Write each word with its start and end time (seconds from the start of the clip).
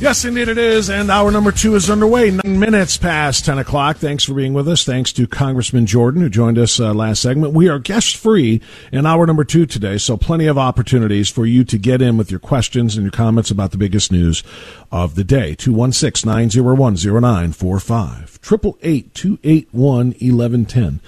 Yes, 0.00 0.24
indeed 0.24 0.48
it 0.48 0.58
is. 0.58 0.90
And 0.90 1.10
hour 1.10 1.30
number 1.30 1.52
two 1.52 1.76
is 1.76 1.88
underway. 1.88 2.30
Nine 2.30 2.58
minutes 2.58 2.98
past 2.98 3.44
10 3.44 3.58
o'clock. 3.58 3.96
Thanks 3.96 4.24
for 4.24 4.34
being 4.34 4.52
with 4.52 4.68
us. 4.68 4.84
Thanks 4.84 5.12
to 5.12 5.26
Congressman 5.26 5.86
Jordan, 5.86 6.20
who 6.20 6.28
joined 6.28 6.58
us 6.58 6.78
uh, 6.80 6.92
last 6.92 7.22
segment. 7.22 7.54
We 7.54 7.68
are 7.68 7.78
guest 7.78 8.16
free 8.16 8.60
in 8.92 9.06
hour 9.06 9.24
number 9.24 9.44
two 9.44 9.66
today, 9.66 9.96
so 9.98 10.16
plenty 10.16 10.46
of 10.46 10.58
opportunities 10.58 11.30
for 11.30 11.46
you 11.46 11.64
to 11.64 11.78
get 11.78 12.02
in 12.02 12.18
with 12.18 12.30
your 12.30 12.40
questions 12.40 12.96
and 12.96 13.04
your 13.04 13.12
comments 13.12 13.50
about 13.50 13.70
the 13.70 13.78
biggest 13.78 14.10
news 14.10 14.42
of 14.90 15.14
the 15.14 15.24
day. 15.24 15.54
216 15.54 16.28
901 16.28 16.96
0945. 16.96 18.40
888 18.42 19.14
281 19.14 20.06
1110. 20.08 21.00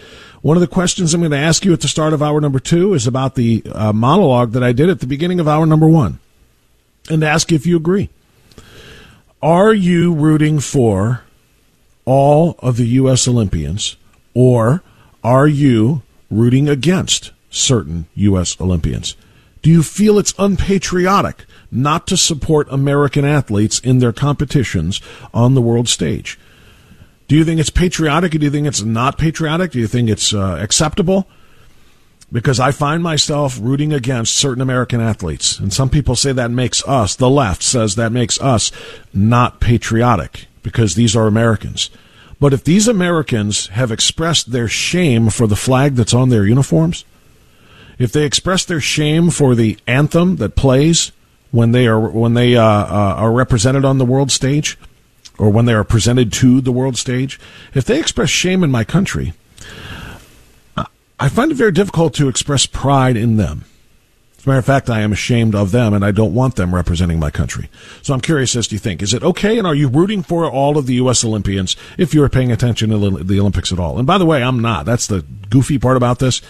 One 0.42 0.56
of 0.56 0.60
the 0.60 0.68
questions 0.68 1.12
I'm 1.12 1.20
going 1.20 1.32
to 1.32 1.36
ask 1.36 1.64
you 1.64 1.72
at 1.72 1.80
the 1.80 1.88
start 1.88 2.12
of 2.12 2.22
hour 2.22 2.40
number 2.40 2.60
two 2.60 2.94
is 2.94 3.06
about 3.06 3.34
the 3.34 3.64
uh, 3.72 3.92
monologue 3.92 4.52
that 4.52 4.62
I 4.62 4.70
did 4.70 4.88
at 4.88 5.00
the 5.00 5.06
beginning 5.06 5.40
of 5.40 5.48
hour 5.48 5.66
number 5.66 5.88
one 5.88 6.20
and 7.10 7.24
ask 7.24 7.50
if 7.50 7.66
you 7.66 7.76
agree. 7.76 8.10
Are 9.42 9.74
you 9.74 10.14
rooting 10.14 10.60
for 10.60 11.22
all 12.06 12.56
of 12.60 12.76
the 12.76 12.86
U.S. 12.86 13.28
Olympians, 13.28 13.96
or 14.32 14.82
are 15.22 15.46
you 15.46 16.02
rooting 16.30 16.68
against 16.68 17.32
certain 17.50 18.06
U.S. 18.14 18.58
Olympians? 18.60 19.14
Do 19.60 19.70
you 19.70 19.82
feel 19.82 20.18
it's 20.18 20.34
unpatriotic 20.38 21.44
not 21.70 22.06
to 22.06 22.16
support 22.16 22.66
American 22.70 23.24
athletes 23.24 23.78
in 23.80 23.98
their 23.98 24.12
competitions 24.12 25.00
on 25.34 25.54
the 25.54 25.62
world 25.62 25.88
stage? 25.88 26.38
Do 27.28 27.36
you 27.36 27.44
think 27.44 27.60
it's 27.60 27.70
patriotic, 27.70 28.34
or 28.34 28.38
do 28.38 28.44
you 28.46 28.50
think 28.50 28.66
it's 28.66 28.82
not 28.82 29.18
patriotic? 29.18 29.72
Do 29.72 29.80
you 29.80 29.88
think 29.88 30.08
it's 30.08 30.32
uh, 30.32 30.58
acceptable? 30.60 31.26
Because 32.32 32.58
I 32.58 32.72
find 32.72 33.02
myself 33.02 33.58
rooting 33.60 33.92
against 33.92 34.36
certain 34.36 34.60
American 34.60 35.00
athletes. 35.00 35.58
And 35.58 35.72
some 35.72 35.88
people 35.88 36.16
say 36.16 36.32
that 36.32 36.50
makes 36.50 36.86
us, 36.86 37.14
the 37.14 37.30
left 37.30 37.62
says 37.62 37.94
that 37.94 38.12
makes 38.12 38.40
us 38.40 38.72
not 39.14 39.60
patriotic 39.60 40.46
because 40.62 40.94
these 40.94 41.14
are 41.14 41.26
Americans. 41.26 41.90
But 42.40 42.52
if 42.52 42.64
these 42.64 42.88
Americans 42.88 43.68
have 43.68 43.90
expressed 43.90 44.52
their 44.52 44.68
shame 44.68 45.30
for 45.30 45.46
the 45.46 45.56
flag 45.56 45.94
that's 45.94 46.12
on 46.12 46.28
their 46.28 46.44
uniforms, 46.44 47.04
if 47.98 48.12
they 48.12 48.24
express 48.24 48.64
their 48.64 48.80
shame 48.80 49.30
for 49.30 49.54
the 49.54 49.78
anthem 49.86 50.36
that 50.36 50.56
plays 50.56 51.12
when 51.50 51.72
they 51.72 51.86
are 51.86 52.00
when 52.00 52.34
they 52.34 52.56
uh, 52.56 52.62
uh, 52.62 53.14
are 53.16 53.32
represented 53.32 53.84
on 53.84 53.98
the 53.98 54.04
world 54.04 54.30
stage, 54.30 54.76
or 55.38 55.48
when 55.48 55.64
they 55.64 55.72
are 55.72 55.84
presented 55.84 56.32
to 56.34 56.60
the 56.60 56.72
world 56.72 56.98
stage, 56.98 57.40
if 57.72 57.84
they 57.84 57.98
express 57.98 58.28
shame 58.28 58.62
in 58.62 58.70
my 58.70 58.84
country, 58.84 59.32
I 61.18 61.28
find 61.28 61.50
it 61.50 61.54
very 61.54 61.72
difficult 61.72 62.14
to 62.14 62.28
express 62.28 62.66
pride 62.66 63.16
in 63.16 63.36
them. 63.36 63.64
As 64.38 64.44
a 64.44 64.48
matter 64.50 64.58
of 64.58 64.66
fact, 64.66 64.90
I 64.90 65.00
am 65.00 65.12
ashamed 65.12 65.54
of 65.54 65.72
them 65.72 65.94
and 65.94 66.04
I 66.04 66.10
don't 66.10 66.34
want 66.34 66.56
them 66.56 66.74
representing 66.74 67.18
my 67.18 67.30
country. 67.30 67.70
So 68.02 68.12
I'm 68.12 68.20
curious 68.20 68.54
as 68.54 68.68
to 68.68 68.74
you 68.74 68.78
think, 68.78 69.02
is 69.02 69.14
it 69.14 69.22
okay 69.22 69.58
and 69.58 69.66
are 69.66 69.74
you 69.74 69.88
rooting 69.88 70.22
for 70.22 70.48
all 70.48 70.76
of 70.76 70.86
the 70.86 70.94
U.S. 70.94 71.24
Olympians 71.24 71.74
if 71.96 72.12
you're 72.12 72.28
paying 72.28 72.52
attention 72.52 72.90
to 72.90 73.24
the 73.24 73.40
Olympics 73.40 73.72
at 73.72 73.78
all? 73.78 73.98
And 73.98 74.06
by 74.06 74.18
the 74.18 74.26
way, 74.26 74.42
I'm 74.42 74.60
not. 74.60 74.84
That's 74.84 75.06
the 75.06 75.24
goofy 75.48 75.78
part 75.78 75.96
about 75.96 76.18
this. 76.18 76.42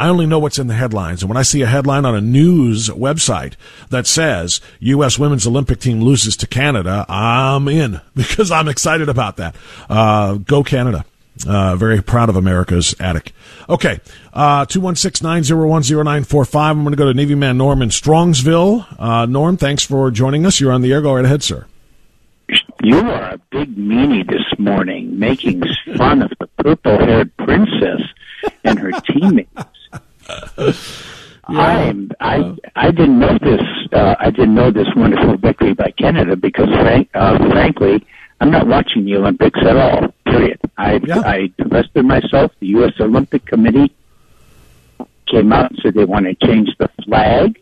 I 0.00 0.08
only 0.08 0.26
know 0.26 0.38
what's 0.38 0.58
in 0.58 0.66
the 0.66 0.74
headlines. 0.74 1.22
And 1.22 1.28
when 1.28 1.36
I 1.36 1.42
see 1.42 1.62
a 1.62 1.66
headline 1.66 2.04
on 2.04 2.14
a 2.14 2.20
news 2.20 2.88
website 2.88 3.54
that 3.90 4.06
says 4.06 4.60
U.S. 4.80 5.18
women's 5.18 5.46
Olympic 5.46 5.80
team 5.80 6.00
loses 6.00 6.36
to 6.38 6.46
Canada, 6.46 7.06
I'm 7.08 7.68
in 7.68 8.00
because 8.14 8.50
I'm 8.50 8.68
excited 8.68 9.08
about 9.08 9.36
that. 9.36 9.54
Uh, 9.88 10.34
go 10.34 10.62
Canada. 10.62 11.04
Uh, 11.46 11.76
very 11.76 12.02
proud 12.02 12.28
of 12.28 12.36
America's 12.36 12.94
attic. 13.00 13.32
Okay, 13.68 14.00
uh, 14.32 14.64
216-901-0945. 14.66 16.56
I'm 16.60 16.82
going 16.82 16.92
to 16.92 16.96
go 16.96 17.06
to 17.06 17.14
Navy 17.14 17.34
man 17.34 17.58
Norm 17.58 17.82
in 17.82 17.90
Strongsville. 17.90 18.86
Uh, 18.98 19.26
Norm, 19.26 19.56
thanks 19.56 19.84
for 19.84 20.10
joining 20.10 20.46
us. 20.46 20.60
You're 20.60 20.72
on 20.72 20.82
the 20.82 20.92
air. 20.92 21.00
Go 21.00 21.14
right 21.14 21.24
ahead, 21.24 21.42
sir. 21.42 21.66
You 22.82 22.98
are 22.98 23.34
a 23.34 23.38
big 23.50 23.76
meanie 23.76 24.26
this 24.26 24.58
morning, 24.58 25.18
making 25.18 25.62
fun 25.96 26.22
of 26.22 26.30
the 26.40 26.46
purple-haired 26.62 27.36
princess 27.36 28.00
and 28.64 28.78
her 28.78 28.92
teammates. 29.02 29.52
Yeah. 31.50 31.60
I'm, 31.60 32.10
I 32.20 32.54
I 32.76 32.90
didn't 32.90 33.18
know 33.18 33.38
this. 33.40 33.62
Uh, 33.90 34.14
I 34.20 34.28
didn't 34.30 34.54
know 34.54 34.70
this 34.70 34.86
wonderful 34.94 35.38
victory 35.38 35.72
by 35.72 35.92
Canada 35.92 36.36
because, 36.36 36.68
frank, 36.68 37.08
uh, 37.14 37.38
frankly, 37.38 38.06
I'm 38.42 38.50
not 38.50 38.66
watching 38.66 39.06
the 39.06 39.16
Olympics 39.16 39.58
at 39.62 39.74
all. 39.78 40.08
Period. 40.26 40.60
I 40.78 41.00
yeah. 41.04 41.20
I 41.20 41.52
divested 41.58 42.06
myself. 42.06 42.52
The 42.60 42.68
U.S. 42.68 42.92
Olympic 43.00 43.44
Committee 43.44 43.92
came 45.26 45.52
out 45.52 45.70
and 45.70 45.80
said 45.82 45.94
they 45.94 46.04
want 46.04 46.26
to 46.26 46.34
change 46.46 46.70
the 46.78 46.88
flag 47.04 47.60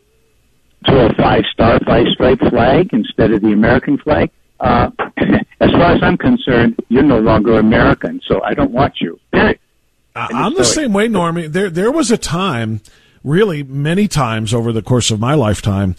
to 0.85 1.07
a 1.07 1.15
five 1.15 1.43
star, 1.53 1.81
five 1.81 2.07
stripe 2.13 2.39
flag 2.39 2.91
instead 2.93 3.33
of 3.33 3.41
the 3.41 3.53
American 3.53 3.99
flag. 3.99 4.31
Uh, 4.61 4.91
as 5.61 5.71
far 5.71 5.93
as 5.93 6.03
I'm 6.03 6.19
concerned, 6.19 6.77
you're 6.89 7.03
no 7.03 7.19
longer 7.19 7.59
American, 7.59 8.21
so 8.27 8.43
I 8.43 8.55
don't 8.55 8.71
want 8.71 9.01
you. 9.01 9.19
Period. 9.33 9.59
I'm 10.15 10.55
the 10.55 10.65
same 10.65 10.93
way, 10.93 11.09
Normie. 11.09 11.53
There, 11.53 11.69
there 11.69 11.93
was 11.93 12.11
a 12.11 12.17
time, 12.17 12.81
really 13.23 13.63
many 13.63 14.09
times 14.09 14.55
over 14.55 14.73
the 14.73 14.83
course 14.83 15.11
of 15.11 15.21
my 15.21 15.35
lifetime, 15.35 15.95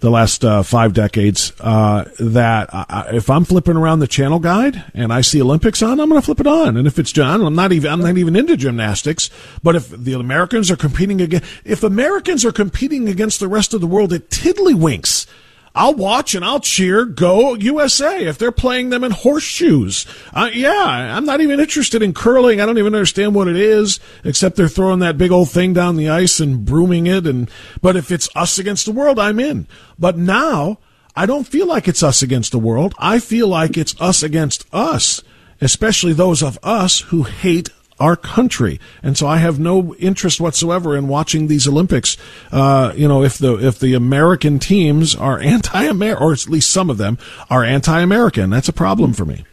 the 0.00 0.10
last 0.10 0.44
uh, 0.44 0.62
five 0.62 0.92
decades 0.92 1.52
uh, 1.60 2.04
that 2.18 2.68
I, 2.72 3.10
if 3.12 3.30
I'm 3.30 3.44
flipping 3.44 3.76
around 3.76 4.00
the 4.00 4.06
channel 4.06 4.38
guide 4.38 4.82
and 4.94 5.12
I 5.12 5.20
see 5.20 5.40
Olympics 5.40 5.82
on, 5.82 6.00
I'm 6.00 6.08
going 6.08 6.20
to 6.20 6.24
flip 6.24 6.40
it 6.40 6.46
on. 6.46 6.76
And 6.76 6.86
if 6.86 6.98
it's 6.98 7.12
John, 7.12 7.42
I'm 7.42 7.54
not 7.54 7.72
even 7.72 7.90
I'm 7.90 8.00
not 8.00 8.16
even 8.16 8.34
into 8.34 8.56
gymnastics. 8.56 9.30
But 9.62 9.76
if 9.76 9.90
the 9.90 10.14
Americans 10.14 10.70
are 10.70 10.76
competing 10.76 11.20
against, 11.20 11.46
if 11.64 11.82
Americans 11.82 12.44
are 12.44 12.52
competing 12.52 13.08
against 13.08 13.40
the 13.40 13.48
rest 13.48 13.74
of 13.74 13.80
the 13.80 13.86
world 13.86 14.12
at 14.12 14.30
tiddlywinks, 14.30 15.26
I'll 15.74 15.94
watch 15.94 16.34
and 16.34 16.44
I'll 16.44 16.60
cheer. 16.60 17.04
Go 17.04 17.54
USA 17.54 18.24
if 18.24 18.38
they're 18.38 18.50
playing 18.50 18.90
them 18.90 19.04
in 19.04 19.12
horseshoes. 19.12 20.04
Uh, 20.32 20.50
yeah, 20.52 21.16
I'm 21.16 21.24
not 21.24 21.40
even 21.40 21.60
interested 21.60 22.02
in 22.02 22.12
curling. 22.12 22.60
I 22.60 22.66
don't 22.66 22.78
even 22.78 22.94
understand 22.94 23.34
what 23.34 23.48
it 23.48 23.56
is, 23.56 24.00
except 24.24 24.56
they're 24.56 24.68
throwing 24.68 24.98
that 25.00 25.18
big 25.18 25.30
old 25.30 25.50
thing 25.50 25.72
down 25.72 25.96
the 25.96 26.08
ice 26.08 26.40
and 26.40 26.64
brooming 26.64 27.06
it. 27.06 27.26
And 27.26 27.50
but 27.80 27.96
if 27.96 28.10
it's 28.10 28.28
us 28.34 28.58
against 28.58 28.86
the 28.86 28.92
world, 28.92 29.18
I'm 29.18 29.38
in. 29.38 29.66
But 29.98 30.16
now 30.16 30.78
I 31.14 31.26
don't 31.26 31.46
feel 31.46 31.66
like 31.66 31.86
it's 31.86 32.02
us 32.02 32.22
against 32.22 32.52
the 32.52 32.58
world. 32.58 32.94
I 32.98 33.18
feel 33.18 33.48
like 33.48 33.76
it's 33.76 33.98
us 34.00 34.22
against 34.22 34.66
us, 34.72 35.22
especially 35.60 36.12
those 36.12 36.42
of 36.42 36.58
us 36.62 37.00
who 37.00 37.24
hate 37.24 37.68
our 38.00 38.16
country. 38.16 38.80
And 39.02 39.16
so 39.16 39.26
I 39.26 39.36
have 39.36 39.60
no 39.60 39.94
interest 39.96 40.40
whatsoever 40.40 40.96
in 40.96 41.06
watching 41.06 41.46
these 41.46 41.68
Olympics. 41.68 42.16
Uh, 42.50 42.92
you 42.96 43.06
know, 43.06 43.22
if 43.22 43.38
the 43.38 43.54
if 43.64 43.78
the 43.78 43.94
American 43.94 44.58
teams 44.58 45.14
are 45.14 45.38
anti-American, 45.38 46.22
or 46.22 46.32
at 46.32 46.48
least 46.48 46.70
some 46.70 46.90
of 46.90 46.98
them 46.98 47.18
are 47.48 47.62
anti-American, 47.62 48.50
that's 48.50 48.68
a 48.68 48.72
problem 48.72 49.12
for 49.12 49.24
me. 49.24 49.44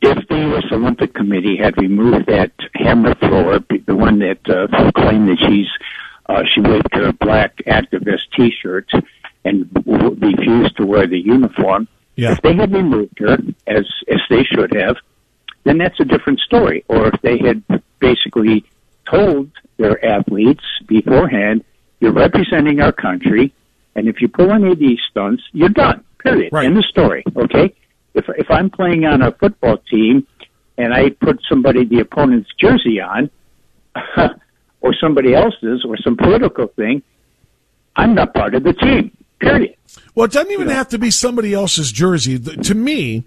If 0.00 0.28
the 0.28 0.36
U.S. 0.36 0.64
Olympic 0.70 1.14
Committee 1.14 1.56
had 1.56 1.76
removed 1.76 2.26
that 2.26 2.52
hammer 2.74 3.14
thrower, 3.14 3.58
the 3.86 3.96
one 3.96 4.18
that 4.20 4.38
uh, 4.48 4.92
claimed 4.92 5.28
that 5.28 5.38
she's 5.38 5.66
uh, 6.28 6.42
she 6.52 6.60
waved 6.60 6.92
her 6.92 7.12
black 7.12 7.56
activist 7.66 8.30
T-shirt 8.36 8.90
and 9.44 9.68
refused 10.20 10.76
to 10.76 10.84
wear 10.84 11.06
the 11.06 11.18
uniform, 11.18 11.88
yeah. 12.16 12.32
if 12.32 12.42
they 12.42 12.54
had 12.54 12.72
removed 12.72 13.18
her 13.18 13.38
as 13.66 13.86
as 14.08 14.20
they 14.28 14.44
should 14.44 14.74
have, 14.74 14.96
then 15.64 15.78
that's 15.78 15.98
a 16.00 16.04
different 16.04 16.40
story. 16.40 16.84
Or 16.88 17.08
if 17.08 17.20
they 17.22 17.38
had 17.38 17.62
basically 17.98 18.64
told 19.10 19.50
their 19.76 20.04
athletes 20.04 20.64
beforehand, 20.86 21.64
you're 22.00 22.12
representing 22.12 22.80
our 22.80 22.92
country, 22.92 23.52
and 23.94 24.08
if 24.08 24.20
you 24.20 24.28
pull 24.28 24.52
any 24.52 24.70
of 24.70 24.78
these 24.78 24.98
stunts, 25.10 25.42
you're 25.52 25.68
done. 25.68 26.04
Period. 26.22 26.52
Right. 26.52 26.66
End 26.66 26.76
of 26.76 26.84
story. 26.84 27.24
Okay. 27.36 27.74
If 28.14 28.26
if 28.36 28.50
I'm 28.50 28.70
playing 28.70 29.04
on 29.04 29.22
a 29.22 29.32
football 29.32 29.78
team 29.78 30.26
and 30.76 30.92
I 30.92 31.10
put 31.10 31.40
somebody 31.48 31.84
the 31.84 32.00
opponent's 32.00 32.50
jersey 32.58 33.00
on, 33.00 33.30
or 34.80 34.94
somebody 35.00 35.34
else's, 35.34 35.84
or 35.84 35.96
some 35.96 36.16
political 36.16 36.68
thing, 36.68 37.02
I'm 37.96 38.14
not 38.14 38.34
part 38.34 38.54
of 38.54 38.62
the 38.62 38.72
team. 38.72 39.16
Period. 39.40 39.74
Well, 40.14 40.26
it 40.26 40.32
doesn't 40.32 40.50
even 40.50 40.66
you 40.66 40.72
know? 40.72 40.76
have 40.76 40.88
to 40.88 40.98
be 40.98 41.10
somebody 41.10 41.54
else's 41.54 41.92
jersey. 41.92 42.38
To 42.38 42.74
me, 42.74 43.24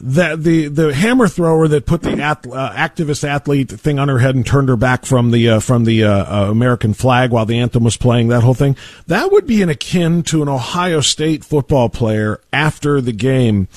that 0.00 0.42
the 0.42 0.68
the 0.68 0.94
hammer 0.94 1.28
thrower 1.28 1.68
that 1.68 1.86
put 1.86 2.02
the 2.02 2.22
uh, 2.22 2.34
activist 2.72 3.22
athlete 3.22 3.70
thing 3.70 3.98
on 3.98 4.08
her 4.08 4.18
head 4.18 4.34
and 4.34 4.46
turned 4.46 4.68
her 4.68 4.76
back 4.76 5.04
from 5.04 5.30
the 5.30 5.48
uh, 5.48 5.60
from 5.60 5.84
the 5.84 6.04
uh, 6.04 6.10
uh, 6.10 6.50
American 6.50 6.94
flag 6.94 7.30
while 7.30 7.44
the 7.44 7.58
anthem 7.58 7.84
was 7.84 7.96
playing 7.96 8.28
that 8.28 8.42
whole 8.42 8.54
thing 8.54 8.76
that 9.06 9.30
would 9.30 9.46
be 9.46 9.62
an 9.62 9.68
akin 9.68 10.22
to 10.22 10.42
an 10.42 10.48
Ohio 10.48 11.00
State 11.00 11.44
football 11.44 11.88
player 11.88 12.40
after 12.52 13.00
the 13.00 13.12
game 13.12 13.68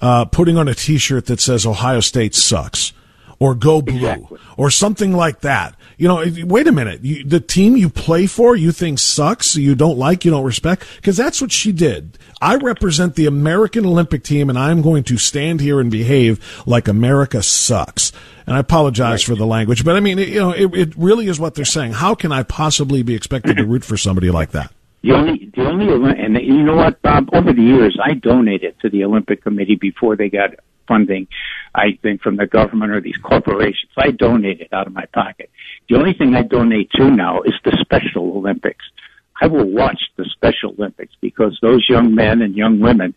uh, 0.00 0.24
putting 0.24 0.56
on 0.56 0.66
a 0.66 0.74
T-shirt 0.74 1.26
that 1.26 1.40
says 1.40 1.64
Ohio 1.64 2.00
State 2.00 2.34
sucks 2.34 2.92
or 3.40 3.54
go 3.54 3.80
blue 3.80 3.96
exactly. 3.96 4.38
or 4.56 4.70
something 4.70 5.12
like 5.12 5.40
that. 5.40 5.74
You 5.96 6.08
know, 6.08 6.24
wait 6.44 6.66
a 6.66 6.72
minute. 6.72 7.02
You, 7.02 7.24
the 7.24 7.40
team 7.40 7.76
you 7.76 7.88
play 7.88 8.26
for, 8.26 8.54
you 8.54 8.70
think 8.70 8.98
sucks, 8.98 9.56
you 9.56 9.74
don't 9.74 9.98
like, 9.98 10.24
you 10.24 10.30
don't 10.30 10.44
respect, 10.44 10.86
because 10.96 11.16
that's 11.16 11.40
what 11.40 11.50
she 11.50 11.72
did. 11.72 12.18
I 12.40 12.56
represent 12.56 13.16
the 13.16 13.26
American 13.26 13.84
Olympic 13.84 14.22
team, 14.22 14.48
and 14.48 14.58
I'm 14.58 14.82
going 14.82 15.04
to 15.04 15.18
stand 15.18 15.60
here 15.60 15.80
and 15.80 15.90
behave 15.90 16.62
like 16.66 16.88
America 16.88 17.42
sucks. 17.42 18.12
And 18.46 18.56
I 18.56 18.60
apologize 18.60 19.28
right. 19.28 19.34
for 19.34 19.38
the 19.38 19.46
language, 19.46 19.84
but 19.84 19.96
I 19.96 20.00
mean, 20.00 20.18
you 20.18 20.40
know, 20.40 20.52
it, 20.52 20.74
it 20.74 20.96
really 20.96 21.28
is 21.28 21.38
what 21.38 21.54
they're 21.54 21.64
saying. 21.64 21.92
How 21.92 22.14
can 22.14 22.32
I 22.32 22.42
possibly 22.42 23.02
be 23.02 23.14
expected 23.14 23.56
to 23.56 23.64
root 23.64 23.84
for 23.84 23.96
somebody 23.96 24.30
like 24.30 24.50
that? 24.52 24.72
The 25.02 25.12
only, 25.12 25.50
the 25.54 25.66
only, 25.66 26.18
and 26.18 26.36
you 26.36 26.62
know 26.62 26.76
what, 26.76 27.00
Bob? 27.00 27.30
Over 27.32 27.52
the 27.52 27.62
years, 27.62 27.96
I 28.02 28.14
donated 28.14 28.78
to 28.80 28.90
the 28.90 29.04
Olympic 29.04 29.42
Committee 29.42 29.76
before 29.76 30.16
they 30.16 30.28
got 30.28 30.50
funding, 30.90 31.28
I 31.74 31.98
think, 32.02 32.20
from 32.20 32.36
the 32.36 32.46
government 32.46 32.90
or 32.92 33.00
these 33.00 33.16
corporations. 33.22 33.92
I 33.96 34.10
donated 34.10 34.68
out 34.72 34.88
of 34.88 34.92
my 34.92 35.06
pocket. 35.14 35.50
The 35.88 35.96
only 35.96 36.14
thing 36.14 36.34
I 36.34 36.42
donate 36.42 36.90
to 36.96 37.10
now 37.10 37.42
is 37.42 37.54
the 37.64 37.76
Special 37.80 38.36
Olympics. 38.36 38.84
I 39.40 39.46
will 39.46 39.70
watch 39.70 40.00
the 40.16 40.24
Special 40.24 40.74
Olympics 40.76 41.14
because 41.20 41.58
those 41.62 41.86
young 41.88 42.14
men 42.14 42.42
and 42.42 42.56
young 42.56 42.80
women 42.80 43.14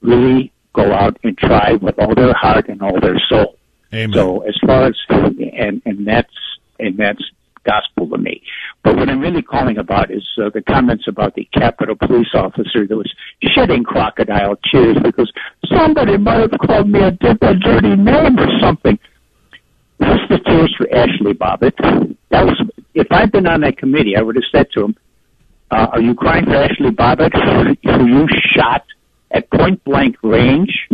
really 0.00 0.52
go 0.72 0.92
out 0.92 1.18
and 1.24 1.36
try 1.36 1.72
with 1.72 1.98
all 1.98 2.14
their 2.14 2.32
heart 2.34 2.68
and 2.68 2.80
all 2.80 3.00
their 3.00 3.20
soul. 3.28 3.56
Amen. 3.92 4.12
So 4.12 4.40
as 4.42 4.56
far 4.64 4.86
as 4.86 4.96
and 5.08 5.82
and 5.84 6.06
that's 6.06 6.32
and 6.78 6.96
that's 6.96 7.22
gospel 7.64 8.08
to 8.08 8.18
me. 8.18 8.42
But 8.82 8.96
what 8.96 9.08
I'm 9.08 9.20
really 9.20 9.42
calling 9.42 9.78
about 9.78 10.10
is 10.10 10.26
uh, 10.42 10.50
the 10.54 10.62
comments 10.62 11.04
about 11.06 11.34
the 11.34 11.46
Capitol 11.52 11.96
police 11.96 12.32
officer 12.34 12.86
that 12.86 12.96
was 12.96 13.12
shedding 13.42 13.84
crocodile 13.84 14.56
tears 14.70 14.96
because 15.02 15.30
somebody 15.70 16.16
might 16.16 16.40
have 16.40 16.58
called 16.60 16.88
me 16.88 17.00
a, 17.00 17.10
dirty 17.10 17.96
name 17.96 18.38
or 18.38 18.60
something. 18.60 18.98
That's 19.98 20.20
the 20.28 20.38
tears 20.38 20.74
for 20.76 20.86
Ashley 20.94 21.32
Babbitt. 21.32 21.74
That 22.30 22.44
was 22.44 22.60
if 22.94 23.06
I'd 23.10 23.32
been 23.32 23.46
on 23.46 23.60
that 23.62 23.78
committee, 23.78 24.16
I 24.16 24.22
would 24.22 24.36
have 24.36 24.44
said 24.52 24.66
to 24.74 24.84
him, 24.84 24.96
uh, 25.70 25.88
"Are 25.92 26.00
you 26.00 26.14
crying 26.14 26.44
for 26.44 26.54
Ashley 26.54 26.90
Babbitt, 26.90 27.32
who 27.34 28.06
you 28.06 28.26
shot 28.54 28.84
at 29.30 29.50
point 29.50 29.82
blank 29.84 30.16
range, 30.22 30.88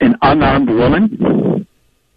an 0.00 0.16
unarmed 0.22 0.68
woman? 0.70 1.66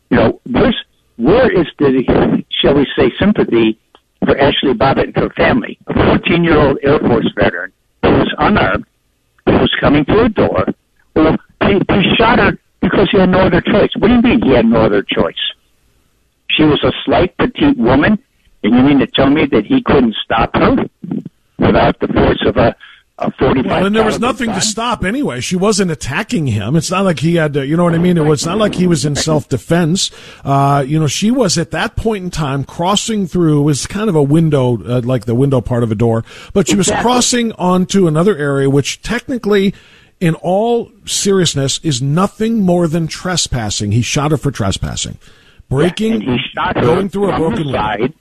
You 0.09 0.17
know, 0.17 0.41
there's 0.45 0.75
where 1.17 1.51
is 1.51 1.67
the, 1.77 2.44
shall 2.61 2.75
we 2.75 2.87
say, 2.97 3.11
sympathy 3.19 3.77
for 4.25 4.37
Ashley 4.37 4.73
Babbitt 4.73 5.07
and 5.07 5.15
her 5.17 5.29
family, 5.31 5.77
a 5.87 5.94
14 5.94 6.44
year 6.44 6.57
old 6.57 6.79
Air 6.83 6.99
Force 6.99 7.31
veteran 7.35 7.71
who 8.03 8.09
was 8.09 8.33
unarmed, 8.37 8.85
who 9.45 9.53
was 9.53 9.71
coming 9.79 10.05
to 10.05 10.21
a 10.21 10.29
door. 10.29 10.65
Well, 11.15 11.37
he, 11.63 11.73
he 11.73 12.15
shot 12.17 12.39
her 12.39 12.57
because 12.81 13.09
he 13.11 13.19
had 13.19 13.29
no 13.29 13.39
other 13.39 13.61
choice. 13.61 13.89
What 13.97 14.07
do 14.07 14.15
you 14.15 14.21
mean 14.21 14.41
he 14.41 14.53
had 14.53 14.65
no 14.65 14.81
other 14.81 15.03
choice? 15.03 15.35
She 16.49 16.63
was 16.63 16.83
a 16.83 16.91
slight, 17.05 17.35
petite 17.37 17.77
woman, 17.77 18.19
and 18.63 18.75
you 18.75 18.81
mean 18.81 18.99
to 18.99 19.07
tell 19.07 19.29
me 19.29 19.45
that 19.47 19.65
he 19.65 19.81
couldn't 19.81 20.15
stop 20.23 20.55
her 20.55 20.75
without 21.57 21.99
the 21.99 22.07
force 22.07 22.43
of 22.45 22.57
a 22.57 22.75
well, 23.39 23.85
and 23.85 23.95
there 23.95 24.03
was 24.03 24.19
nothing 24.19 24.47
gun. 24.47 24.55
to 24.55 24.61
stop 24.61 25.05
anyway. 25.05 25.41
She 25.41 25.55
wasn't 25.55 25.91
attacking 25.91 26.47
him. 26.47 26.75
It's 26.75 26.89
not 26.89 27.05
like 27.05 27.19
he 27.19 27.35
had 27.35 27.53
to, 27.53 27.65
you 27.65 27.77
know 27.77 27.83
what 27.83 27.93
I 27.93 27.99
mean? 27.99 28.17
It 28.17 28.25
was 28.25 28.45
not 28.45 28.57
like 28.57 28.73
he 28.73 28.87
was 28.87 29.05
in 29.05 29.15
self 29.15 29.47
defense. 29.47 30.09
Uh, 30.43 30.83
you 30.87 30.99
know, 30.99 31.07
she 31.07 31.29
was 31.29 31.57
at 31.57 31.71
that 31.71 31.95
point 31.95 32.23
in 32.23 32.31
time 32.31 32.63
crossing 32.63 33.27
through, 33.27 33.61
was 33.61 33.85
kind 33.85 34.09
of 34.09 34.15
a 34.15 34.23
window, 34.23 34.81
uh, 34.83 35.01
like 35.03 35.25
the 35.25 35.35
window 35.35 35.61
part 35.61 35.83
of 35.83 35.91
a 35.91 35.95
door, 35.95 36.23
but 36.53 36.67
she 36.67 36.75
exactly. 36.75 36.95
was 36.95 37.01
crossing 37.03 37.51
onto 37.53 38.07
another 38.07 38.35
area, 38.35 38.69
which 38.69 39.01
technically, 39.01 39.73
in 40.21 40.35
all 40.35 40.91
seriousness, 41.06 41.79
is 41.83 42.01
nothing 42.01 42.62
more 42.62 42.88
than 42.88 43.07
trespassing. 43.07 43.91
He 43.91 44.01
shot 44.01 44.31
her 44.31 44.38
for 44.38 44.51
trespassing. 44.51 45.18
Breaking, 45.68 46.21
yeah, 46.21 46.73
going 46.73 47.09
through 47.09 47.31
a 47.31 47.38
broken 47.38 47.71
side. 47.71 48.13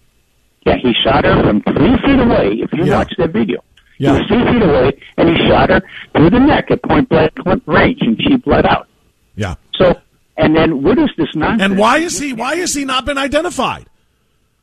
Yeah, 0.64 0.76
he 0.76 0.92
shot 1.04 1.24
her 1.24 1.42
from 1.42 1.62
three 1.62 1.96
feet 2.04 2.20
away, 2.20 2.52
if 2.62 2.72
you 2.72 2.84
yeah. 2.84 2.98
watch 2.98 3.12
that 3.18 3.30
video. 3.30 3.62
Yeah. 3.98 4.14
He 4.14 4.18
was 4.20 4.28
three 4.28 4.52
feet 4.52 4.62
away, 4.62 5.00
and 5.18 5.28
he 5.28 5.48
shot 5.48 5.70
her 5.70 5.82
through 6.14 6.30
the 6.30 6.38
neck 6.38 6.70
at 6.70 6.82
point 6.82 7.08
blank 7.08 7.32
range, 7.66 8.00
and 8.02 8.20
she 8.22 8.36
bled 8.36 8.66
out. 8.66 8.88
Yeah. 9.36 9.56
So, 9.74 10.00
and 10.36 10.56
then 10.56 10.82
what 10.82 10.98
is 10.98 11.10
this 11.18 11.34
nonsense? 11.34 11.62
And 11.62 11.78
why 11.78 11.98
is 11.98 12.18
he? 12.18 12.32
Why 12.32 12.56
has 12.56 12.72
he 12.72 12.84
not 12.84 13.04
been 13.04 13.18
identified? 13.18 13.86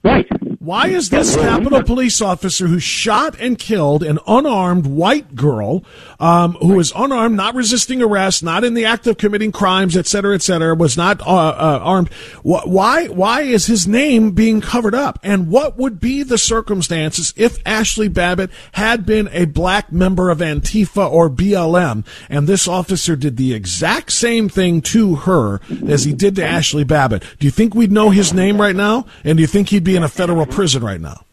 Right. 0.04 0.28
Why 0.68 0.88
is 0.88 1.10
this 1.10 1.38
Capitol 1.38 1.82
police 1.82 2.22
officer 2.22 2.68
who 2.68 2.78
shot 2.78 3.40
and 3.40 3.58
killed 3.58 4.04
an 4.04 4.20
unarmed 4.28 4.86
white 4.86 5.34
girl, 5.34 5.86
um, 6.20 6.56
who 6.56 6.74
was 6.74 6.92
unarmed, 6.94 7.38
not 7.38 7.56
resisting 7.56 8.02
arrest, 8.02 8.44
not 8.44 8.66
in 8.66 8.74
the 8.74 8.84
act 8.84 9.08
of 9.08 9.18
committing 9.18 9.54
crimes, 9.54 9.96
et 9.96 10.06
cetera, 10.08 10.36
et 10.36 10.42
cetera, 10.42 10.76
was 10.76 10.98
not 10.98 11.22
uh, 11.22 11.24
uh, 11.26 11.80
armed? 11.82 12.10
Why? 12.44 13.08
Why 13.08 13.44
is 13.44 13.68
his 13.68 13.88
name 13.88 14.32
being 14.32 14.60
covered 14.60 14.94
up? 14.94 15.20
And 15.24 15.50
what 15.50 15.78
would 15.78 16.02
be 16.02 16.22
the 16.22 16.38
circumstances 16.38 17.34
if 17.38 17.66
Ashley 17.66 18.10
Babbitt 18.10 18.52
had 18.74 19.06
been 19.06 19.30
a 19.32 19.46
black 19.46 19.94
member 19.94 20.30
of 20.30 20.40
Antifa 20.40 21.10
or 21.10 21.30
BLM, 21.30 22.06
and 22.30 22.46
this 22.46 22.68
officer 22.68 23.16
did 23.16 23.38
the 23.38 23.54
exact 23.54 24.12
same 24.12 24.50
thing 24.50 24.82
to 24.82 25.16
her 25.16 25.62
as 25.88 26.04
he 26.04 26.12
did 26.12 26.36
to 26.36 26.46
Ashley 26.46 26.84
Babbitt? 26.84 27.24
Do 27.40 27.48
you 27.48 27.52
think 27.52 27.74
we'd 27.74 27.90
know 27.90 28.10
his 28.10 28.34
name 28.34 28.60
right 28.60 28.76
now? 28.76 29.06
And 29.24 29.38
do 29.38 29.42
you 29.42 29.48
think 29.48 29.70
he'd 29.70 29.86
be 29.86 29.96
in 29.96 30.04
a 30.04 30.10
federal 30.10 30.46
prison 30.58 30.84
right 30.84 31.00
now. 31.00 31.24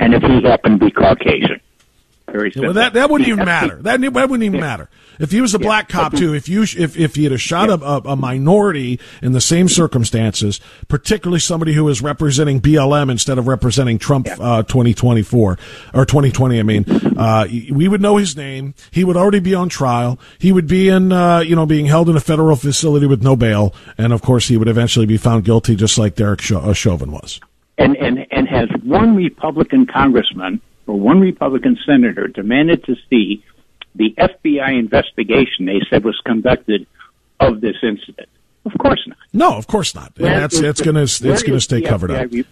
And 0.00 0.12
if 0.12 0.24
he 0.24 0.42
happened 0.42 0.80
to 0.80 0.86
be 0.86 0.90
Caucasian. 0.90 1.60
Very 2.26 2.50
simple. 2.50 2.68
well, 2.68 2.74
that 2.74 2.94
that 2.94 3.08
wouldn't 3.08 3.28
even 3.28 3.44
matter. 3.44 3.76
That, 3.76 4.00
that 4.00 4.12
wouldn't 4.12 4.42
even 4.42 4.58
yeah. 4.58 4.60
matter. 4.60 4.90
If 5.20 5.30
he 5.30 5.40
was 5.40 5.54
a 5.54 5.58
yeah. 5.58 5.66
black 5.66 5.88
cop 5.88 6.14
too, 6.14 6.34
if 6.34 6.48
you 6.48 6.62
if 6.62 6.96
if 6.96 7.14
he 7.14 7.24
had 7.24 7.40
shot 7.40 7.68
yeah. 7.68 7.76
a, 7.80 8.10
a 8.10 8.16
minority 8.16 8.98
in 9.22 9.30
the 9.30 9.40
same 9.40 9.68
circumstances, 9.68 10.60
particularly 10.88 11.38
somebody 11.38 11.74
who 11.74 11.88
is 11.88 12.02
representing 12.02 12.60
BLM 12.60 13.08
instead 13.08 13.38
of 13.38 13.46
representing 13.46 13.98
Trump 13.98 14.26
uh, 14.28 14.62
2024 14.64 15.58
or 15.94 16.06
2020, 16.06 16.58
I 16.58 16.62
mean, 16.62 16.84
uh, 17.18 17.46
we 17.70 17.86
would 17.86 18.00
know 18.00 18.16
his 18.16 18.36
name. 18.36 18.74
He 18.90 19.04
would 19.04 19.16
already 19.16 19.40
be 19.40 19.54
on 19.54 19.68
trial. 19.68 20.18
He 20.38 20.50
would 20.50 20.66
be 20.66 20.88
in 20.88 21.12
uh, 21.12 21.40
you 21.40 21.54
know 21.54 21.66
being 21.66 21.86
held 21.86 22.08
in 22.08 22.16
a 22.16 22.20
federal 22.20 22.56
facility 22.56 23.06
with 23.06 23.22
no 23.22 23.36
bail, 23.36 23.74
and 23.98 24.12
of 24.12 24.22
course 24.22 24.48
he 24.48 24.56
would 24.56 24.68
eventually 24.68 25.06
be 25.06 25.16
found 25.16 25.44
guilty, 25.44 25.76
just 25.76 25.98
like 25.98 26.14
Derek 26.16 26.40
uh, 26.50 26.72
Chauvin 26.72 27.12
was 27.12 27.40
and, 27.80 27.96
and, 27.96 28.26
and 28.30 28.46
has 28.46 28.68
one 28.84 29.16
Republican 29.16 29.86
congressman 29.86 30.60
or 30.86 31.00
one 31.00 31.20
Republican 31.20 31.78
senator 31.86 32.28
demanded 32.28 32.84
to 32.84 32.94
see 33.08 33.42
the 33.94 34.14
FBI 34.18 34.78
investigation 34.78 35.66
they 35.66 35.80
said 35.88 36.04
was 36.04 36.20
conducted 36.24 36.86
of 37.40 37.60
this 37.60 37.76
incident? 37.82 38.28
Of 38.66 38.72
course 38.78 39.02
not. 39.06 39.16
No, 39.32 39.56
of 39.56 39.66
course 39.66 39.94
not. 39.94 40.12
Where 40.18 40.40
that's 40.40 40.58
it's 40.58 40.82
going 40.82 40.96
to 40.96 41.02
it's 41.02 41.20
going 41.20 41.54
to 41.54 41.60
stay 41.60 41.80
covered 41.80 42.10
FBI 42.10 42.40
up. 42.40 42.46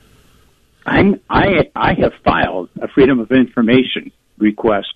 I'm, 0.87 1.21
I 1.29 1.71
I 1.77 1.93
have 2.01 2.15
filed 2.25 2.71
a 2.81 2.89
Freedom 2.89 3.21
of 3.21 3.31
Information 3.31 4.11
request 4.39 4.95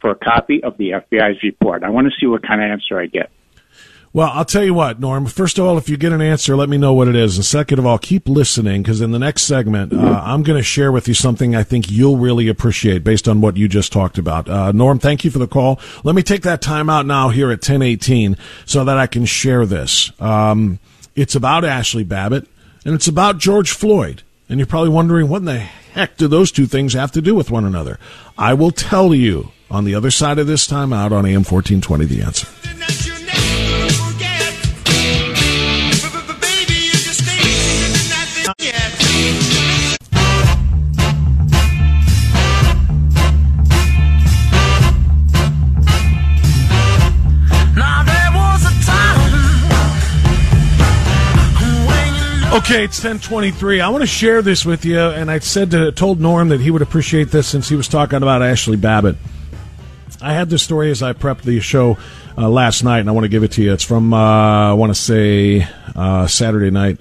for 0.00 0.10
a 0.10 0.14
copy 0.14 0.62
of 0.62 0.76
the 0.78 0.90
FBI's 0.90 1.42
report. 1.42 1.82
I 1.82 1.90
want 1.90 2.06
to 2.06 2.12
see 2.20 2.26
what 2.26 2.46
kind 2.46 2.62
of 2.62 2.70
answer 2.70 3.00
I 3.00 3.06
get. 3.06 3.30
Well, 4.14 4.30
I'll 4.34 4.44
tell 4.44 4.62
you 4.62 4.74
what, 4.74 5.00
Norm. 5.00 5.24
First 5.24 5.58
of 5.58 5.64
all, 5.64 5.78
if 5.78 5.88
you 5.88 5.96
get 5.96 6.12
an 6.12 6.20
answer, 6.20 6.54
let 6.54 6.68
me 6.68 6.76
know 6.76 6.92
what 6.92 7.08
it 7.08 7.16
is. 7.16 7.36
And 7.36 7.46
second 7.46 7.78
of 7.78 7.86
all, 7.86 7.96
keep 7.96 8.28
listening 8.28 8.82
because 8.82 9.00
in 9.00 9.10
the 9.10 9.18
next 9.18 9.44
segment, 9.44 9.94
uh, 9.94 10.22
I'm 10.22 10.42
going 10.42 10.58
to 10.58 10.62
share 10.62 10.92
with 10.92 11.08
you 11.08 11.14
something 11.14 11.56
I 11.56 11.62
think 11.62 11.90
you'll 11.90 12.18
really 12.18 12.46
appreciate 12.48 13.04
based 13.04 13.26
on 13.26 13.40
what 13.40 13.56
you 13.56 13.68
just 13.68 13.90
talked 13.90 14.18
about. 14.18 14.50
Uh, 14.50 14.70
Norm, 14.72 14.98
thank 14.98 15.24
you 15.24 15.30
for 15.30 15.38
the 15.38 15.46
call. 15.46 15.80
Let 16.04 16.14
me 16.14 16.22
take 16.22 16.42
that 16.42 16.60
time 16.60 16.90
out 16.90 17.06
now 17.06 17.30
here 17.30 17.50
at 17.50 17.66
1018 17.66 18.36
so 18.66 18.84
that 18.84 18.98
I 18.98 19.06
can 19.06 19.24
share 19.24 19.64
this. 19.64 20.12
Um, 20.20 20.78
it's 21.16 21.34
about 21.34 21.64
Ashley 21.64 22.04
Babbitt 22.04 22.46
and 22.84 22.94
it's 22.94 23.08
about 23.08 23.38
George 23.38 23.70
Floyd. 23.70 24.22
And 24.46 24.58
you're 24.58 24.66
probably 24.66 24.90
wondering, 24.90 25.30
what 25.30 25.38
in 25.38 25.46
the 25.46 25.58
heck 25.58 26.18
do 26.18 26.28
those 26.28 26.52
two 26.52 26.66
things 26.66 26.92
have 26.92 27.12
to 27.12 27.22
do 27.22 27.34
with 27.34 27.50
one 27.50 27.64
another? 27.64 27.98
I 28.36 28.52
will 28.52 28.72
tell 28.72 29.14
you 29.14 29.52
on 29.70 29.84
the 29.84 29.94
other 29.94 30.10
side 30.10 30.38
of 30.38 30.46
this 30.46 30.66
time 30.66 30.92
out 30.92 31.12
on 31.12 31.24
AM 31.24 31.44
1420, 31.44 32.04
The 32.04 32.20
Answer. 32.20 33.11
Okay, 52.52 52.84
it's 52.84 52.98
1023. 52.98 53.80
I 53.80 53.88
want 53.88 54.02
to 54.02 54.06
share 54.06 54.42
this 54.42 54.66
with 54.66 54.84
you, 54.84 55.00
and 55.00 55.30
I 55.30 55.38
said 55.38 55.70
to, 55.70 55.90
told 55.90 56.20
Norm 56.20 56.50
that 56.50 56.60
he 56.60 56.70
would 56.70 56.82
appreciate 56.82 57.30
this 57.30 57.48
since 57.48 57.70
he 57.70 57.76
was 57.76 57.88
talking 57.88 58.18
about 58.18 58.42
Ashley 58.42 58.76
Babbitt. 58.76 59.16
I 60.20 60.34
had 60.34 60.50
this 60.50 60.62
story 60.62 60.90
as 60.90 61.02
I 61.02 61.14
prepped 61.14 61.44
the 61.44 61.60
show 61.60 61.96
uh, 62.36 62.50
last 62.50 62.84
night, 62.84 62.98
and 62.98 63.08
I 63.08 63.12
want 63.12 63.24
to 63.24 63.30
give 63.30 63.42
it 63.42 63.52
to 63.52 63.62
you. 63.62 63.72
It's 63.72 63.82
from, 63.82 64.12
uh, 64.12 64.70
I 64.70 64.74
want 64.74 64.94
to 64.94 65.00
say, 65.00 65.66
uh, 65.96 66.26
Saturday 66.26 66.70
night. 66.70 67.00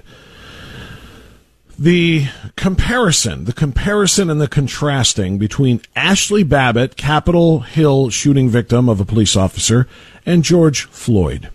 The 1.78 2.28
comparison, 2.56 3.44
the 3.44 3.52
comparison 3.52 4.30
and 4.30 4.40
the 4.40 4.48
contrasting 4.48 5.38
between 5.38 5.82
Ashley 5.98 6.44
Babbitt, 6.44 6.96
Capitol 6.96 7.60
Hill 7.60 8.10
shooting 8.10 8.48
victim 8.48 8.88
of 8.88 9.02
a 9.02 9.06
police 9.06 9.36
officer, 9.36 9.86
and 10.26 10.46
George 10.46 10.86
Floyd. 10.86 11.50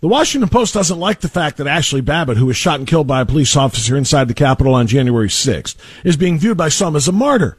The 0.00 0.06
Washington 0.08 0.48
Post 0.48 0.74
doesn't 0.74 1.00
like 1.00 1.20
the 1.20 1.28
fact 1.28 1.56
that 1.56 1.66
Ashley 1.66 2.00
Babbitt, 2.00 2.36
who 2.36 2.46
was 2.46 2.56
shot 2.56 2.78
and 2.78 2.86
killed 2.86 3.08
by 3.08 3.20
a 3.20 3.26
police 3.26 3.56
officer 3.56 3.96
inside 3.96 4.28
the 4.28 4.34
Capitol 4.34 4.74
on 4.74 4.86
January 4.86 5.26
6th, 5.26 5.74
is 6.04 6.16
being 6.16 6.38
viewed 6.38 6.56
by 6.56 6.68
some 6.68 6.94
as 6.94 7.08
a 7.08 7.12
martyr. 7.12 7.58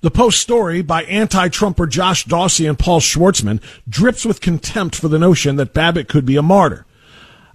The 0.00 0.10
Post 0.10 0.38
story 0.38 0.82
by 0.82 1.02
anti-Trumper 1.02 1.88
Josh 1.88 2.26
Dawsey 2.26 2.68
and 2.68 2.78
Paul 2.78 3.00
Schwartzman 3.00 3.60
drips 3.88 4.24
with 4.24 4.40
contempt 4.40 4.94
for 4.94 5.08
the 5.08 5.18
notion 5.18 5.56
that 5.56 5.74
Babbitt 5.74 6.08
could 6.08 6.24
be 6.24 6.36
a 6.36 6.42
martyr. 6.42 6.86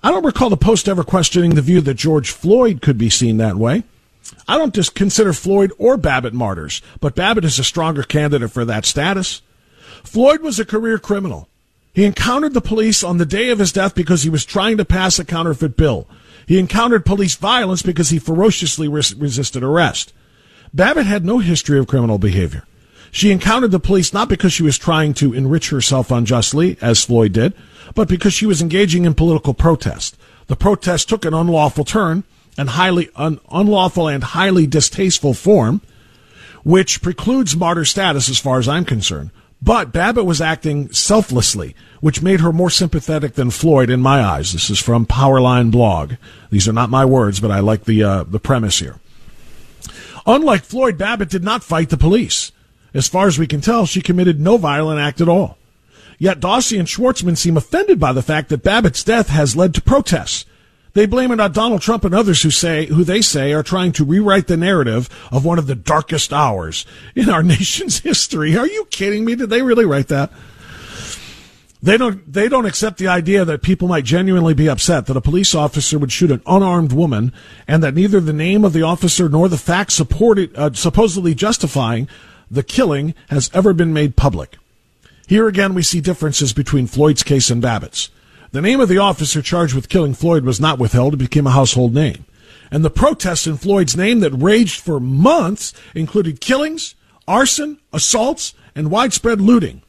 I 0.04 0.12
don't 0.12 0.26
recall 0.26 0.50
the 0.50 0.58
Post 0.58 0.90
ever 0.90 1.06
questioning 1.06 1.56
the 1.56 1.62
view 1.62 1.80
that 1.80 1.94
George 1.94 2.30
Floyd 2.30 2.82
could 2.82 2.98
be 2.98 3.10
seen 3.10 3.38
that 3.38 3.56
way. 3.56 3.84
I 4.50 4.58
don't 4.58 4.76
just 4.76 4.96
consider 4.96 5.32
Floyd 5.32 5.72
or 5.78 5.96
Babbitt 5.96 6.34
martyrs, 6.34 6.82
but 7.00 7.16
Babbitt 7.16 7.46
is 7.46 7.58
a 7.58 7.64
stronger 7.64 8.04
candidate 8.04 8.52
for 8.52 8.66
that 8.66 8.86
status. 8.86 9.42
Floyd 10.04 10.42
was 10.42 10.60
a 10.60 10.66
career 10.66 11.00
criminal. 11.00 11.48
He 11.96 12.04
encountered 12.04 12.54
the 12.54 12.60
police 12.60 13.06
on 13.06 13.20
the 13.20 13.26
day 13.26 13.50
of 13.50 13.60
his 13.60 13.72
death 13.72 13.96
because 13.96 14.24
he 14.24 14.30
was 14.30 14.44
trying 14.44 14.76
to 14.78 14.86
pass 14.86 15.18
a 15.18 15.24
counterfeit 15.24 15.78
bill. 15.78 16.08
He 16.46 16.60
encountered 16.60 17.06
police 17.06 17.36
violence 17.36 17.82
because 17.82 18.10
he 18.10 18.20
ferociously 18.20 18.90
res- 18.90 19.16
resisted 19.16 19.64
arrest. 19.64 20.12
Babbitt 20.74 21.06
had 21.06 21.24
no 21.24 21.40
history 21.40 21.80
of 21.80 21.88
criminal 21.88 22.18
behavior. 22.18 22.66
She 23.12 23.32
encountered 23.32 23.72
the 23.72 23.80
police 23.80 24.14
not 24.14 24.28
because 24.28 24.52
she 24.52 24.62
was 24.62 24.78
trying 24.78 25.14
to 25.16 25.34
enrich 25.34 25.70
herself 25.70 26.12
unjustly, 26.12 26.78
as 26.82 27.06
Floyd 27.06 27.32
did, 27.32 27.54
but 27.96 28.10
because 28.10 28.34
she 28.34 28.46
was 28.46 28.62
engaging 28.62 29.06
in 29.06 29.14
political 29.14 29.54
protest. 29.54 30.18
The 30.48 30.58
protest 30.58 31.08
took 31.08 31.24
an 31.24 31.34
unlawful 31.34 31.86
turn 31.86 32.26
and 32.58 32.72
highly 32.72 33.10
un- 33.16 33.40
unlawful 33.50 34.10
and 34.10 34.22
highly 34.22 34.68
distasteful 34.68 35.34
form, 35.34 35.80
which 36.66 37.02
precludes 37.02 37.56
martyr 37.56 37.86
status 37.86 38.28
as 38.28 38.38
far 38.38 38.60
as 38.60 38.68
I'm 38.68 38.84
concerned. 38.84 39.32
But 39.62 39.92
Babbitt 39.92 40.26
was 40.26 40.42
acting 40.42 40.92
selflessly, 40.92 41.76
which 42.02 42.22
made 42.22 42.42
her 42.42 42.54
more 42.54 42.70
sympathetic 42.70 43.34
than 43.34 43.50
Floyd 43.50 43.90
in 43.90 44.02
my 44.02 44.22
eyes. 44.22 44.54
This 44.54 44.70
is 44.70 44.80
from 44.80 45.06
Powerline 45.06 45.72
blog. 45.72 46.14
These 46.52 46.68
are 46.68 46.74
not 46.74 46.90
my 46.90 47.06
words, 47.06 47.40
but 47.40 47.52
I 47.52 47.60
like 47.60 47.86
the 47.86 48.04
uh, 48.04 48.24
the 48.24 48.40
premise 48.40 48.80
here. 48.80 49.00
Unlike 50.28 50.66
Floyd, 50.66 50.98
Babbitt 50.98 51.30
did 51.30 51.44
not 51.44 51.64
fight 51.64 51.90
the 51.90 51.98
police. 51.98 52.52
As 52.94 53.08
far 53.08 53.28
as 53.28 53.38
we 53.38 53.48
can 53.48 53.62
tell, 53.62 53.86
she 53.86 54.02
committed 54.02 54.40
no 54.40 54.58
violent 54.58 55.00
act 55.00 55.22
at 55.22 55.30
all. 55.30 55.58
Yet 56.18 56.40
Dawsey 56.40 56.80
and 56.80 56.88
Schwartzman 56.88 57.38
seem 57.38 57.58
offended 57.58 58.00
by 58.00 58.14
the 58.14 58.22
fact 58.22 58.50
that 58.50 58.64
Babbitt's 58.64 59.04
death 59.04 59.30
has 59.30 59.56
led 59.56 59.74
to 59.74 59.82
protests 59.82 60.46
they 60.96 61.06
blame 61.06 61.32
it 61.32 61.42
on 61.42 61.52
Donald 61.52 61.82
Trump 61.82 62.06
and 62.06 62.16
others 62.16 62.42
who 62.42 62.50
say, 62.50 62.86
who 62.86 63.04
they 63.04 63.22
say 63.22 63.52
are 63.52 63.62
trying 63.62 63.92
to 63.92 64.06
rewrite 64.06 64.48
the 64.48 64.56
narrative 64.56 65.10
of 65.30 65.44
one 65.44 65.60
of 65.60 65.68
the 65.68 65.76
darkest 65.76 66.32
hours 66.32 66.86
in 67.16 67.30
our 67.30 67.44
nation's 67.58 68.00
history. 68.00 68.58
Are 68.58 68.66
you 68.66 68.86
kidding 68.86 69.26
me? 69.26 69.36
Did 69.36 69.50
they 69.50 69.62
really 69.62 69.86
write 69.86 70.08
that? 70.08 70.32
They 71.84 71.98
don't, 71.98 72.32
they 72.32 72.48
don't 72.48 72.66
accept 72.66 72.98
the 72.98 73.10
idea 73.10 73.44
that 73.44 73.62
people 73.62 73.90
might 73.90 74.06
genuinely 74.06 74.54
be 74.54 74.70
upset 74.70 75.06
that 75.08 75.18
a 75.18 75.22
police 75.22 75.54
officer 75.54 76.00
would 76.00 76.14
shoot 76.14 76.32
an 76.32 76.42
unarmed 76.48 76.94
woman 76.94 77.34
and 77.68 77.84
that 77.84 77.94
neither 77.94 78.22
the 78.22 78.34
name 78.34 78.64
of 78.64 78.72
the 78.72 78.82
officer 78.82 79.28
nor 79.28 79.50
the 79.50 79.58
facts 79.58 79.96
supported, 79.96 80.56
uh, 80.56 80.72
supposedly 80.74 81.36
justifying 81.36 82.08
the 82.50 82.64
killing 82.64 83.14
has 83.30 83.52
ever 83.54 83.74
been 83.74 83.92
made 83.92 84.16
public. 84.16 84.56
Here 85.28 85.50
again, 85.50 85.74
we 85.74 85.84
see 85.84 86.00
differences 86.00 86.54
between 86.54 86.88
Floyd's 86.88 87.22
case 87.22 87.50
and 87.50 87.62
Babbitt's. 87.62 88.10
The 88.56 88.62
name 88.62 88.80
of 88.80 88.88
the 88.88 89.00
officer 89.00 89.42
charged 89.42 89.74
with 89.76 89.90
killing 89.90 90.14
Floyd 90.14 90.46
was 90.46 90.62
not 90.62 90.80
withheld. 90.80 91.14
It 91.14 91.18
became 91.18 91.46
a 91.46 91.52
household 91.52 91.94
name. 91.94 92.24
And 92.72 92.86
the 92.86 92.90
protests 92.90 93.46
in 93.46 93.58
Floyd's 93.58 93.98
name 93.98 94.22
that 94.22 94.32
raged 94.32 94.80
for 94.80 94.98
months 94.98 95.74
included 95.94 96.40
killings, 96.40 96.96
arson, 97.28 97.80
assaults, 97.92 98.54
and 98.74 98.90
widespread 98.90 99.42
looting. 99.42 99.82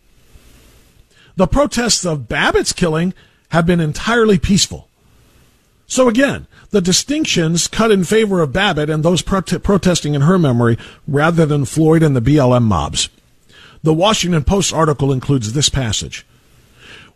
The 1.37 1.47
protests 1.47 2.05
of 2.05 2.27
Babbitt's 2.27 2.73
killing 2.73 3.15
have 3.51 3.67
been 3.67 3.79
entirely 3.79 4.37
peaceful. 4.37 4.89
So 5.87 6.09
again, 6.09 6.49
the 6.71 6.81
distinctions 6.81 7.69
cut 7.69 7.93
in 7.93 8.03
favor 8.03 8.41
of 8.41 8.53
Babbitt 8.53 8.91
and 8.91 9.05
those 9.05 9.23
prote- 9.23 9.63
protesting 9.63 10.17
in 10.17 10.23
her 10.23 10.41
memory 10.41 10.77
rather 11.07 11.47
than 11.47 11.67
Floyd 11.67 12.03
and 12.03 12.17
the 12.17 12.21
BLM 12.21 12.65
mobs. 12.65 13.11
The 13.85 13.95
Washington 13.95 14.43
Post 14.43 14.75
article 14.75 15.13
includes 15.13 15.53
this 15.53 15.69
passage. 15.69 16.27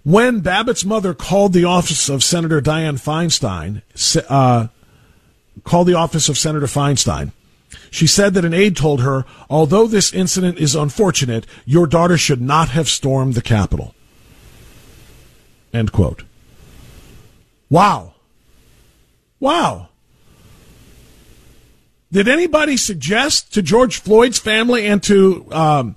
When 0.02 0.40
Babbitt's 0.40 0.84
mother 0.84 1.12
called 1.12 1.52
the 1.52 1.64
office 1.64 2.08
of 2.08 2.24
Senator 2.24 2.60
Dianne 2.60 3.00
Feinstein, 3.00 3.82
uh, 4.28 4.68
called 5.64 5.88
the 5.88 5.94
office 5.94 6.28
of 6.28 6.38
Senator 6.38 6.66
Feinstein, 6.66 7.32
she 7.90 8.06
said 8.06 8.34
that 8.34 8.44
an 8.44 8.54
aide 8.54 8.76
told 8.76 9.02
her, 9.02 9.24
although 9.48 9.86
this 9.86 10.12
incident 10.12 10.58
is 10.58 10.74
unfortunate, 10.74 11.46
your 11.66 11.86
daughter 11.86 12.16
should 12.16 12.40
not 12.40 12.70
have 12.70 12.88
stormed 12.88 13.34
the 13.34 13.42
Capitol. 13.42 13.94
End 15.72 15.92
quote. 15.92 16.24
Wow. 17.68 18.14
Wow. 19.38 19.88
Did 22.12 22.26
anybody 22.26 22.76
suggest 22.76 23.54
to 23.54 23.62
George 23.62 24.00
Floyd's 24.00 24.38
family 24.38 24.86
and 24.86 25.02
to 25.04 25.46
um, 25.52 25.96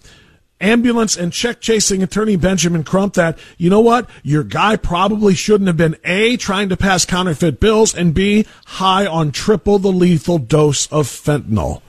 ambulance 0.64 1.16
and 1.16 1.34
check 1.34 1.62
chasing 1.62 2.02
attorney 2.02 2.36
Benjamin 2.36 2.84
Crump 2.84 3.16
that, 3.16 3.38
you 3.58 3.70
know 3.70 3.82
what, 3.82 4.10
your 4.24 4.44
guy 4.44 4.76
probably 4.76 5.36
shouldn't 5.36 5.68
have 5.68 5.78
been 5.78 5.98
A, 6.06 6.38
trying 6.38 6.70
to 6.70 6.78
pass 6.78 7.06
counterfeit 7.06 7.60
bills, 7.60 7.94
and 7.94 8.14
B, 8.14 8.46
high 8.66 9.06
on 9.06 9.32
triple 9.32 9.78
the 9.80 9.92
lethal 9.92 10.40
dose 10.40 10.88
of 10.88 11.08
fentanyl. 11.08 11.82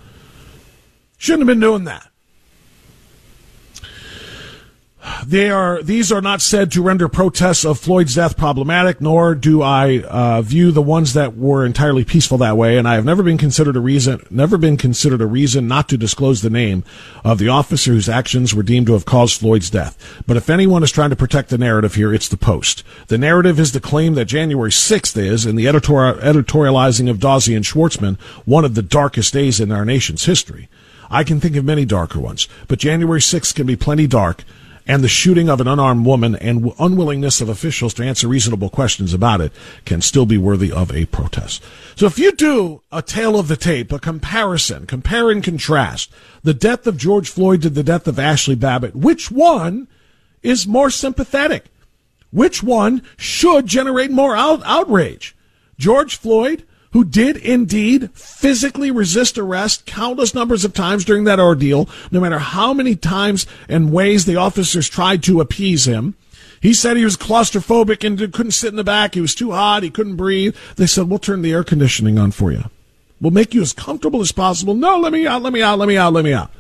Shouldn't 1.17 1.43
have 1.43 1.55
been 1.55 1.61
doing 1.61 1.85
that. 1.85 2.11
They 5.27 5.51
are 5.51 5.83
these 5.83 6.11
are 6.11 6.21
not 6.21 6.41
said 6.41 6.73
to 6.73 6.83
render 6.83 7.09
protests 7.09 7.65
of 7.65 7.79
Floyd's 7.79 8.15
death 8.15 8.37
problematic, 8.37 9.01
nor 9.01 9.35
do 9.35 9.63
I 9.63 10.03
uh, 10.03 10.43
view 10.43 10.71
the 10.71 10.83
ones 10.83 11.13
that 11.13 11.37
were 11.37 11.67
entirely 11.67 12.05
peaceful 12.05 12.39
that 12.39 12.57
way. 12.57 12.79
And 12.79 12.89
I 12.89 12.95
have 12.95 13.05
never 13.05 13.23
been 13.23 13.39
considered 13.39 13.77
a 13.77 13.81
reason, 13.81 14.25
never 14.31 14.57
been 14.57 14.77
considered 14.77 15.21
a 15.21 15.27
reason 15.27 15.69
not 15.69 15.89
to 15.91 15.99
disclose 15.99 16.41
the 16.41 16.51
name 16.51 16.85
of 17.23 17.39
the 17.39 17.49
officer 17.49 17.93
whose 17.93 18.09
actions 18.09 18.55
were 18.55 18.63
deemed 18.63 18.87
to 18.87 18.95
have 18.95 19.05
caused 19.05 19.41
Floyd's 19.41 19.71
death. 19.71 20.23
But 20.27 20.37
if 20.37 20.49
anyone 20.49 20.83
is 20.83 20.93
trying 20.93 21.11
to 21.11 21.17
protect 21.17 21.51
the 21.51 21.59
narrative 21.59 21.95
here, 21.95 22.13
it's 22.13 22.29
the 22.29 22.37
Post. 22.45 22.83
The 23.09 23.19
narrative 23.19 23.59
is 23.59 23.73
the 23.73 23.81
claim 23.81 24.15
that 24.15 24.27
January 24.27 24.71
6th 24.71 25.17
is, 25.17 25.47
in 25.47 25.57
the 25.57 25.67
editorial, 25.67 26.15
editorializing 26.17 27.09
of 27.09 27.19
Dawsey 27.19 27.57
and 27.57 27.65
Schwartzman, 27.65 28.19
one 28.45 28.65
of 28.65 28.75
the 28.75 28.83
darkest 28.83 29.33
days 29.33 29.61
in 29.61 29.73
our 29.73 29.85
nation's 29.85 30.25
history. 30.25 30.69
I 31.11 31.25
can 31.25 31.41
think 31.41 31.57
of 31.57 31.65
many 31.65 31.85
darker 31.85 32.21
ones, 32.21 32.49
but 32.69 32.79
January 32.79 33.21
6th 33.21 33.55
can 33.55 33.67
be 33.67 33.77
plenty 33.77 34.07
dark 34.07 34.45
and 34.87 35.03
the 35.03 35.09
shooting 35.09 35.49
of 35.49 35.61
an 35.61 35.69
unarmed 35.69 36.05
woman 36.05 36.35
and 36.37 36.73
unwillingness 36.79 37.41
of 37.41 37.49
officials 37.49 37.95
to 37.95 38.05
answer 38.05 38.29
reasonable 38.29 38.69
questions 38.69 39.15
about 39.15 39.41
it 39.41 39.53
can 39.85 40.03
still 40.03 40.27
be 40.27 40.37
worthy 40.37 40.71
of 40.71 40.95
a 40.95 41.07
protest. 41.07 41.63
So 41.97 42.07
if 42.07 42.19
you 42.19 42.33
do 42.33 42.83
a 42.93 43.01
tale 43.01 43.39
of 43.39 43.49
the 43.49 43.57
tape, 43.57 43.93
a 43.93 43.99
comparison, 43.99 44.87
compare 44.87 45.31
and 45.31 45.43
contrast 45.43 46.11
the 46.43 46.55
death 46.55 46.87
of 46.87 46.99
George 46.99 47.31
Floyd 47.31 47.63
to 47.63 47.71
the 47.71 47.83
death 47.83 48.07
of 48.07 48.19
Ashley 48.19 48.55
Babbitt, 48.55 48.95
which 48.95 49.31
one 49.31 49.89
is 50.43 50.67
more 50.67 50.91
sympathetic? 50.91 51.67
Which 52.31 52.63
one 52.63 53.03
should 53.17 53.67
generate 53.67 54.11
more 54.11 54.37
out- 54.37 54.63
outrage? 54.65 55.35
George 55.79 56.17
Floyd 56.17 56.65
who 56.95 57.05
did 57.05 57.37
indeed 57.39 58.09
physically 58.13 58.89
resist 58.89 59.37
arrest 59.37 59.85
countless 59.85 60.33
numbers 60.33 60.65
of 60.65 60.73
times 60.73 61.05
during 61.05 61.25
that 61.25 61.41
ordeal, 61.41 61.89
no 62.13 62.21
matter 62.21 62.39
how 62.39 62.73
many 62.73 62.95
times 62.95 63.49
and 63.69 63.93
ways 63.93 64.25
the 64.25 64.37
officers 64.37 64.89
tried 64.89 65.21
to 65.21 65.41
appease 65.41 65.87
him. 65.87 66.15
He 66.63 66.73
said 66.73 66.97
he 66.97 67.05
was 67.05 67.17
claustrophobic 67.17 68.07
and 68.07 68.17
couldn't 68.33 68.53
sit 68.53 68.69
in 68.69 68.77
the 68.77 68.85
back. 68.85 69.15
He 69.15 69.21
was 69.21 69.35
too 69.35 69.51
hot. 69.51 69.83
He 69.83 69.91
couldn't 69.91 70.15
breathe. 70.15 70.57
They 70.77 70.87
said, 70.87 71.11
we'll 71.11 71.19
turn 71.19 71.43
the 71.43 71.53
air 71.53 71.65
conditioning 71.65 72.17
on 72.17 72.31
for 72.31 72.53
you. 72.53 72.71
We'll 73.21 73.33
make 73.33 73.55
you 73.55 73.63
as 73.63 73.73
comfortable 73.73 74.21
as 74.21 74.31
possible. 74.31 74.75
No, 74.75 74.97
let 74.97 75.13
me 75.13 75.27
out, 75.27 75.43
let 75.43 75.53
me 75.53 75.63
out, 75.63 75.81
let 75.81 75.89
me 75.89 75.97
out, 75.97 76.13
let 76.13 76.25
me 76.25 76.33
out. 76.33 76.53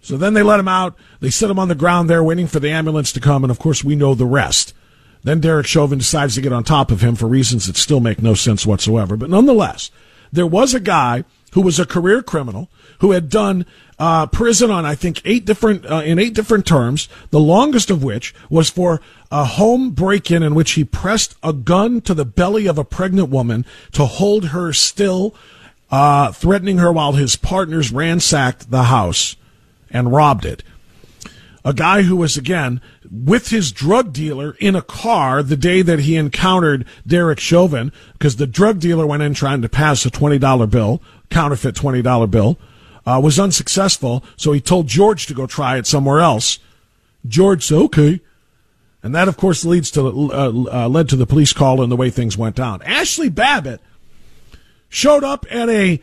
So 0.00 0.16
then 0.16 0.32
they 0.32 0.42
let 0.42 0.58
him 0.58 0.68
out. 0.68 0.96
They 1.20 1.28
set 1.28 1.50
him 1.50 1.58
on 1.58 1.68
the 1.68 1.74
ground 1.74 2.08
there 2.08 2.24
waiting 2.24 2.46
for 2.46 2.60
the 2.60 2.70
ambulance 2.70 3.12
to 3.12 3.20
come. 3.20 3.44
And 3.44 3.50
of 3.50 3.58
course, 3.58 3.84
we 3.84 3.94
know 3.94 4.14
the 4.14 4.24
rest. 4.24 4.72
Then 5.22 5.40
Derek 5.40 5.66
Chauvin 5.66 5.98
decides 5.98 6.34
to 6.34 6.40
get 6.40 6.52
on 6.52 6.64
top 6.64 6.90
of 6.90 7.02
him 7.02 7.14
for 7.14 7.26
reasons 7.26 7.66
that 7.66 7.76
still 7.76 8.00
make 8.00 8.22
no 8.22 8.34
sense 8.34 8.66
whatsoever. 8.66 9.16
But 9.16 9.30
nonetheless, 9.30 9.90
there 10.32 10.46
was 10.46 10.74
a 10.74 10.80
guy 10.80 11.24
who 11.52 11.60
was 11.60 11.78
a 11.78 11.86
career 11.86 12.22
criminal 12.22 12.68
who 13.00 13.12
had 13.12 13.28
done 13.28 13.66
uh, 13.98 14.26
prison 14.26 14.70
on 14.70 14.86
I 14.86 14.94
think 14.94 15.20
eight 15.24 15.44
different 15.44 15.84
uh, 15.84 16.02
in 16.04 16.18
eight 16.18 16.34
different 16.34 16.66
terms. 16.66 17.08
The 17.30 17.40
longest 17.40 17.90
of 17.90 18.02
which 18.02 18.34
was 18.48 18.70
for 18.70 19.00
a 19.30 19.44
home 19.44 19.90
break-in 19.90 20.42
in 20.42 20.54
which 20.54 20.72
he 20.72 20.84
pressed 20.84 21.36
a 21.42 21.52
gun 21.52 22.00
to 22.02 22.14
the 22.14 22.24
belly 22.24 22.66
of 22.66 22.78
a 22.78 22.84
pregnant 22.84 23.28
woman 23.28 23.66
to 23.92 24.06
hold 24.06 24.46
her 24.46 24.72
still, 24.72 25.34
uh, 25.90 26.32
threatening 26.32 26.78
her 26.78 26.92
while 26.92 27.12
his 27.12 27.36
partners 27.36 27.92
ransacked 27.92 28.70
the 28.70 28.84
house 28.84 29.36
and 29.90 30.12
robbed 30.12 30.46
it 30.46 30.62
a 31.64 31.72
guy 31.72 32.02
who 32.02 32.16
was 32.16 32.36
again 32.36 32.80
with 33.10 33.48
his 33.48 33.72
drug 33.72 34.12
dealer 34.12 34.56
in 34.60 34.74
a 34.74 34.82
car 34.82 35.42
the 35.42 35.56
day 35.56 35.82
that 35.82 36.00
he 36.00 36.16
encountered 36.16 36.86
Derek 37.06 37.40
Chauvin 37.40 37.92
because 38.14 38.36
the 38.36 38.46
drug 38.46 38.80
dealer 38.80 39.06
went 39.06 39.22
in 39.22 39.34
trying 39.34 39.62
to 39.62 39.68
pass 39.68 40.04
a 40.06 40.10
$20 40.10 40.70
bill, 40.70 41.02
counterfeit 41.30 41.74
$20 41.74 42.30
bill, 42.30 42.58
uh, 43.06 43.20
was 43.22 43.38
unsuccessful. 43.38 44.24
So 44.36 44.52
he 44.52 44.60
told 44.60 44.86
George 44.86 45.26
to 45.26 45.34
go 45.34 45.46
try 45.46 45.76
it 45.76 45.86
somewhere 45.86 46.20
else. 46.20 46.58
George 47.26 47.64
said, 47.64 47.78
okay. 47.78 48.20
And 49.02 49.14
that, 49.14 49.28
of 49.28 49.36
course, 49.36 49.64
leads 49.64 49.90
to, 49.92 50.06
uh, 50.06 50.52
uh, 50.72 50.88
led 50.88 51.08
to 51.08 51.16
the 51.16 51.26
police 51.26 51.52
call 51.52 51.82
and 51.82 51.90
the 51.90 51.96
way 51.96 52.10
things 52.10 52.36
went 52.36 52.56
down. 52.56 52.82
Ashley 52.82 53.28
Babbitt 53.28 53.80
showed 54.88 55.24
up 55.24 55.46
at 55.50 55.68
a 55.68 56.02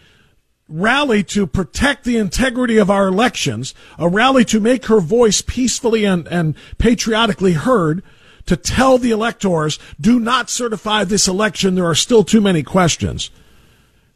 rally 0.69 1.24
to 1.24 1.47
protect 1.47 2.03
the 2.03 2.17
integrity 2.17 2.77
of 2.77 2.89
our 2.89 3.07
elections, 3.07 3.74
a 3.97 4.09
rally 4.09 4.43
to 4.45 4.59
make 4.59 4.86
her 4.86 5.00
voice 5.00 5.41
peacefully 5.41 6.05
and, 6.05 6.27
and 6.27 6.55
patriotically 6.77 7.53
heard, 7.53 8.03
to 8.45 8.55
tell 8.55 8.97
the 8.97 9.12
electors, 9.12 9.77
do 10.00 10.19
not 10.19 10.50
certify 10.50 11.03
this 11.03 11.27
election, 11.27 11.75
there 11.75 11.86
are 11.86 11.95
still 11.95 12.24
too 12.24 12.41
many 12.41 12.63
questions. 12.63 13.29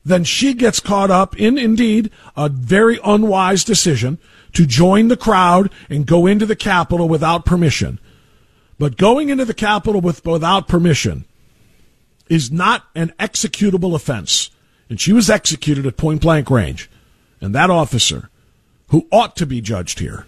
Then 0.03 0.24
she 0.24 0.53
gets 0.53 0.79
caught 0.79 1.12
up 1.12 1.38
in, 1.39 1.58
indeed, 1.58 2.10
a 2.36 2.50
very 2.50 3.00
unwise 3.03 3.63
decision 3.63 4.17
to 4.53 4.65
join 4.65 5.10
the 5.10 5.17
crowd 5.17 5.70
and 5.89 6.05
go 6.05 6.25
into 6.25 6.46
the 6.46 6.55
Capitol 6.55 7.08
without 7.08 7.46
permission. 7.46 8.00
But 8.79 8.98
going 8.98 9.29
into 9.29 9.46
the 9.46 9.53
Capitol 9.53 10.01
with, 10.01 10.25
without 10.25 10.67
permission 10.67 11.25
is 12.29 12.51
not 12.51 12.86
an 12.96 13.13
executable 13.20 13.96
offense 13.96 14.50
and 14.92 15.00
she 15.00 15.14
was 15.14 15.30
executed 15.30 15.86
at 15.86 15.96
point 15.96 16.20
blank 16.20 16.50
range. 16.50 16.90
And 17.40 17.56
that 17.56 17.70
officer, 17.70 18.30
who 18.90 19.08
ought 19.10 19.38
to 19.38 19.46
be 19.46 19.62
judged 19.62 20.00
here, 20.00 20.27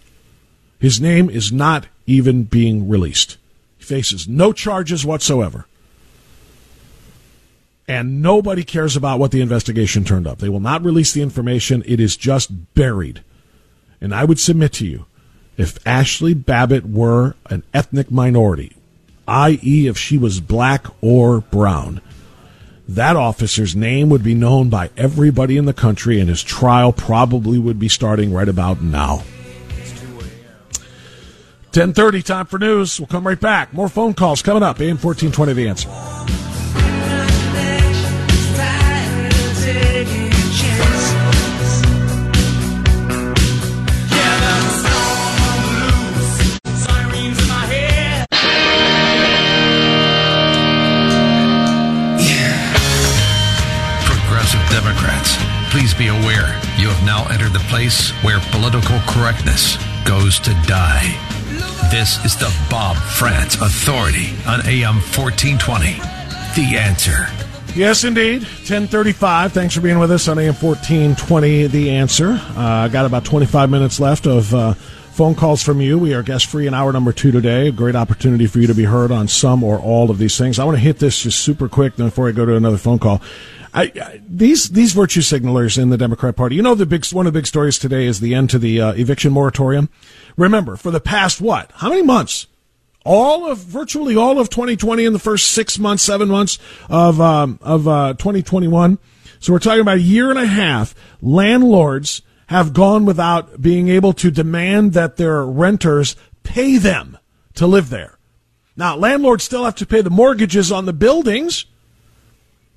his 0.80 1.02
name 1.02 1.30
is 1.30 1.52
not 1.52 1.88
even 2.08 2.44
being 2.44 2.88
released. 2.88 3.36
He 3.78 3.84
faces 3.84 4.26
no 4.26 4.54
charges 4.54 5.06
whatsoever. 5.06 5.66
And 7.90 8.22
nobody 8.22 8.64
cares 8.64 8.96
about 8.96 9.20
what 9.20 9.32
the 9.32 9.42
investigation 9.42 10.06
turned 10.06 10.28
up. 10.28 10.38
They 10.38 10.48
will 10.48 10.62
not 10.62 10.86
release 10.86 11.12
the 11.12 11.22
information. 11.22 11.84
It 11.86 12.00
is 12.00 12.16
just 12.16 12.74
buried. 12.74 13.22
And 14.00 14.16
I 14.16 14.24
would 14.24 14.40
submit 14.40 14.72
to 14.76 14.88
you 14.88 15.08
if 15.58 15.86
Ashley 15.86 16.34
Babbitt 16.34 16.86
were 16.86 17.36
an 17.50 17.64
ethnic 17.74 18.10
minority, 18.10 18.78
i.e., 19.28 19.88
if 19.88 19.98
she 19.98 20.18
was 20.18 20.40
black 20.40 20.86
or 21.02 21.42
brown, 21.42 22.00
that 22.88 23.16
officer's 23.16 23.76
name 23.76 24.10
would 24.10 24.24
be 24.24 24.36
known 24.36 24.70
by 24.70 24.90
everybody 24.98 25.58
in 25.58 25.66
the 25.66 25.74
country, 25.74 26.20
and 26.20 26.30
his 26.30 26.44
trial 26.44 26.92
probably 26.92 27.58
would 27.58 27.80
be 27.80 27.90
starting 27.90 28.34
right 28.34 28.50
about 28.50 28.82
now. 28.82 29.24
1030, 31.74 32.22
time 32.22 32.46
for 32.46 32.60
news. 32.60 33.00
We'll 33.00 33.08
come 33.08 33.26
right 33.26 33.40
back. 33.40 33.74
More 33.74 33.90
phone 33.90 34.14
calls 34.14 34.44
coming 34.44 34.62
up. 34.62 34.80
AM 34.80 34.98
1420, 34.98 35.54
The 35.54 35.68
Answer. 35.68 36.53
Now 57.06 57.28
entered 57.30 57.54
the 57.54 57.66
place 57.70 58.12
where 58.24 58.40
political 58.52 59.00
correctness 59.08 59.78
goes 60.06 60.40
to 60.40 60.52
die. 60.68 61.12
This 61.92 62.24
is 62.26 62.36
the 62.36 62.54
Bob 62.70 62.98
Frantz 62.98 63.56
Authority 63.56 64.30
on 64.48 64.66
AM 64.66 64.96
1420. 64.96 66.00
The 66.56 66.78
answer. 66.78 67.28
Yes, 67.76 68.04
indeed. 68.04 68.44
1035. 68.44 69.52
Thanks 69.52 69.76
for 69.76 69.82
being 69.82 70.00
with 70.00 70.12
us 70.12 70.28
on 70.28 70.38
AM 70.40 70.54
1420. 70.54 71.68
The 71.68 71.90
answer. 71.92 72.40
I 72.56 72.86
uh, 72.86 72.88
got 72.88 73.06
about 73.06 73.26
25 73.26 73.70
minutes 73.70 74.00
left 74.00 74.28
of 74.28 74.54
uh, 74.54 74.74
phone 75.14 75.36
calls 75.36 75.62
from 75.62 75.80
you. 75.80 76.00
We 76.00 76.16
are 76.16 76.24
guest 76.24 76.48
free 76.48 76.66
in 76.66 76.74
hour 76.74 76.92
number 76.92 77.14
two 77.14 77.32
today. 77.32 77.68
A 77.68 77.72
great 77.72 77.96
opportunity 77.96 78.48
for 78.48 78.60
you 78.60 78.66
to 78.66 78.74
be 78.74 78.86
heard 78.86 79.12
on 79.12 79.28
some 79.28 79.64
or 79.64 79.78
all 79.78 80.10
of 80.10 80.18
these 80.18 80.38
things. 80.40 80.58
I 80.58 80.64
want 80.64 80.76
to 80.76 80.84
hit 80.84 80.98
this 80.98 81.22
just 81.22 81.40
super 81.40 81.70
quick 81.70 81.96
before 81.96 82.28
I 82.28 82.32
go 82.32 82.46
to 82.46 82.56
another 82.56 82.78
phone 82.78 82.98
call. 82.98 83.22
I, 83.76 83.92
I, 83.96 84.22
these 84.28 84.70
these 84.70 84.94
virtue 84.94 85.22
signalers 85.22 85.82
in 85.82 85.92
the 85.92 85.98
Democrat 85.98 86.36
Party. 86.36 86.56
You 86.56 86.64
know, 86.64 86.74
the 86.74 86.88
big 86.88 87.06
one 87.08 87.28
of 87.28 87.34
the 87.34 87.40
big 87.40 87.46
stories 87.46 87.78
today 87.78 88.08
is 88.08 88.22
the 88.22 88.34
end 88.34 88.50
to 88.52 88.60
the 88.60 88.82
uh, 88.82 88.94
eviction 88.94 89.32
moratorium. 89.32 89.90
Remember, 90.36 90.76
for 90.76 90.90
the 90.90 91.00
past 91.00 91.40
what? 91.40 91.72
How 91.76 91.90
many 91.90 92.02
months? 92.02 92.48
All 93.06 93.50
of 93.50 93.60
virtually 93.60 94.16
all 94.16 94.40
of 94.40 94.50
2020 94.50 95.06
and 95.06 95.14
the 95.14 95.20
first 95.20 95.52
six 95.52 95.78
months, 95.78 96.02
seven 96.02 96.28
months 96.28 96.58
of 96.90 97.22
um, 97.22 97.60
of 97.62 97.88
uh, 97.88 98.14
2021. 98.14 98.98
So 99.40 99.54
we're 99.54 99.60
talking 99.60 99.82
about 99.82 99.98
a 99.98 100.02
year 100.02 100.32
and 100.32 100.40
a 100.40 100.48
half. 100.48 100.96
Landlords 101.22 102.24
have 102.48 102.74
gone 102.74 103.06
without 103.06 103.62
being 103.62 103.88
able 103.90 104.14
to 104.14 104.32
demand 104.32 104.94
that 104.94 105.18
their 105.18 105.46
renters 105.46 106.16
pay 106.44 106.78
them 106.78 107.18
to 107.56 107.68
live 107.68 107.90
there. 107.90 108.18
Now, 108.76 108.96
landlords 108.96 109.44
still 109.44 109.66
have 109.66 109.76
to 109.76 109.86
pay 109.86 110.02
the 110.02 110.10
mortgages 110.10 110.72
on 110.72 110.86
the 110.86 110.94
buildings 110.94 111.66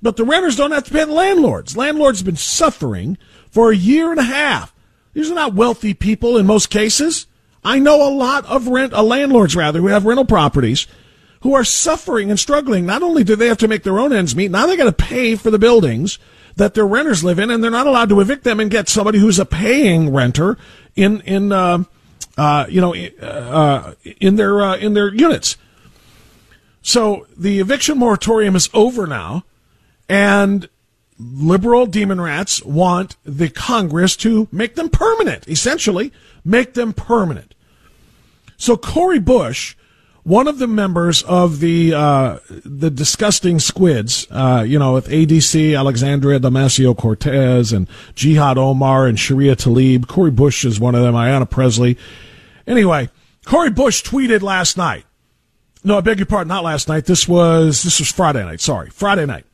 but 0.01 0.15
the 0.15 0.23
renters 0.23 0.55
don't 0.55 0.71
have 0.71 0.83
to 0.85 0.91
pay 0.91 1.05
the 1.05 1.11
landlords. 1.11 1.75
Landlords 1.75 2.19
have 2.19 2.25
been 2.25 2.35
suffering 2.35 3.17
for 3.49 3.71
a 3.71 3.75
year 3.75 4.11
and 4.11 4.19
a 4.19 4.23
half. 4.23 4.73
These 5.13 5.31
are 5.31 5.35
not 5.35 5.55
wealthy 5.55 5.93
people 5.93 6.37
in 6.37 6.45
most 6.45 6.69
cases. 6.69 7.25
I 7.63 7.79
know 7.79 8.07
a 8.07 8.13
lot 8.13 8.45
of 8.45 8.67
rent, 8.67 8.93
uh, 8.93 9.01
landlords 9.03 9.55
rather, 9.55 9.79
who 9.79 9.87
have 9.87 10.05
rental 10.05 10.25
properties 10.25 10.87
who 11.41 11.53
are 11.53 11.63
suffering 11.63 12.29
and 12.29 12.39
struggling. 12.39 12.85
Not 12.85 13.03
only 13.03 13.23
do 13.23 13.35
they 13.35 13.47
have 13.47 13.57
to 13.59 13.67
make 13.67 13.83
their 13.83 13.99
own 13.99 14.13
ends 14.13 14.35
meet, 14.35 14.51
now 14.51 14.65
they 14.65 14.77
got 14.77 14.85
to 14.85 14.91
pay 14.91 15.35
for 15.35 15.51
the 15.51 15.59
buildings 15.59 16.19
that 16.57 16.73
their 16.73 16.85
renters 16.85 17.23
live 17.23 17.39
in, 17.39 17.49
and 17.49 17.63
they're 17.63 17.71
not 17.71 17.87
allowed 17.87 18.09
to 18.09 18.19
evict 18.19 18.43
them 18.43 18.59
and 18.59 18.69
get 18.69 18.89
somebody 18.89 19.19
who's 19.19 19.39
a 19.39 19.45
paying 19.45 20.13
renter 20.13 20.57
in 20.95 21.21
in 21.21 21.51
uh, 21.51 21.83
uh, 22.37 22.65
you 22.69 22.81
know 22.81 22.93
uh, 22.93 23.93
in 24.19 24.35
their 24.35 24.61
uh, 24.61 24.77
in 24.77 24.93
their 24.93 25.13
units. 25.13 25.57
So 26.81 27.27
the 27.35 27.59
eviction 27.59 27.97
moratorium 27.97 28.55
is 28.55 28.69
over 28.73 29.07
now. 29.07 29.43
And 30.09 30.69
liberal 31.19 31.85
demon 31.85 32.21
rats 32.21 32.63
want 32.63 33.17
the 33.25 33.49
Congress 33.49 34.15
to 34.17 34.47
make 34.51 34.75
them 34.75 34.89
permanent, 34.89 35.47
essentially, 35.47 36.13
make 36.45 36.75
them 36.75 36.93
permanent. 36.93 37.53
So 38.57 38.77
Cori 38.77 39.19
Bush 39.19 39.75
one 40.27 40.49
of 40.49 40.59
the 40.59 40.67
members 40.67 41.23
of 41.23 41.61
the 41.61 41.93
uh, 41.93 42.39
the 42.49 42.91
disgusting 42.91 43.59
squids, 43.59 44.27
uh, 44.29 44.61
you 44.67 44.77
know, 44.77 44.93
with 44.93 45.07
AOC, 45.07 45.77
Alexandria 45.77 46.37
Damasio 46.37 46.95
Cortez, 46.97 47.71
and 47.71 47.87
Jihad 48.13 48.57
Omar 48.57 49.07
and 49.07 49.17
Sharia 49.17 49.55
Tlaib. 49.55 50.07
Cori 50.07 50.31
Bush 50.31 50.65
is 50.65 50.81
one 50.81 50.95
of 50.95 51.01
them. 51.01 51.15
Ayanna 51.15 51.49
Pressley. 51.49 51.97
Anyway, 52.67 53.09
Cori 53.45 53.69
Bush 53.69 54.03
tweeted 54.03 54.41
last 54.41 54.75
night. 54.75 55.05
No, 55.85 55.97
I 55.97 56.01
beg 56.01 56.19
your 56.19 56.25
pardon, 56.25 56.49
not 56.49 56.65
last 56.65 56.89
night. 56.89 57.05
This 57.05 57.25
was 57.25 57.83
this 57.83 57.99
was 57.99 58.11
Friday 58.11 58.43
night. 58.43 58.59
Sorry, 58.59 58.89
Friday 58.89 59.25
night. 59.25 59.45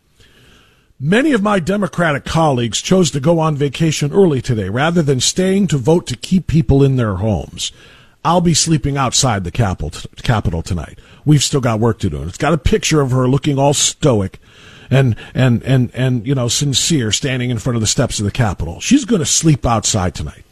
Many 0.99 1.33
of 1.33 1.43
my 1.43 1.59
Democratic 1.59 2.25
colleagues 2.25 2.81
chose 2.81 3.11
to 3.11 3.19
go 3.19 3.37
on 3.37 3.55
vacation 3.55 4.11
early 4.11 4.41
today 4.41 4.69
rather 4.69 5.03
than 5.03 5.19
staying 5.19 5.67
to 5.67 5.77
vote 5.77 6.07
to 6.07 6.17
keep 6.17 6.47
people 6.47 6.83
in 6.83 6.95
their 6.95 7.15
homes. 7.15 7.71
I'll 8.25 8.41
be 8.41 8.53
sleeping 8.53 8.97
outside 8.97 9.43
the 9.43 9.51
Capitol, 9.51 9.91
Capitol 10.17 10.61
tonight. 10.61 10.99
We've 11.25 11.43
still 11.43 11.61
got 11.61 11.79
work 11.79 11.99
to 11.99 12.09
do. 12.09 12.19
And 12.19 12.29
it's 12.29 12.37
got 12.37 12.53
a 12.53 12.57
picture 12.57 13.01
of 13.01 13.11
her 13.11 13.27
looking 13.27 13.59
all 13.59 13.73
stoic 13.73 14.39
and, 14.89 15.15
and, 15.33 15.61
and, 15.63 15.91
and, 15.93 16.25
you 16.25 16.35
know, 16.35 16.47
sincere 16.47 17.11
standing 17.11 17.49
in 17.49 17.59
front 17.59 17.75
of 17.75 17.81
the 17.81 17.87
steps 17.87 18.19
of 18.19 18.25
the 18.25 18.31
Capitol. 18.31 18.79
She's 18.79 19.05
going 19.05 19.19
to 19.19 19.25
sleep 19.25 19.65
outside 19.65 20.15
tonight. 20.15 20.43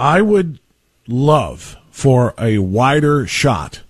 I 0.00 0.22
would 0.22 0.58
love 1.06 1.76
for 1.90 2.34
a 2.38 2.58
wider 2.58 3.26
shot 3.26 3.80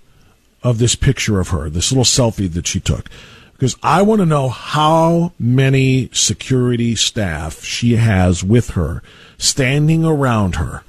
of 0.63 0.79
this 0.79 0.95
picture 0.95 1.41
of 1.41 1.49
her, 1.49 1.71
this 1.71 1.91
little 1.91 2.05
selfie 2.05 2.53
that 2.53 2.67
she 2.67 2.81
took, 2.81 3.09
because 3.53 3.77
I 3.83 4.03
want 4.03 4.21
to 4.21 4.27
know 4.27 4.49
how 4.49 5.33
many 5.39 6.11
security 6.13 6.95
staff 6.95 7.63
she 7.65 7.97
has 7.97 8.45
with 8.45 8.71
her 8.71 9.03
standing 9.39 10.05
around 10.05 10.57
her 10.57 10.83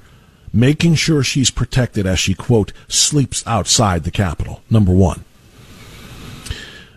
making 0.52 0.94
sure 0.94 1.22
she's 1.22 1.50
protected 1.50 2.06
as 2.06 2.18
she, 2.18 2.34
quote, 2.34 2.72
sleeps 2.88 3.46
outside 3.46 4.04
the 4.04 4.10
Capitol. 4.10 4.62
Number 4.70 4.92
one. 4.92 5.24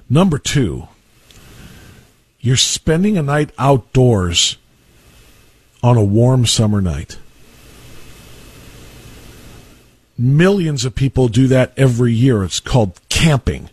Number 0.10 0.38
two, 0.38 0.88
you're 2.40 2.58
spending 2.58 3.18
a 3.18 3.22
night 3.22 3.52
outdoors 3.58 4.58
on 5.84 5.98
a 5.98 6.04
warm 6.04 6.46
summer 6.46 6.82
night. 6.82 7.18
Millions 10.18 10.86
of 10.86 10.94
people 10.94 11.28
do 11.28 11.48
that 11.48 11.74
every 11.78 12.14
year. 12.14 12.44
It's 12.44 12.60
called 12.60 13.00
camping. 13.10 13.70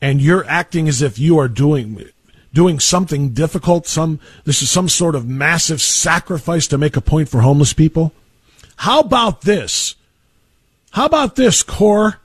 And 0.00 0.20
you're 0.20 0.44
acting 0.46 0.88
as 0.88 1.02
if 1.02 1.18
you 1.18 1.38
are 1.38 1.48
doing 1.48 2.08
doing 2.54 2.80
something 2.80 3.30
difficult, 3.30 3.86
some 3.86 4.20
this 4.44 4.62
is 4.62 4.70
some 4.70 4.88
sort 4.88 5.14
of 5.14 5.28
massive 5.28 5.82
sacrifice 5.82 6.66
to 6.68 6.78
make 6.78 6.96
a 6.96 7.02
point 7.02 7.28
for 7.28 7.42
homeless 7.42 7.74
people? 7.74 8.12
How 8.76 9.00
about 9.00 9.42
this? 9.42 9.96
How 10.92 11.04
about 11.04 11.36
this, 11.36 11.62
Core? 11.62 12.20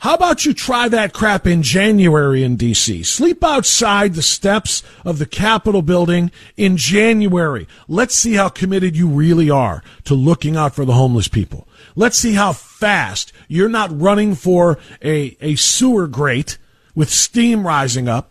How 0.00 0.14
about 0.14 0.44
you 0.44 0.52
try 0.52 0.88
that 0.88 1.14
crap 1.14 1.46
in 1.46 1.62
January 1.62 2.44
in 2.44 2.56
D.C.? 2.56 3.02
Sleep 3.02 3.42
outside 3.42 4.14
the 4.14 4.22
steps 4.22 4.82
of 5.06 5.18
the 5.18 5.26
Capitol 5.26 5.80
building 5.80 6.30
in 6.58 6.76
January. 6.76 7.66
Let's 7.88 8.14
see 8.14 8.34
how 8.34 8.50
committed 8.50 8.94
you 8.94 9.08
really 9.08 9.48
are 9.48 9.82
to 10.04 10.14
looking 10.14 10.54
out 10.54 10.74
for 10.74 10.84
the 10.84 10.92
homeless 10.92 11.28
people. 11.28 11.66
Let's 11.96 12.18
see 12.18 12.34
how 12.34 12.52
fast 12.52 13.32
you're 13.48 13.70
not 13.70 13.98
running 13.98 14.34
for 14.34 14.78
a, 15.02 15.34
a 15.40 15.54
sewer 15.56 16.06
grate 16.06 16.58
with 16.94 17.10
steam 17.10 17.66
rising 17.66 18.06
up 18.06 18.30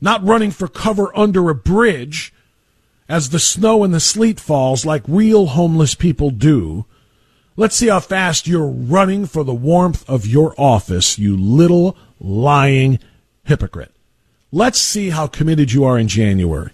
not 0.00 0.24
running 0.24 0.50
for 0.50 0.68
cover 0.68 1.16
under 1.16 1.48
a 1.50 1.54
bridge 1.54 2.32
as 3.08 3.30
the 3.30 3.38
snow 3.38 3.84
and 3.84 3.94
the 3.94 4.00
sleet 4.00 4.38
falls 4.38 4.84
like 4.84 5.02
real 5.06 5.46
homeless 5.46 5.94
people 5.94 6.30
do. 6.30 6.84
Let's 7.56 7.74
see 7.74 7.88
how 7.88 8.00
fast 8.00 8.46
you're 8.46 8.68
running 8.68 9.26
for 9.26 9.42
the 9.42 9.54
warmth 9.54 10.08
of 10.08 10.26
your 10.26 10.54
office, 10.58 11.18
you 11.18 11.36
little 11.36 11.96
lying 12.20 13.00
hypocrite. 13.44 13.92
Let's 14.52 14.78
see 14.78 15.10
how 15.10 15.26
committed 15.26 15.72
you 15.72 15.84
are 15.84 15.98
in 15.98 16.08
January. 16.08 16.70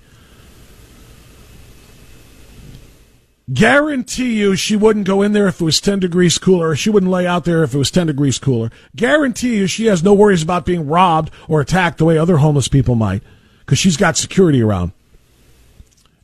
Guarantee 3.53 4.39
you 4.39 4.57
she 4.57 4.75
wouldn't 4.75 5.07
go 5.07 5.21
in 5.21 5.33
there 5.33 5.49
if 5.49 5.61
it 5.61 5.65
was 5.65 5.81
10 5.81 5.99
degrees 5.99 6.39
cooler, 6.39 6.75
she 6.75 6.89
wouldn't 6.89 7.13
lay 7.13 7.27
out 7.27 7.45
there 7.45 7.63
if 7.63 7.75
it 7.75 7.79
was 7.79 7.91
10 7.91 8.07
degrees 8.07 8.39
cooler. 8.39 8.71
Guarantee 8.97 9.59
you 9.59 9.67
she 9.67 9.87
has 9.87 10.03
no 10.03 10.15
worries 10.15 10.43
about 10.43 10.65
being 10.65 10.87
robbed 10.87 11.31
or 11.47 11.61
attacked 11.61 11.99
the 11.99 12.07
way 12.07 12.17
other 12.17 12.39
homeless 12.39 12.69
people 12.69 12.95
might, 12.95 13.23
because 13.61 13.79
she's 13.79 13.99
got 13.99 14.17
security 14.17 14.63
around. 14.63 14.93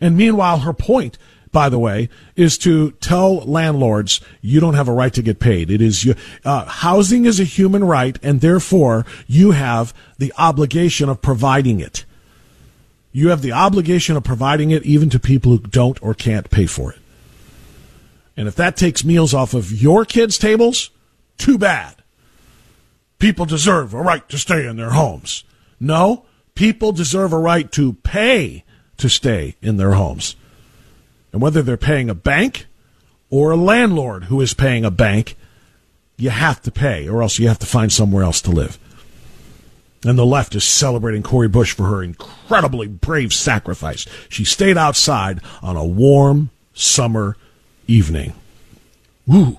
And 0.01 0.17
meanwhile, 0.17 0.61
her 0.61 0.73
point, 0.73 1.19
by 1.53 1.69
the 1.69 1.79
way, 1.79 2.09
is 2.37 2.57
to 2.59 2.93
tell 2.93 3.41
landlords 3.41 4.23
you 4.41 4.59
don't 4.59 4.75
have 4.75 4.89
a 4.89 4.93
right 4.93 5.13
to 5.13 5.21
get 5.21 5.41
paid. 5.41 5.71
It 5.71 5.83
is 5.83 6.11
uh, 6.43 6.65
housing 6.65 7.27
is 7.27 7.39
a 7.39 7.45
human 7.45 7.85
right, 7.85 8.19
and 8.23 8.41
therefore 8.41 9.05
you 9.27 9.51
have 9.51 9.93
the 10.17 10.33
obligation 10.39 11.11
of 11.11 11.21
providing 11.21 11.81
it. 11.81 12.07
You 13.13 13.29
have 13.29 13.43
the 13.43 13.53
obligation 13.53 14.17
of 14.17 14.25
providing 14.25 14.71
it 14.71 14.85
even 14.85 15.11
to 15.11 15.19
people 15.19 15.53
who 15.53 15.59
don't 15.59 16.03
or 16.03 16.15
can't 16.15 16.49
pay 16.49 16.65
for 16.65 16.93
it. 16.93 16.99
And 18.41 18.49
if 18.49 18.57
that 18.57 18.75
takes 18.75 19.05
meals 19.05 19.35
off 19.35 19.53
of 19.53 19.71
your 19.71 20.07
kids' 20.07 20.39
tables, 20.39 20.89
too 21.37 21.59
bad. 21.59 21.97
People 23.19 23.45
deserve 23.45 23.93
a 23.93 24.01
right 24.01 24.27
to 24.31 24.39
stay 24.39 24.67
in 24.67 24.77
their 24.79 24.93
homes. 24.93 25.45
No, 25.79 26.25
people 26.55 26.91
deserve 26.91 27.35
a 27.35 27.39
right 27.39 27.71
to 27.73 27.93
pay 27.93 28.65
to 28.97 29.11
stay 29.11 29.57
in 29.61 29.77
their 29.77 29.93
homes. 29.93 30.37
And 31.35 31.43
whether 31.43 31.61
they're 31.61 31.77
paying 31.77 32.09
a 32.09 32.15
bank 32.15 32.65
or 33.29 33.51
a 33.51 33.57
landlord 33.57 34.25
who 34.25 34.41
is 34.41 34.55
paying 34.55 34.87
a 34.87 34.91
bank, 34.91 35.37
you 36.17 36.31
have 36.31 36.63
to 36.63 36.71
pay, 36.71 37.07
or 37.07 37.21
else 37.21 37.39
you 37.39 37.47
have 37.47 37.59
to 37.59 37.67
find 37.67 37.93
somewhere 37.93 38.25
else 38.25 38.41
to 38.41 38.51
live. 38.51 38.79
And 40.03 40.19
the 40.19 40.25
left 40.25 40.55
is 40.55 40.65
celebrating 40.65 41.23
Cori 41.23 41.49
Bush 41.49 41.75
for 41.75 41.89
her 41.89 42.03
incredibly 42.03 42.89
brave 42.89 43.35
sacrifice. 43.35 44.07
She 44.31 44.47
stayed 44.47 44.79
outside 44.79 45.43
on 45.61 45.77
a 45.77 45.85
warm 45.85 46.49
summer 46.73 47.37
evening. 47.91 48.33
Woo. 49.27 49.59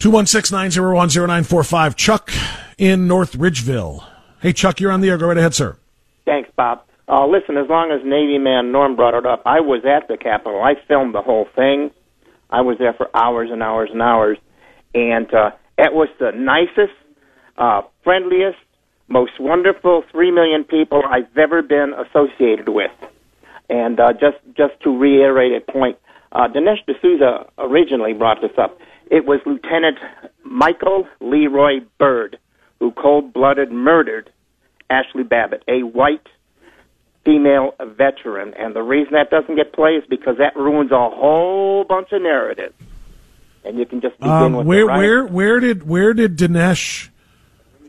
216-901-0945. 0.00 1.96
Chuck 1.96 2.30
in 2.76 3.08
North 3.08 3.32
Ridgeville. 3.32 4.04
Hey, 4.40 4.52
Chuck, 4.52 4.80
you're 4.80 4.92
on 4.92 5.00
the 5.00 5.08
air. 5.10 5.18
Go 5.18 5.26
right 5.26 5.36
ahead, 5.36 5.54
sir. 5.54 5.76
Thanks, 6.24 6.48
Bob. 6.54 6.82
Uh, 7.08 7.26
listen, 7.26 7.56
as 7.56 7.68
long 7.68 7.90
as 7.90 8.00
Navy 8.04 8.38
man 8.38 8.70
Norm 8.70 8.94
brought 8.94 9.14
it 9.14 9.26
up, 9.26 9.42
I 9.46 9.60
was 9.60 9.84
at 9.84 10.06
the 10.08 10.16
Capitol. 10.16 10.62
I 10.62 10.74
filmed 10.86 11.14
the 11.14 11.22
whole 11.22 11.48
thing. 11.56 11.90
I 12.50 12.60
was 12.60 12.78
there 12.78 12.92
for 12.92 13.08
hours 13.16 13.50
and 13.50 13.62
hours 13.62 13.88
and 13.92 14.02
hours. 14.02 14.38
And 14.94 15.32
uh, 15.34 15.50
it 15.78 15.92
was 15.92 16.08
the 16.20 16.32
nicest, 16.32 16.92
uh, 17.56 17.82
friendliest, 18.04 18.58
most 19.08 19.40
wonderful 19.40 20.04
three 20.12 20.30
million 20.30 20.64
people 20.64 21.02
I've 21.08 21.36
ever 21.36 21.62
been 21.62 21.94
associated 21.94 22.68
with. 22.68 22.90
And 23.68 24.00
uh, 24.00 24.12
just 24.12 24.38
just 24.56 24.80
to 24.84 24.96
reiterate 24.96 25.52
a 25.52 25.72
point, 25.72 25.98
uh, 26.32 26.48
Dinesh 26.48 26.84
D'Souza 26.86 27.50
originally 27.58 28.14
brought 28.14 28.40
this 28.40 28.56
up. 28.58 28.78
It 29.10 29.24
was 29.26 29.40
Lieutenant 29.46 29.98
Michael 30.42 31.06
Leroy 31.20 31.80
Byrd 31.98 32.38
who 32.78 32.92
cold-blooded 32.92 33.72
murdered 33.72 34.30
Ashley 34.88 35.22
Babbitt, 35.22 35.62
a 35.68 35.82
white 35.82 36.26
female 37.24 37.74
veteran. 37.80 38.54
And 38.54 38.74
the 38.74 38.82
reason 38.82 39.14
that 39.14 39.30
doesn't 39.30 39.56
get 39.56 39.72
played 39.72 40.02
is 40.02 40.08
because 40.08 40.38
that 40.38 40.56
ruins 40.56 40.92
a 40.92 41.10
whole 41.10 41.84
bunch 41.84 42.12
of 42.12 42.22
narratives. 42.22 42.74
And 43.64 43.78
you 43.78 43.84
can 43.84 44.00
just 44.00 44.16
begin 44.18 44.32
um, 44.32 44.52
with 44.54 44.66
where 44.66 44.86
where 44.86 45.26
where 45.26 45.60
did 45.60 45.86
where 45.86 46.14
did 46.14 46.38
Dinesh 46.38 47.10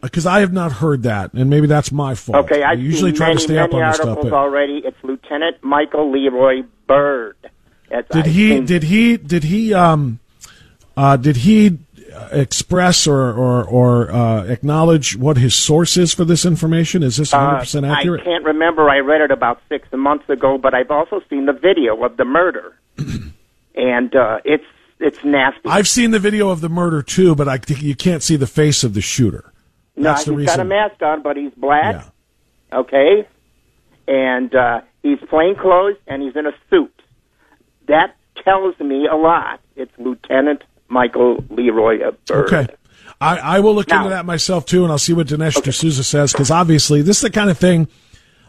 because 0.01 0.25
I 0.25 0.39
have 0.41 0.53
not 0.53 0.71
heard 0.71 1.03
that, 1.03 1.33
and 1.33 1.49
maybe 1.49 1.67
that's 1.67 1.91
my 1.91 2.15
fault. 2.15 2.45
Okay, 2.45 2.63
I 2.63 2.73
usually 2.73 3.11
try 3.11 3.27
many, 3.27 3.37
to 3.37 3.43
stay 3.43 3.57
up 3.57 3.73
on 3.73 3.81
this 3.81 3.97
stuff. 3.97 4.17
Already. 4.19 4.81
It's 4.85 4.97
Lieutenant 5.03 5.63
Michael 5.63 6.11
Leroy 6.11 6.63
Byrd. 6.87 7.35
That's, 7.89 8.07
did 8.09 8.25
I 8.25 8.29
he? 8.29 8.49
Think... 8.49 8.67
Did 8.67 8.83
he? 8.83 9.17
Did 9.17 9.43
he? 9.43 9.73
Um, 9.73 10.19
uh, 10.95 11.17
did 11.17 11.37
he 11.37 11.79
express 12.31 13.07
or 13.07 13.33
or, 13.33 13.63
or 13.63 14.11
uh, 14.11 14.43
acknowledge 14.45 15.15
what 15.15 15.37
his 15.37 15.55
source 15.55 15.97
is 15.97 16.13
for 16.13 16.25
this 16.25 16.45
information? 16.45 17.03
Is 17.03 17.17
this 17.17 17.33
100 17.33 17.59
percent 17.59 17.85
uh, 17.85 17.89
accurate? 17.89 18.21
I 18.21 18.23
can't 18.25 18.45
remember. 18.45 18.89
I 18.89 18.99
read 18.99 19.21
it 19.21 19.31
about 19.31 19.61
six 19.69 19.87
months 19.91 20.29
ago, 20.29 20.57
but 20.57 20.73
I've 20.73 20.91
also 20.91 21.21
seen 21.29 21.45
the 21.45 21.53
video 21.53 22.03
of 22.03 22.17
the 22.17 22.25
murder, 22.25 22.75
and 23.75 24.15
uh, 24.15 24.39
it's 24.45 24.65
it's 24.99 25.23
nasty. 25.23 25.61
I've 25.69 25.87
seen 25.87 26.11
the 26.11 26.19
video 26.19 26.49
of 26.49 26.61
the 26.61 26.69
murder 26.69 27.01
too, 27.01 27.35
but 27.35 27.47
I 27.47 27.59
you 27.67 27.95
can't 27.95 28.23
see 28.23 28.35
the 28.35 28.47
face 28.47 28.83
of 28.83 28.93
the 28.93 29.01
shooter. 29.01 29.51
No, 29.99 30.11
That's 30.11 30.23
he's 30.23 30.33
reason. 30.33 30.45
got 30.45 30.59
a 30.59 30.65
mask 30.65 31.01
on, 31.01 31.21
but 31.21 31.37
he's 31.37 31.51
black. 31.57 31.95
Yeah. 32.71 32.79
Okay, 32.79 33.27
and 34.07 34.53
uh, 34.55 34.81
he's 35.03 35.19
plain 35.29 35.55
clothes 35.55 35.97
and 36.07 36.21
he's 36.21 36.35
in 36.35 36.45
a 36.45 36.53
suit. 36.69 36.93
That 37.87 38.15
tells 38.43 38.79
me 38.79 39.07
a 39.07 39.15
lot. 39.15 39.59
It's 39.75 39.91
Lieutenant 39.97 40.63
Michael 40.87 41.43
Leroy 41.49 41.99
Byrd. 42.25 42.53
Okay. 42.53 42.67
I, 43.21 43.37
I 43.37 43.59
will 43.59 43.75
look 43.75 43.89
now, 43.89 43.97
into 43.97 44.09
that 44.11 44.25
myself 44.25 44.65
too, 44.65 44.83
and 44.83 44.91
I'll 44.91 44.97
see 44.97 45.13
what 45.13 45.27
Dinesh 45.27 45.57
okay. 45.57 45.71
D'Souza 45.71 46.03
says 46.03 46.31
because 46.31 46.49
obviously 46.49 47.01
this 47.01 47.17
is 47.17 47.23
the 47.23 47.29
kind 47.29 47.49
of 47.49 47.57
thing. 47.57 47.87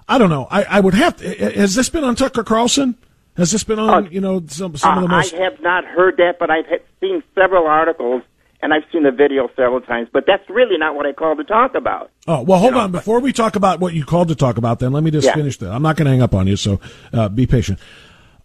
I 0.08 0.18
don't 0.18 0.30
know. 0.30 0.46
I, 0.50 0.62
I 0.64 0.80
would 0.80 0.94
have. 0.94 1.16
To, 1.16 1.34
has 1.58 1.74
this 1.74 1.88
been 1.88 2.04
on 2.04 2.14
Tucker 2.14 2.44
Carlson? 2.44 2.96
Has 3.36 3.52
this 3.52 3.64
been 3.64 3.78
on? 3.78 4.06
Uh, 4.06 4.10
you 4.10 4.20
know, 4.20 4.42
some 4.46 4.76
some 4.76 4.92
uh, 4.92 4.96
of 4.96 5.02
the 5.02 5.08
most. 5.08 5.34
I 5.34 5.38
have 5.38 5.60
not 5.60 5.84
heard 5.84 6.16
that, 6.18 6.38
but 6.38 6.50
I've 6.50 6.66
seen 7.00 7.22
several 7.34 7.66
articles 7.66 8.22
and 8.62 8.72
I've 8.74 8.84
seen 8.92 9.02
the 9.02 9.10
video 9.10 9.48
several 9.56 9.80
times. 9.80 10.08
But 10.12 10.24
that's 10.26 10.48
really 10.48 10.78
not 10.78 10.94
what 10.94 11.06
I 11.06 11.12
called 11.12 11.38
to 11.38 11.44
talk 11.44 11.74
about. 11.74 12.10
Oh 12.26 12.42
well, 12.42 12.58
hold 12.58 12.72
you 12.72 12.78
know, 12.78 12.84
on. 12.84 12.92
Before 12.92 13.20
we 13.20 13.32
talk 13.32 13.56
about 13.56 13.80
what 13.80 13.94
you 13.94 14.04
called 14.04 14.28
to 14.28 14.34
talk 14.34 14.58
about, 14.58 14.78
then 14.78 14.92
let 14.92 15.02
me 15.02 15.10
just 15.10 15.26
yeah. 15.26 15.34
finish 15.34 15.58
that. 15.58 15.70
I'm 15.70 15.82
not 15.82 15.96
going 15.96 16.06
to 16.06 16.10
hang 16.10 16.22
up 16.22 16.34
on 16.34 16.46
you, 16.46 16.56
so 16.56 16.80
uh, 17.12 17.28
be 17.28 17.46
patient. 17.46 17.78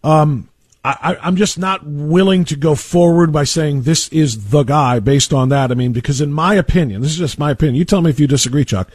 Um, 0.02 0.48
I, 0.84 1.16
I'm 1.20 1.34
just 1.34 1.58
not 1.58 1.84
willing 1.84 2.44
to 2.44 2.54
go 2.54 2.76
forward 2.76 3.32
by 3.32 3.42
saying 3.42 3.82
this 3.82 4.08
is 4.10 4.50
the 4.50 4.62
guy 4.62 5.00
based 5.00 5.34
on 5.34 5.48
that. 5.48 5.72
I 5.72 5.74
mean, 5.74 5.92
because 5.92 6.20
in 6.20 6.32
my 6.32 6.54
opinion, 6.54 7.00
this 7.00 7.10
is 7.10 7.18
just 7.18 7.40
my 7.40 7.50
opinion. 7.50 7.74
You 7.74 7.84
tell 7.84 8.02
me 8.02 8.10
if 8.10 8.20
you 8.20 8.28
disagree, 8.28 8.64
Chuck. 8.64 8.88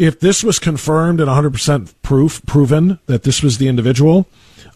If 0.00 0.18
this 0.18 0.42
was 0.42 0.58
confirmed 0.58 1.20
and 1.20 1.28
100% 1.28 1.92
proof 2.00 2.40
proven 2.46 2.98
that 3.04 3.24
this 3.24 3.42
was 3.42 3.58
the 3.58 3.68
individual, 3.68 4.26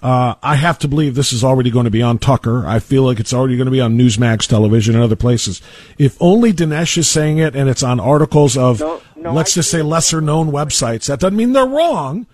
uh, 0.03 0.35
I 0.43 0.57
have 0.57 0.79
to 0.81 0.89
believe 0.89 1.15
this 1.15 1.33
is 1.33 1.43
already 1.43 1.71
going 1.71 1.87
to 1.87 1.91
be 1.91 2.03
on 2.03 2.19
Tucker. 2.19 2.67
I 2.67 2.79
feel 2.79 3.05
like 3.05 3.19
it's 3.19 3.33
already 3.33 3.57
going 3.57 3.65
to 3.65 3.71
be 3.71 3.81
on 3.81 3.97
Newsmax 3.97 4.47
television 4.47 4.95
and 4.95 5.03
other 5.03 5.17
places. 5.17 5.63
If 5.97 6.21
only 6.21 6.53
Dinesh 6.53 6.99
is 6.99 7.09
saying 7.09 7.39
it 7.39 7.57
and 7.57 7.71
it's 7.71 7.83
on 7.83 8.01
articles 8.01 8.55
of, 8.59 8.81
no, 8.81 9.01
no, 9.17 9.33
let's 9.33 9.57
I 9.57 9.61
just 9.61 9.71
say, 9.71 9.81
lesser 9.81 10.21
known 10.21 10.51
websites, 10.51 11.07
that 11.07 11.21
doesn't 11.21 11.39
mean 11.39 11.55
they're 11.55 11.65
wrong. 11.65 12.27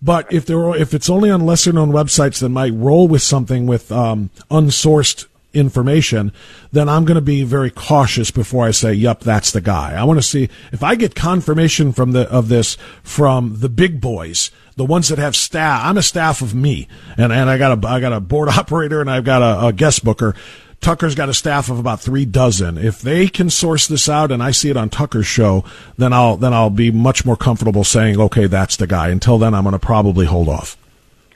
But 0.00 0.32
if 0.32 0.46
there 0.46 0.72
if 0.76 0.94
it's 0.94 1.10
only 1.10 1.30
on 1.30 1.46
lesser 1.46 1.72
known 1.72 1.90
websites 1.90 2.38
that 2.38 2.50
might 2.50 2.74
roll 2.74 3.08
with 3.08 3.22
something 3.22 3.66
with 3.66 3.90
um, 3.90 4.30
unsourced 4.52 5.26
information, 5.56 6.32
then 6.70 6.88
I'm 6.88 7.04
going 7.04 7.16
to 7.16 7.20
be 7.20 7.42
very 7.42 7.70
cautious 7.70 8.30
before 8.30 8.66
I 8.66 8.70
say, 8.70 8.92
"Yep, 8.92 9.20
that's 9.20 9.50
the 9.50 9.60
guy." 9.60 9.94
I 9.94 10.04
want 10.04 10.18
to 10.18 10.22
see 10.22 10.48
if 10.72 10.82
I 10.82 10.94
get 10.94 11.14
confirmation 11.14 11.92
from 11.92 12.12
the 12.12 12.30
of 12.30 12.48
this 12.48 12.76
from 13.02 13.60
the 13.60 13.68
big 13.68 14.00
boys, 14.00 14.50
the 14.76 14.84
ones 14.84 15.08
that 15.08 15.18
have 15.18 15.34
staff. 15.34 15.82
I'm 15.84 15.96
a 15.96 16.02
staff 16.02 16.42
of 16.42 16.54
me, 16.54 16.88
and 17.16 17.32
and 17.32 17.50
I 17.50 17.58
got 17.58 17.84
a 17.84 17.88
I 17.88 18.00
got 18.00 18.12
a 18.12 18.20
board 18.20 18.48
operator 18.56 19.00
and 19.00 19.10
I've 19.10 19.24
got 19.24 19.42
a, 19.42 19.68
a 19.68 19.72
guest 19.72 20.04
booker. 20.04 20.34
Tucker's 20.80 21.14
got 21.14 21.28
a 21.28 21.34
staff 21.34 21.68
of 21.70 21.78
about 21.78 22.00
three 22.00 22.24
dozen. 22.24 22.78
If 22.78 23.00
they 23.00 23.28
can 23.28 23.50
source 23.50 23.86
this 23.86 24.08
out 24.08 24.30
and 24.30 24.42
I 24.42 24.50
see 24.50 24.70
it 24.70 24.76
on 24.76 24.90
Tucker's 24.90 25.26
show, 25.26 25.64
then 25.96 26.12
I'll 26.12 26.36
then 26.36 26.52
I'll 26.52 26.70
be 26.70 26.90
much 26.90 27.24
more 27.24 27.36
comfortable 27.36 27.82
saying, 27.82 28.20
okay, 28.20 28.46
that's 28.46 28.76
the 28.76 28.86
guy. 28.86 29.08
Until 29.08 29.38
then, 29.38 29.54
I'm 29.54 29.64
going 29.64 29.72
to 29.72 29.78
probably 29.78 30.26
hold 30.26 30.48
off. 30.48 30.76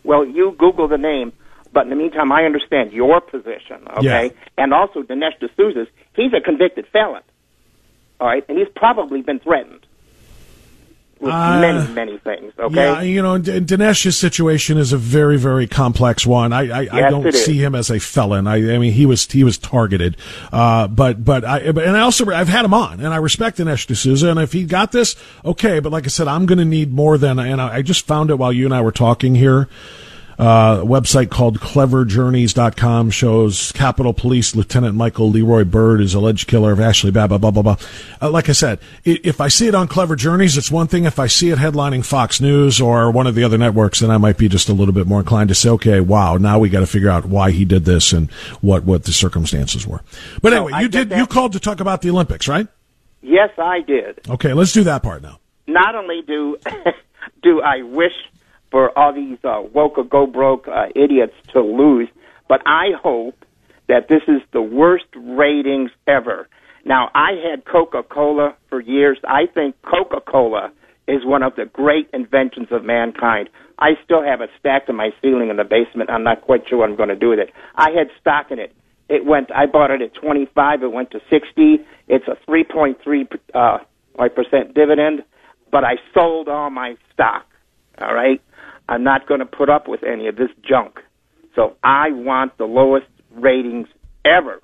Well, 0.05 0.25
you 0.25 0.55
Google 0.59 0.89
the 0.89 0.99
name, 0.99 1.33
but 1.73 1.85
in 1.85 1.91
the 1.91 1.97
meantime, 1.97 2.33
I 2.33 2.45
understand 2.45 2.93
your 2.93 3.21
position, 3.21 3.87
okay? 3.99 4.27
Yeah. 4.27 4.31
And 4.59 4.75
also 4.75 5.03
Dinesh 5.03 5.39
D'Souza's. 5.39 5.89
He's 6.15 6.33
a 6.33 6.41
convicted 6.41 6.87
felon, 6.89 7.23
all 8.21 8.27
right, 8.27 8.45
and 8.49 8.59
he's 8.59 8.69
probably 8.75 9.23
been 9.23 9.39
threatened 9.39 9.87
with 11.21 11.33
uh, 11.33 11.61
many, 11.61 11.93
many 11.93 12.19
things. 12.19 12.53
Okay. 12.59 12.75
Yeah, 12.75 13.03
you 13.03 13.23
know, 13.23 13.39
D- 13.39 13.61
Dinesh's 13.61 14.19
situation 14.19 14.79
is 14.79 14.93
a 14.93 14.99
very, 14.99 15.37
very 15.37 15.67
complex 15.67 16.27
one. 16.27 16.53
I, 16.53 16.61
I, 16.61 16.81
yes, 16.83 16.93
I 16.93 17.11
don't 17.11 17.33
see 17.33 17.63
him 17.63 17.75
as 17.75 17.91
a 17.91 17.99
felon. 18.01 18.47
I, 18.47 18.75
I 18.75 18.79
mean, 18.79 18.93
he 18.93 19.07
was 19.07 19.31
he 19.31 19.45
was 19.45 19.59
targeted. 19.59 20.17
Uh, 20.53 20.89
but 20.89 21.25
but 21.25 21.45
I 21.45 21.59
and 21.59 21.97
I 21.97 22.01
also 22.01 22.31
I've 22.31 22.49
had 22.49 22.65
him 22.65 22.75
on, 22.75 23.01
and 23.01 23.09
I 23.09 23.19
respect 23.19 23.59
Dinesh 23.59 23.87
D'Souza. 23.87 24.31
And 24.31 24.41
if 24.41 24.53
he 24.53 24.65
got 24.65 24.93
this, 24.93 25.15
okay. 25.45 25.81
But 25.81 25.93
like 25.93 26.05
I 26.05 26.09
said, 26.09 26.27
I'm 26.27 26.47
going 26.47 26.59
to 26.59 26.65
need 26.65 26.93
more 26.93 27.19
than. 27.19 27.39
And 27.39 27.61
I, 27.61 27.77
I 27.77 27.83
just 27.83 28.07
found 28.07 28.31
it 28.31 28.37
while 28.37 28.53
you 28.53 28.65
and 28.65 28.75
I 28.75 28.81
were 28.81 28.93
talking 28.93 29.35
here. 29.35 29.69
Uh, 30.41 30.81
a 30.81 30.87
website 30.87 31.29
called 31.29 31.61
cleverjourneys.com 31.61 33.11
shows 33.11 33.73
Capitol 33.73 34.15
Police 34.15 34.57
Lieutenant 34.57 34.95
Michael 34.95 35.31
Leroy 35.31 35.65
Byrd 35.65 36.01
is 36.01 36.15
alleged 36.15 36.49
killer 36.49 36.73
of 36.73 36.81
Ashley 36.81 37.11
Babbitt, 37.11 37.43
blah, 37.43 37.51
blah, 37.51 37.61
blah. 37.61 37.77
Uh, 38.23 38.31
like 38.31 38.49
I 38.49 38.53
said, 38.53 38.79
if 39.05 39.39
I 39.39 39.49
see 39.49 39.67
it 39.67 39.75
on 39.75 39.87
Clever 39.87 40.17
Journeys, 40.17 40.57
it's 40.57 40.71
one 40.71 40.87
thing. 40.87 41.05
If 41.05 41.19
I 41.19 41.27
see 41.27 41.51
it 41.51 41.59
headlining 41.59 42.07
Fox 42.07 42.41
News 42.41 42.81
or 42.81 43.11
one 43.11 43.27
of 43.27 43.35
the 43.35 43.45
other 43.45 43.59
networks, 43.59 44.01
then 44.01 44.11
I 44.11 44.17
might 44.17 44.39
be 44.39 44.49
just 44.49 44.71
a 44.71 44.73
little 44.73 44.95
bit 44.95 45.07
more 45.07 45.21
inclined 45.21 45.51
to 45.51 45.55
say, 45.55 45.69
okay, 45.69 46.01
wow, 46.01 46.39
now 46.39 46.59
we 46.59 46.71
got 46.71 46.81
to 46.81 46.87
figure 46.87 47.11
out 47.11 47.27
why 47.27 47.51
he 47.51 47.67
did 47.67 47.85
this 47.85 48.15
and 48.15 48.31
what, 48.63 48.85
what 48.85 49.05
the 49.05 49.13
circumstances 49.13 49.87
were. 49.87 50.01
But 50.41 50.55
anyway, 50.55 50.81
you 50.81 50.89
did, 50.89 51.11
you 51.11 51.27
called 51.27 51.53
to 51.53 51.61
talk 51.61 51.81
about 51.81 52.01
the 52.01 52.09
Olympics, 52.09 52.49
right? 52.49 52.67
Yes, 53.21 53.51
I 53.59 53.83
did. 53.83 54.21
Okay, 54.27 54.55
let's 54.55 54.73
do 54.73 54.85
that 54.85 55.03
part 55.03 55.21
now. 55.21 55.39
Not 55.67 55.95
only 55.95 56.23
do, 56.23 56.57
do 57.43 57.61
I 57.61 57.83
wish 57.83 58.15
for 58.71 58.97
all 58.99 59.13
these 59.13 59.39
uh, 59.45 59.63
woke 59.75 59.99
or 59.99 60.05
go 60.05 60.27
broke 60.27 60.69
uh, 60.69 60.87
idiots 60.95 61.35
to 61.53 61.61
lose. 61.61 62.09
But 62.49 62.63
I 62.67 62.91
hope 63.01 63.45
that 63.89 64.09
this 64.09 64.23
is 64.29 64.41
the 64.53 64.63
worst 64.63 65.07
ratings 65.17 65.91
ever. 66.07 66.49
Now, 66.85 67.11
I 67.15 67.33
had 67.33 67.65
Coca 67.65 68.03
Cola 68.03 68.55
for 68.69 68.81
years. 68.81 69.19
I 69.27 69.47
think 69.53 69.77
Coca 69.83 70.21
Cola 70.21 70.73
is 71.07 71.25
one 71.25 71.43
of 71.43 71.57
the 71.57 71.67
great 71.67 72.09
inventions 72.13 72.69
of 72.71 72.85
mankind. 72.85 73.51
I 73.79 73.91
still 74.05 74.23
have 74.23 74.41
it 74.41 74.51
stacked 74.59 74.89
in 74.89 74.97
my 74.97 75.11
ceiling 75.21 75.49
in 75.51 75.57
the 75.57 75.65
basement. 75.65 76.11
I'm 76.11 76.23
not 76.23 76.43
quite 76.43 76.69
sure 76.69 76.79
what 76.79 76.89
I'm 76.89 76.97
going 76.97 77.09
to 77.09 77.17
do 77.17 77.31
with 77.31 77.39
it. 77.39 77.51
I 77.75 77.91
had 77.91 78.09
stock 78.21 78.51
in 78.51 78.59
it. 78.59 78.75
It 79.09 79.25
went. 79.25 79.51
I 79.51 79.67
bought 79.67 79.91
it 79.91 80.03
at 80.03 80.15
25. 80.15 80.83
It 80.83 80.93
went 80.93 81.11
to 81.11 81.21
60. 81.31 81.79
It's 82.07 82.27
a 82.29 82.37
3.3 82.49 83.39
uh, 83.55 83.79
percent 84.29 84.75
dividend, 84.75 85.25
but 85.73 85.83
I 85.83 85.95
sold 86.15 86.49
all 86.49 86.71
my 86.71 86.97
stock. 87.13 87.47
All 88.01 88.15
right. 88.15 88.41
I'm 88.89 89.05
not 89.05 89.27
going 89.27 89.41
to 89.41 89.47
put 89.47 89.69
up 89.69 89.89
with 89.89 90.03
any 90.03 90.27
of 90.27 90.37
this 90.37 90.51
junk. 90.69 90.99
So 91.55 91.77
I 91.83 92.11
want 92.11 92.57
the 92.59 92.65
lowest 92.65 93.07
ratings 93.31 93.89
ever. 94.25 94.61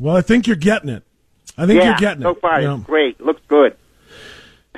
Well, 0.00 0.16
I 0.16 0.22
think 0.22 0.46
you're 0.46 0.56
getting 0.56 0.88
it. 0.88 1.02
I 1.56 1.66
think 1.66 1.80
yeah, 1.80 1.90
you're 1.90 1.98
getting 1.98 2.22
so 2.22 2.30
it. 2.30 2.34
So 2.36 2.40
far, 2.40 2.78
great. 2.78 3.20
Looks 3.20 3.42
good. 3.48 3.76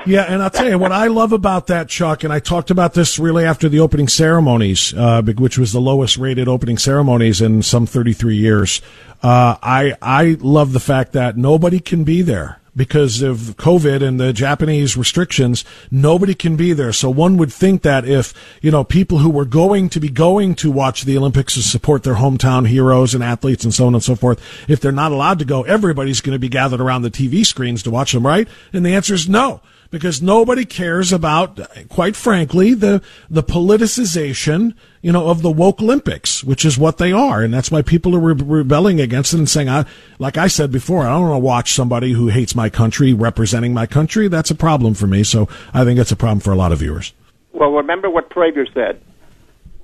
Yeah, 0.05 0.23
and 0.23 0.43
I'll 0.43 0.51
tell 0.51 0.69
you 0.69 0.79
what 0.79 0.93
I 0.93 1.07
love 1.07 1.33
about 1.33 1.69
that, 1.69 1.89
Chuck, 1.89 2.23
and 2.23 2.33
I 2.33 2.39
talked 2.39 2.71
about 2.71 2.93
this 2.93 3.19
really 3.19 3.45
after 3.45 3.69
the 3.69 3.81
opening 3.81 4.09
ceremonies, 4.09 4.93
uh, 4.93 5.23
which 5.23 5.57
was 5.57 5.73
the 5.73 5.81
lowest 5.81 6.19
rated 6.19 6.49
opening 6.49 6.77
ceremonies 6.77 7.41
in 7.41 7.63
some 7.63 7.87
33 7.87 8.37
years. 8.37 8.83
Uh, 9.23 9.57
I 9.63 9.95
I 10.03 10.37
love 10.41 10.73
the 10.73 10.81
fact 10.81 11.13
that 11.13 11.39
nobody 11.39 11.81
can 11.81 12.05
be 12.05 12.21
there 12.21 12.61
because 12.77 13.23
of 13.23 13.57
COVID 13.57 14.07
and 14.07 14.21
the 14.21 14.33
Japanese 14.33 14.97
restrictions, 14.97 15.65
nobody 15.91 16.35
can 16.35 16.57
be 16.57 16.73
there. 16.73 16.93
So 16.93 17.09
one 17.09 17.39
would 17.39 17.53
think 17.53 17.83
that 17.83 18.07
if, 18.07 18.35
you 18.61 18.71
know, 18.71 18.85
people 18.85 19.19
who 19.19 19.31
were 19.31 19.47
going 19.47 19.89
to 19.89 20.01
be 20.01 20.11
going 20.11 20.55
to 20.57 20.71
watch 20.71 21.03
the 21.03 21.17
Olympics 21.17 21.55
to 21.55 21.63
support 21.63 22.03
their 22.03 22.15
hometown 22.15 22.69
heroes 22.69 23.15
and 23.15 23.25
athletes 23.25 23.65
and 23.65 23.73
so 23.73 23.87
on 23.87 23.95
and 23.95 24.05
so 24.05 24.15
forth, 24.15 24.41
if 24.69 24.81
they're 24.81 24.93
not 24.93 25.13
allowed 25.13 25.39
to 25.39 25.45
go, 25.45 25.63
everybody's 25.63 26.21
going 26.21 26.35
to 26.35 26.39
be 26.39 26.49
gathered 26.49 26.81
around 26.81 27.03
the 27.03 27.11
TV 27.11 27.47
screens 27.47 27.83
to 27.83 27.91
watch 27.91 28.13
them, 28.13 28.27
right? 28.27 28.47
And 28.73 28.85
the 28.85 28.95
answer 28.95 29.15
is 29.15 29.29
no 29.29 29.63
because 29.91 30.23
nobody 30.23 30.65
cares 30.65 31.13
about, 31.13 31.61
quite 31.89 32.17
frankly, 32.17 32.75
the 32.75 33.03
the 33.31 33.43
politicization, 33.43 34.75
you 35.03 35.13
know, 35.13 35.29
of 35.29 35.43
the 35.43 35.51
woke 35.51 35.81
Olympics, 35.81 36.43
which 36.45 36.65
is 36.65 36.79
what 36.79 36.99
they 36.99 37.13
are, 37.13 37.43
and 37.43 37.53
that's 37.53 37.71
why 37.71 37.83
people 37.83 38.15
are 38.15 38.21
re- 38.35 38.43
rebelling 38.45 39.01
against 39.01 39.33
it 39.33 39.39
and 39.39 39.49
saying, 39.49 39.69
I, 39.69 39.85
like 40.19 40.37
I 40.37 40.47
said 40.47 40.71
before, 40.71 41.07
I 41.07 41.11
don't 41.11 41.29
want 41.29 41.35
to 41.35 41.45
watch 41.45 41.73
somebody 41.73 42.13
who 42.13 42.29
hates 42.29 42.55
my 42.55 42.69
country 42.69 43.13
representing 43.13 43.73
my 43.75 43.87
country. 43.87 44.29
That's 44.29 44.51
a 44.51 44.55
problem 44.55 44.95
for 44.95 45.07
me. 45.07 45.25
So 45.25 45.49
I 45.73 45.85
think 45.85 45.99
it's 45.99 46.13
a 46.13 46.17
problem 46.17 46.41
for 46.41 46.53
a 46.53 46.57
lot 46.57 46.73
of 46.73 46.79
viewers. 46.79 47.13
Well, 47.53 47.73
remember 47.73 48.11
what 48.11 48.31
Prager 48.31 48.73
said: 48.73 49.01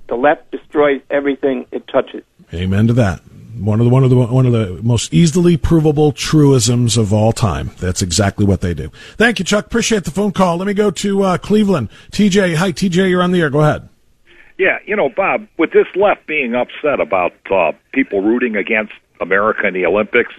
the 0.07 0.15
left 0.15 0.51
destroys 0.51 1.01
everything 1.09 1.65
it 1.71 1.87
touches. 1.87 2.23
Amen 2.53 2.87
to 2.87 2.93
that 2.93 3.21
one 3.63 3.79
of 3.79 3.85
the 3.85 3.89
one 3.89 4.03
of 4.03 4.09
the 4.09 4.15
one 4.15 4.45
of 4.45 4.51
the 4.51 4.81
most 4.83 5.13
easily 5.13 5.57
provable 5.57 6.11
truisms 6.11 6.97
of 6.97 7.13
all 7.13 7.31
time. 7.31 7.71
That's 7.79 8.01
exactly 8.01 8.45
what 8.45 8.61
they 8.61 8.73
do. 8.73 8.89
Thank 9.17 9.39
you, 9.39 9.45
Chuck. 9.45 9.65
Appreciate 9.65 10.03
the 10.03 10.11
phone 10.11 10.31
call. 10.31 10.57
Let 10.57 10.67
me 10.67 10.73
go 10.73 10.91
to 10.91 11.23
uh, 11.23 11.37
Cleveland. 11.37 11.89
TJ, 12.11 12.55
hi, 12.55 12.71
TJ. 12.71 13.09
You're 13.09 13.23
on 13.23 13.31
the 13.31 13.41
air. 13.41 13.49
Go 13.49 13.61
ahead. 13.61 13.89
Yeah, 14.57 14.77
you 14.85 14.95
know, 14.95 15.09
Bob, 15.09 15.47
with 15.57 15.71
this 15.71 15.87
left 15.95 16.27
being 16.27 16.53
upset 16.53 16.99
about 16.99 17.33
uh, 17.49 17.71
people 17.91 18.21
rooting 18.21 18.55
against 18.55 18.93
America 19.19 19.67
in 19.67 19.73
the 19.73 19.85
Olympics, 19.85 20.31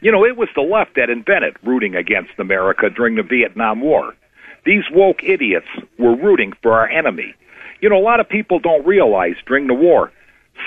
you 0.00 0.12
know, 0.12 0.24
it 0.24 0.36
was 0.36 0.48
the 0.54 0.62
left 0.62 0.96
that 0.96 1.08
invented 1.08 1.56
rooting 1.62 1.94
against 1.94 2.32
America 2.38 2.90
during 2.90 3.14
the 3.14 3.22
Vietnam 3.22 3.80
War. 3.80 4.14
These 4.66 4.84
woke 4.92 5.22
idiots 5.24 5.66
were 5.98 6.14
rooting 6.14 6.52
for 6.62 6.72
our 6.72 6.88
enemy. 6.88 7.34
You 7.80 7.88
know, 7.88 7.96
a 7.96 8.02
lot 8.02 8.20
of 8.20 8.28
people 8.28 8.58
don't 8.58 8.86
realize 8.86 9.34
during 9.46 9.66
the 9.66 9.74
war, 9.74 10.12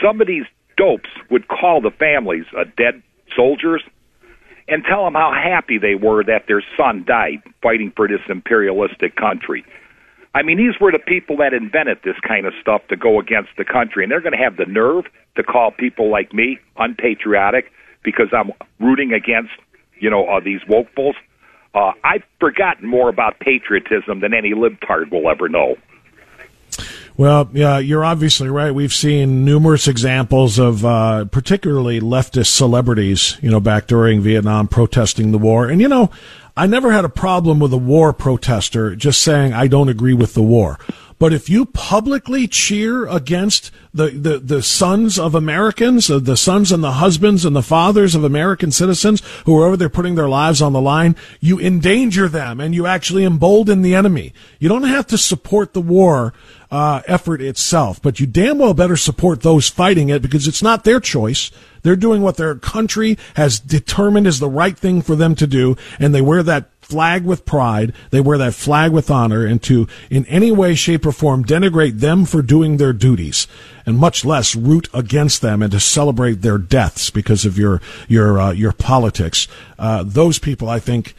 some 0.02 0.20
of 0.20 0.28
these 0.28 0.46
dopes 0.78 1.10
would 1.30 1.48
call 1.48 1.82
the 1.82 1.92
families 1.92 2.46
of 2.56 2.76
dead 2.76 3.02
soldiers 3.36 3.84
and 4.68 4.84
tell 4.84 5.04
them 5.06 5.14
how 5.14 5.32
happy 5.32 5.78
they 5.78 5.96
were 5.96 6.24
that 6.24 6.46
their 6.48 6.64
son 6.76 7.04
died 7.06 7.42
fighting 7.62 7.92
for 7.96 8.08
this 8.08 8.22
imperialistic 8.30 9.16
country. 9.16 9.64
I 10.34 10.42
mean, 10.42 10.58
these 10.58 10.80
were 10.82 10.92
the 10.92 11.00
people 11.00 11.38
that 11.38 11.54
invented 11.54 12.00
this 12.04 12.18
kind 12.28 12.46
of 12.46 12.54
stuff 12.60 12.82
to 12.90 12.98
go 12.98 13.20
against 13.20 13.52
the 13.58 13.64
country, 13.64 14.04
and 14.04 14.12
they're 14.12 14.22
going 14.22 14.34
to 14.34 14.44
have 14.44 14.58
the 14.58 14.66
nerve 14.66 15.06
to 15.38 15.44
call 15.44 15.72
people 15.72 16.10
like 16.10 16.34
me 16.34 16.60
unpatriotic 16.78 17.72
because 18.04 18.28
I'm 18.34 18.52
rooting 18.80 19.14
against, 19.14 19.54
you 20.00 20.10
know, 20.10 20.28
uh, 20.28 20.40
these 20.42 20.60
woke 20.68 20.94
bulls. 20.94 21.16
Uh, 21.74 21.92
I've 22.04 22.24
forgotten 22.40 22.88
more 22.88 23.08
about 23.08 23.40
patriotism 23.40 24.20
than 24.20 24.34
any 24.34 24.52
libtard 24.52 25.12
will 25.12 25.30
ever 25.30 25.48
know. 25.48 25.76
Well, 27.18 27.50
yeah, 27.54 27.78
you're 27.78 28.04
obviously 28.04 28.50
right. 28.50 28.72
We've 28.72 28.94
seen 28.94 29.46
numerous 29.46 29.88
examples 29.88 30.60
of 30.60 30.84
uh, 30.84 31.26
particularly 31.26 32.02
leftist 32.02 32.48
celebrities, 32.48 33.38
you 33.42 33.50
know, 33.50 33.62
back 33.62 33.88
during 33.88 34.22
Vietnam 34.22 34.68
protesting 34.68 35.32
the 35.32 35.38
war. 35.38 35.68
And, 35.70 35.80
you 35.80 35.88
know, 35.88 36.12
I 36.58 36.68
never 36.68 36.92
had 36.92 37.06
a 37.06 37.10
problem 37.10 37.60
with 37.60 37.72
a 37.72 37.78
war 37.78 38.12
protester 38.12 38.96
just 38.98 39.22
saying 39.22 39.54
I 39.54 39.68
don't 39.68 39.88
agree 39.88 40.14
with 40.14 40.34
the 40.34 40.44
war. 40.44 40.78
But 41.18 41.32
if 41.32 41.50
you 41.50 41.66
publicly 41.66 42.46
cheer 42.46 43.08
against 43.08 43.72
the, 43.94 44.10
the, 44.10 44.38
the 44.40 44.62
sons 44.62 45.18
of 45.18 45.34
Americans, 45.34 46.08
the 46.08 46.36
sons 46.36 46.74
and 46.74 46.84
the 46.84 46.94
husbands 46.94 47.46
and 47.46 47.56
the 47.56 47.64
fathers 47.64 48.16
of 48.16 48.26
American 48.26 48.70
citizens 48.72 49.22
who 49.46 49.58
are 49.58 49.66
over 49.66 49.78
there 49.78 49.90
putting 49.90 50.16
their 50.16 50.28
lives 50.28 50.62
on 50.62 50.74
the 50.74 50.82
line, 50.82 51.16
you 51.40 51.58
endanger 51.58 52.28
them 52.28 52.60
and 52.60 52.76
you 52.76 52.86
actually 52.86 53.24
embolden 53.24 53.82
the 53.82 53.96
enemy. 53.96 54.34
You 54.60 54.68
don't 54.68 54.84
have 54.84 55.08
to 55.08 55.18
support 55.18 55.74
the 55.74 55.82
war 55.82 56.34
uh, 56.70 57.02
effort 57.08 57.42
itself, 57.42 58.02
but 58.02 58.20
you 58.20 58.26
damn 58.26 58.58
well 58.58 58.74
better 58.74 58.98
support 58.98 59.42
those 59.42 59.70
fighting 59.70 60.10
it 60.10 60.22
because 60.22 60.48
it's 60.48 60.64
not 60.64 60.84
their 60.84 61.00
choice. 61.00 61.50
They're 61.84 61.96
doing 61.96 62.22
what 62.22 62.36
their 62.36 62.56
country 62.56 63.18
has 63.36 63.60
determined 63.60 64.28
is 64.28 64.40
the 64.40 64.50
right 64.50 64.78
thing 64.78 65.02
for 65.02 65.16
them 65.16 65.36
to 65.36 65.48
do, 65.48 65.78
and 66.00 66.14
they 66.14 66.22
wear 66.22 66.44
that 66.44 66.75
flag 66.86 67.26
with 67.26 67.46
pride. 67.46 67.94
They 68.12 68.22
wear 68.22 68.38
that 68.38 68.54
flag 68.54 68.92
with 68.92 69.10
honor, 69.10 69.46
and 69.46 69.62
to 69.64 69.88
in 70.10 70.26
any 70.28 70.52
way, 70.52 70.76
shape, 70.76 71.06
or 71.06 71.12
form 71.12 71.44
denigrate 71.44 72.00
them 72.00 72.26
for 72.26 72.42
doing 72.42 72.78
their 72.78 72.94
duties, 72.94 73.48
and 73.86 73.98
much 73.98 74.24
less 74.24 74.56
root 74.56 74.88
against 74.94 75.42
them 75.42 75.62
and 75.64 75.72
to 75.72 75.80
celebrate 75.80 76.42
their 76.42 76.58
deaths 76.58 77.10
because 77.10 77.46
of 77.46 77.58
your 77.58 77.82
your 78.08 78.40
uh, 78.40 78.52
your 78.52 78.72
politics. 78.72 79.48
Uh, 79.80 80.04
those 80.06 80.38
people, 80.38 80.70
I 80.70 80.80
think 80.80 81.16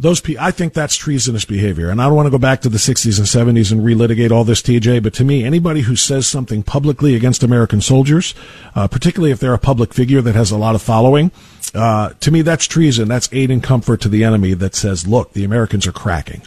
those 0.00 0.20
pe- 0.20 0.36
I 0.40 0.50
think 0.50 0.72
that's 0.72 0.96
treasonous 0.96 1.44
behavior. 1.44 1.90
And 1.90 2.00
I 2.00 2.06
don't 2.06 2.16
want 2.16 2.26
to 2.26 2.30
go 2.30 2.38
back 2.38 2.62
to 2.62 2.68
the 2.68 2.78
60s 2.78 3.18
and 3.18 3.58
70s 3.58 3.70
and 3.70 3.82
relitigate 3.82 4.30
all 4.30 4.44
this, 4.44 4.62
TJ, 4.62 5.02
but 5.02 5.12
to 5.14 5.24
me, 5.24 5.44
anybody 5.44 5.82
who 5.82 5.94
says 5.94 6.26
something 6.26 6.62
publicly 6.62 7.14
against 7.14 7.42
American 7.42 7.82
soldiers, 7.82 8.34
uh, 8.74 8.88
particularly 8.88 9.30
if 9.30 9.38
they're 9.38 9.54
a 9.54 9.58
public 9.58 9.92
figure 9.92 10.22
that 10.22 10.34
has 10.34 10.50
a 10.50 10.56
lot 10.56 10.74
of 10.74 10.80
following, 10.80 11.30
uh, 11.74 12.10
to 12.20 12.30
me, 12.30 12.42
that's 12.42 12.66
treason. 12.66 13.08
That's 13.08 13.28
aid 13.32 13.50
and 13.50 13.62
comfort 13.62 14.00
to 14.02 14.08
the 14.08 14.24
enemy 14.24 14.54
that 14.54 14.74
says, 14.74 15.06
look, 15.06 15.32
the 15.32 15.44
Americans 15.44 15.86
are 15.86 15.92
cracking. 15.92 16.42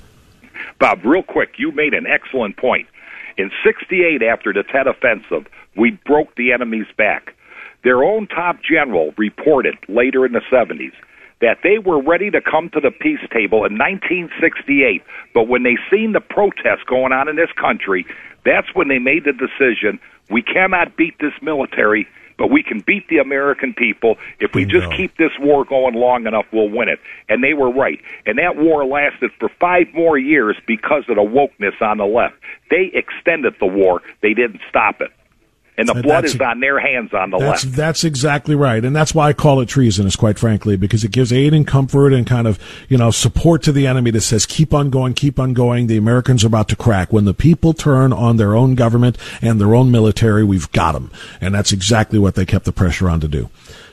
Bob, 0.79 1.03
real 1.05 1.23
quick, 1.23 1.51
you 1.57 1.71
made 1.71 1.93
an 1.93 2.05
excellent 2.07 2.57
point. 2.57 2.87
In 3.37 3.51
68, 3.63 4.21
after 4.21 4.53
the 4.53 4.63
Tet 4.63 4.87
Offensive, 4.87 5.47
we 5.75 5.91
broke 6.05 6.35
the 6.35 6.51
enemy's 6.51 6.91
back. 6.97 7.35
Their 7.83 8.03
own 8.03 8.27
top 8.27 8.57
general 8.63 9.13
reported 9.17 9.75
later 9.87 10.25
in 10.25 10.33
the 10.33 10.41
70s 10.51 10.93
that 11.41 11.59
they 11.61 11.77
were 11.77 12.01
ready 12.01 12.31
to 12.31 12.39
come 12.39 12.69
to 12.69 12.79
the 12.79 12.91
peace 12.91 13.19
table 13.31 13.65
in 13.65 13.77
1968, 13.77 15.03
but 15.33 15.49
when 15.49 15.63
they 15.63 15.75
seen 15.91 16.13
the 16.13 16.21
protests 16.21 16.83
going 16.87 17.11
on 17.11 17.27
in 17.27 17.35
this 17.35 17.51
country, 17.59 18.05
that's 18.45 18.73
when 18.73 18.87
they 18.87 18.99
made 18.99 19.25
the 19.25 19.33
decision 19.33 19.99
we 20.29 20.41
cannot 20.41 20.95
beat 20.95 21.19
this 21.19 21.33
military, 21.41 22.07
but 22.37 22.49
we 22.49 22.63
can 22.63 22.81
beat 22.81 23.07
the 23.09 23.17
American 23.17 23.73
people. 23.73 24.17
If 24.39 24.53
we 24.53 24.65
just 24.65 24.91
keep 24.95 25.17
this 25.17 25.31
war 25.39 25.65
going 25.65 25.95
long 25.95 26.27
enough, 26.27 26.45
we'll 26.51 26.69
win 26.69 26.89
it. 26.89 26.99
And 27.29 27.43
they 27.43 27.53
were 27.53 27.71
right. 27.71 27.99
And 28.25 28.37
that 28.37 28.57
war 28.57 28.85
lasted 28.85 29.31
for 29.39 29.49
five 29.59 29.87
more 29.93 30.17
years 30.17 30.55
because 30.67 31.03
of 31.09 31.15
the 31.15 31.21
wokeness 31.21 31.81
on 31.81 31.97
the 31.97 32.05
left. 32.05 32.35
They 32.69 32.91
extended 32.93 33.55
the 33.59 33.67
war, 33.67 34.01
they 34.21 34.33
didn't 34.33 34.61
stop 34.69 35.01
it 35.01 35.11
and 35.77 35.87
the 35.87 35.95
blood 35.95 36.25
is 36.25 36.39
on 36.39 36.59
their 36.59 36.79
hands 36.79 37.13
on 37.13 37.31
the 37.31 37.37
that's, 37.37 37.65
left. 37.65 37.75
That's 37.75 38.03
exactly 38.03 38.55
right, 38.55 38.83
and 38.83 38.95
that's 38.95 39.15
why 39.15 39.29
I 39.29 39.33
call 39.33 39.59
it 39.61 39.69
treasonous, 39.69 40.15
quite 40.15 40.37
frankly, 40.37 40.75
because 40.77 41.03
it 41.03 41.11
gives 41.11 41.33
aid 41.33 41.53
and 41.53 41.67
comfort 41.67 42.13
and 42.13 42.27
kind 42.27 42.47
of 42.47 42.59
you 42.89 42.97
know 42.97 43.11
support 43.11 43.63
to 43.63 43.71
the 43.71 43.87
enemy 43.87 44.11
that 44.11 44.21
says 44.21 44.45
keep 44.45 44.73
on 44.73 44.89
going, 44.89 45.13
keep 45.13 45.39
on 45.39 45.53
going. 45.53 45.87
The 45.87 45.97
Americans 45.97 46.43
are 46.43 46.47
about 46.47 46.69
to 46.69 46.75
crack. 46.75 47.11
When 47.11 47.25
the 47.25 47.33
people 47.33 47.73
turn 47.73 48.13
on 48.13 48.37
their 48.37 48.55
own 48.55 48.75
government 48.75 49.17
and 49.41 49.59
their 49.59 49.75
own 49.75 49.91
military, 49.91 50.43
we've 50.43 50.71
got 50.71 50.93
them, 50.93 51.11
and 51.41 51.53
that's 51.53 51.71
exactly 51.71 52.19
what 52.19 52.35
they 52.35 52.45
kept 52.45 52.65
the 52.65 52.71
pressure 52.71 53.09
on 53.09 53.19
to 53.21 53.27
do. 53.27 53.49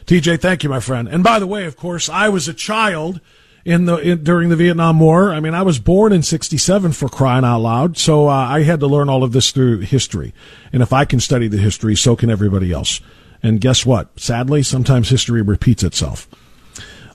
TJ, 0.06 0.40
thank 0.40 0.62
you, 0.64 0.68
my 0.68 0.80
friend. 0.80 1.08
And 1.08 1.22
by 1.22 1.38
the 1.38 1.46
way, 1.46 1.66
of 1.66 1.76
course, 1.76 2.08
I 2.08 2.28
was 2.28 2.48
a 2.48 2.54
child 2.54 3.20
in 3.64 3.84
the 3.84 3.96
in, 3.96 4.24
during 4.24 4.48
the 4.48 4.56
Vietnam 4.56 5.00
War. 5.00 5.32
I 5.32 5.40
mean, 5.40 5.54
I 5.54 5.62
was 5.62 5.78
born 5.78 6.12
in 6.12 6.22
'67 6.22 6.92
for 6.92 7.08
crying 7.08 7.44
out 7.44 7.60
loud, 7.60 7.98
so 7.98 8.28
uh, 8.28 8.32
I 8.32 8.62
had 8.62 8.80
to 8.80 8.86
learn 8.86 9.08
all 9.08 9.22
of 9.22 9.32
this 9.32 9.50
through 9.50 9.80
history. 9.80 10.32
And 10.72 10.82
if 10.82 10.92
I 10.92 11.04
can 11.04 11.20
study 11.20 11.48
the 11.48 11.58
history, 11.58 11.96
so 11.96 12.16
can 12.16 12.30
everybody 12.30 12.72
else. 12.72 13.00
And 13.42 13.60
guess 13.60 13.86
what? 13.86 14.18
Sadly, 14.20 14.62
sometimes 14.62 15.08
history 15.08 15.40
repeats 15.42 15.82
itself. 15.82 16.28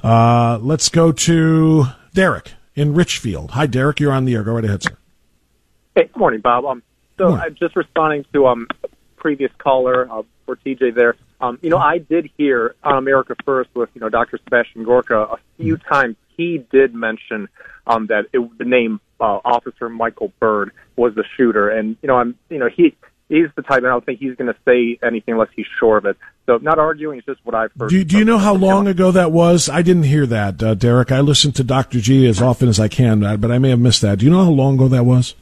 Uh, 0.04 0.58
let's 0.62 0.90
go 0.90 1.12
to 1.12 1.86
Derek 2.14 2.54
in 2.76 2.94
Richfield. 2.94 3.52
Hi, 3.52 3.68
Derek. 3.68 4.00
You're 4.00 4.12
on 4.12 4.26
the 4.26 4.36
air. 4.36 4.44
Go 4.44 4.54
right 4.54 4.66
ahead, 4.66 4.84
sir. 4.84 4.98
Hey, 5.96 6.10
good 6.12 6.20
morning, 6.20 6.42
Bob. 6.42 6.66
Um, 6.66 6.84
so 7.18 7.34
I'm 7.34 7.56
just 7.56 7.76
responding 7.76 8.26
to 8.34 8.48
um 8.48 8.68
previous 9.16 9.52
caller 9.58 10.08
uh, 10.12 10.24
for 10.46 10.56
TJ 10.58 10.94
there. 10.94 11.16
Um, 11.42 11.60
you 11.62 11.70
know, 11.70 11.78
I 11.78 11.98
did 11.98 12.30
hear 12.38 12.76
on 12.84 12.98
America 12.98 13.36
First 13.46 13.70
with 13.74 13.90
you 13.94 14.02
know 14.02 14.10
Dr. 14.10 14.40
Sebastian 14.44 14.84
Gorka 14.84 15.20
a 15.20 15.38
few 15.58 15.78
mm-hmm. 15.78 15.94
times 15.94 16.16
he 16.38 16.66
did 16.72 16.94
mention 16.94 17.48
um, 17.88 18.08
that 18.08 18.26
it, 18.34 18.58
the 18.58 18.66
name 18.66 19.00
uh, 19.20 19.40
Officer 19.46 19.90
Michael 19.90 20.32
Byrd 20.40 20.72
was 20.96 21.14
the 21.16 21.24
shooter, 21.38 21.70
and 21.70 21.98
you 22.02 22.08
know, 22.08 22.16
I'm 22.16 22.36
you 22.50 22.60
know 22.60 22.70
he 22.74 22.96
he's 23.30 23.48
the 23.56 23.62
type, 23.62 23.80
and 23.80 23.88
I 23.88 23.92
don't 23.92 24.06
think 24.06 24.20
he's 24.20 24.36
going 24.36 24.54
to 24.54 24.60
say 24.66 25.00
anything 25.06 25.34
unless 25.34 25.50
he's 25.56 25.66
sure 25.80 25.98
of 25.98 26.06
it. 26.06 26.18
So, 26.46 26.58
not 26.58 26.80
arguing, 26.80 27.18
it's 27.20 27.26
just 27.26 27.40
what 27.44 27.56
I've 27.56 27.72
heard. 27.78 27.90
Do, 27.90 28.04
do 28.04 28.18
you 28.18 28.26
know 28.26 28.38
how 28.38 28.54
long 28.54 28.88
ago 28.88 29.12
that 29.12 29.32
was? 29.32 29.68
I 29.68 29.82
didn't 29.82 30.04
hear 30.04 30.26
that, 30.28 30.62
uh, 30.62 30.74
Derek. 30.76 31.12
I 31.12 31.22
listen 31.22 31.52
to 31.54 31.64
Dr. 31.64 32.00
G 32.00 32.28
as 32.28 32.42
often 32.42 32.70
as 32.70 32.80
I 32.80 32.88
can, 32.88 33.24
uh, 33.24 33.38
but 33.38 33.52
I 33.52 33.58
may 33.58 33.70
have 33.70 33.80
missed 33.80 34.02
that. 34.02 34.20
Do 34.20 34.26
you 34.26 34.32
know 34.32 34.44
how 34.44 34.52
long 34.52 34.76
ago 34.76 34.88
that 34.90 35.06
was? 35.06 35.36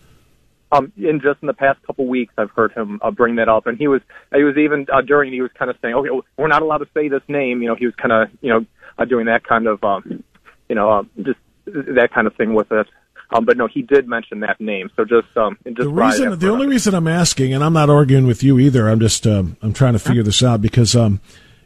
Um, 0.74 0.92
in 0.98 1.22
just 1.22 1.40
in 1.42 1.48
the 1.48 1.54
past 1.54 1.80
couple 1.86 2.08
weeks, 2.08 2.34
I've 2.36 2.50
heard 2.50 2.72
him 2.72 3.00
uh, 3.04 3.12
bring 3.12 3.36
that 3.36 3.48
up, 3.48 3.68
and 3.68 3.78
he 3.78 3.88
was 3.88 4.02
he 4.34 4.44
was 4.44 4.58
even 4.58 4.88
uh, 4.92 5.02
during 5.02 5.32
he 5.32 5.42
was 5.42 5.52
kind 5.58 5.70
of 5.70 5.78
saying, 5.82 5.94
okay, 5.94 6.10
we're 6.38 6.48
not 6.48 6.64
allowed 6.64 6.80
to 6.80 6.88
say 6.96 7.10
this 7.10 7.22
name. 7.28 7.62
You 7.62 7.70
know, 7.70 7.76
he 7.76 7.86
was 7.86 7.96
kind 7.96 8.12
of 8.12 8.30
you 8.42 8.50
know 8.50 8.66
uh, 8.98 9.06
doing 9.06 9.28
that 9.28 9.44
kind 9.44 9.68
of 9.68 9.84
um, 9.84 10.24
you 10.68 10.76
know 10.76 10.90
uh, 10.90 11.04
just 11.22 11.40
that 11.66 12.10
kind 12.14 12.26
of 12.26 12.36
thing 12.36 12.54
with 12.56 12.72
it. 12.72 12.88
Um, 13.32 13.46
but 13.46 13.58
no, 13.58 13.68
he 13.68 13.82
did 13.82 14.08
mention 14.08 14.42
that 14.42 14.60
name. 14.60 14.92
So 14.96 15.06
just, 15.06 15.36
um, 15.36 15.58
just 15.66 15.78
the 15.78 15.90
reason, 15.90 16.38
the 16.38 16.50
only 16.50 16.68
reason 16.68 16.94
I'm 16.94 17.08
asking, 17.08 17.54
and 17.54 17.64
I'm 17.64 17.74
not 17.74 17.90
arguing 17.90 18.28
with 18.28 18.44
you 18.44 18.60
either. 18.60 18.88
I'm 18.88 19.00
just, 19.00 19.26
um, 19.26 19.58
I'm 19.64 19.74
trying 19.74 19.94
to 19.94 20.00
figure 20.00 20.22
this 20.22 20.44
out 20.44 20.62
because, 20.62 20.96
um, 20.96 21.20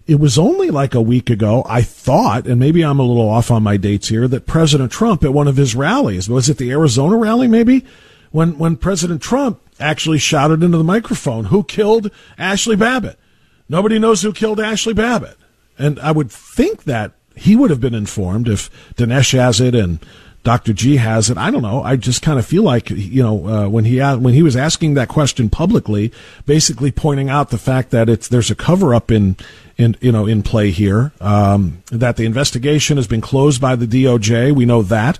it 0.06 0.18
was 0.18 0.40
only 0.40 0.70
like 0.70 0.96
a 0.96 1.02
week 1.02 1.30
ago. 1.30 1.66
I 1.68 1.82
thought, 1.82 2.48
and 2.48 2.58
maybe 2.58 2.86
I'm 2.86 3.00
a 3.00 3.04
little 3.04 3.30
off 3.30 3.52
on 3.52 3.64
my 3.64 3.76
dates 3.76 4.08
here, 4.08 4.30
that 4.30 4.46
President 4.46 4.94
Trump 4.94 5.26
at 5.26 5.34
one 5.34 5.50
of 5.50 5.58
his 5.58 5.76
rallies 5.76 6.30
was 6.30 6.48
it 6.48 6.58
the 6.58 6.72
Arizona 6.72 7.18
rally, 7.18 7.50
maybe 7.50 7.84
when 8.38 8.60
when 8.60 8.78
President 8.78 9.20
Trump 9.20 9.60
actually 9.80 10.20
shouted 10.20 10.62
into 10.62 10.78
the 10.78 10.84
microphone, 10.84 11.46
"Who 11.46 11.64
killed 11.64 12.12
Ashley 12.38 12.76
Babbitt?" 12.76 13.18
Nobody 13.68 13.98
knows 13.98 14.22
who 14.22 14.32
killed 14.32 14.60
Ashley 14.60 14.94
Babbitt, 14.94 15.38
and 15.80 16.00
I 16.00 16.12
would 16.12 16.32
think 16.32 16.84
that 16.84 17.14
he 17.36 17.56
would 17.56 17.72
have 17.72 17.82
been 17.82 17.96
informed 17.96 18.48
if 18.48 18.70
Dinesh 18.96 19.36
has 19.36 19.60
it 19.60 19.74
and 19.74 19.98
Dr. 20.44 20.72
G 20.72 20.98
has 20.98 21.32
it. 21.32 21.38
I 21.40 21.50
don't 21.50 21.64
know. 21.64 21.82
I 21.82 21.96
just 21.96 22.22
kind 22.22 22.38
of 22.38 22.46
feel 22.46 22.62
like 22.62 22.92
you 22.92 23.24
know 23.24 23.48
uh, 23.48 23.70
when 23.70 23.86
he 23.86 23.98
when 24.00 24.36
he 24.36 24.44
was 24.44 24.56
asking 24.56 24.94
that 24.94 25.08
question 25.08 25.50
publicly, 25.50 26.12
basically 26.46 26.92
pointing 26.92 27.32
out 27.32 27.50
the 27.50 27.58
fact 27.58 27.90
that 27.90 28.08
it's 28.08 28.28
there's 28.28 28.52
a 28.52 28.56
cover 28.56 28.94
up 28.94 29.10
in 29.10 29.36
in 29.78 29.96
you 30.02 30.12
know 30.12 30.26
in 30.26 30.44
play 30.44 30.72
here. 30.72 31.12
Um, 31.22 31.84
that 31.92 32.18
the 32.18 32.26
investigation 32.26 32.98
has 32.98 33.08
been 33.08 33.22
closed 33.22 33.62
by 33.62 33.76
the 33.76 33.86
DOJ. 33.86 34.54
We 34.54 34.66
know 34.66 34.82
that 34.84 35.20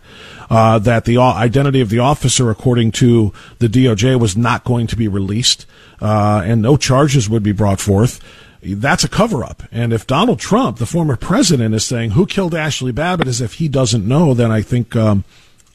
uh, 0.50 0.80
that 0.80 1.06
the 1.06 1.18
identity 1.18 1.82
of 1.82 1.90
the 1.90 2.00
officer, 2.00 2.50
according 2.50 2.92
to 2.94 3.34
the 3.60 3.68
DOJ, 3.68 4.20
was 4.20 4.36
not 4.36 4.64
going 4.64 4.88
to 4.88 4.96
be 4.96 5.08
released, 5.08 5.66
uh, 6.02 6.42
and 6.46 6.62
no 6.62 6.78
charges 6.78 7.30
would 7.30 7.44
be 7.44 7.52
brought 7.52 7.80
forth 7.80 8.22
that's 8.62 9.04
a 9.04 9.10
cover 9.10 9.44
up. 9.44 9.64
And 9.72 9.94
if 9.94 10.08
Donald 10.08 10.40
Trump, 10.40 10.78
the 10.78 10.86
former 10.86 11.16
president, 11.16 11.76
is 11.76 11.86
saying 11.86 12.12
who 12.12 12.26
killed 12.26 12.56
Ashley 12.56 12.92
Babbitt 12.92 13.28
as 13.28 13.42
if 13.42 13.54
he 13.54 13.68
doesn't 13.68 14.08
know, 14.08 14.34
then 14.34 14.52
I 14.52 14.62
think, 14.62 14.96
um, 14.96 15.24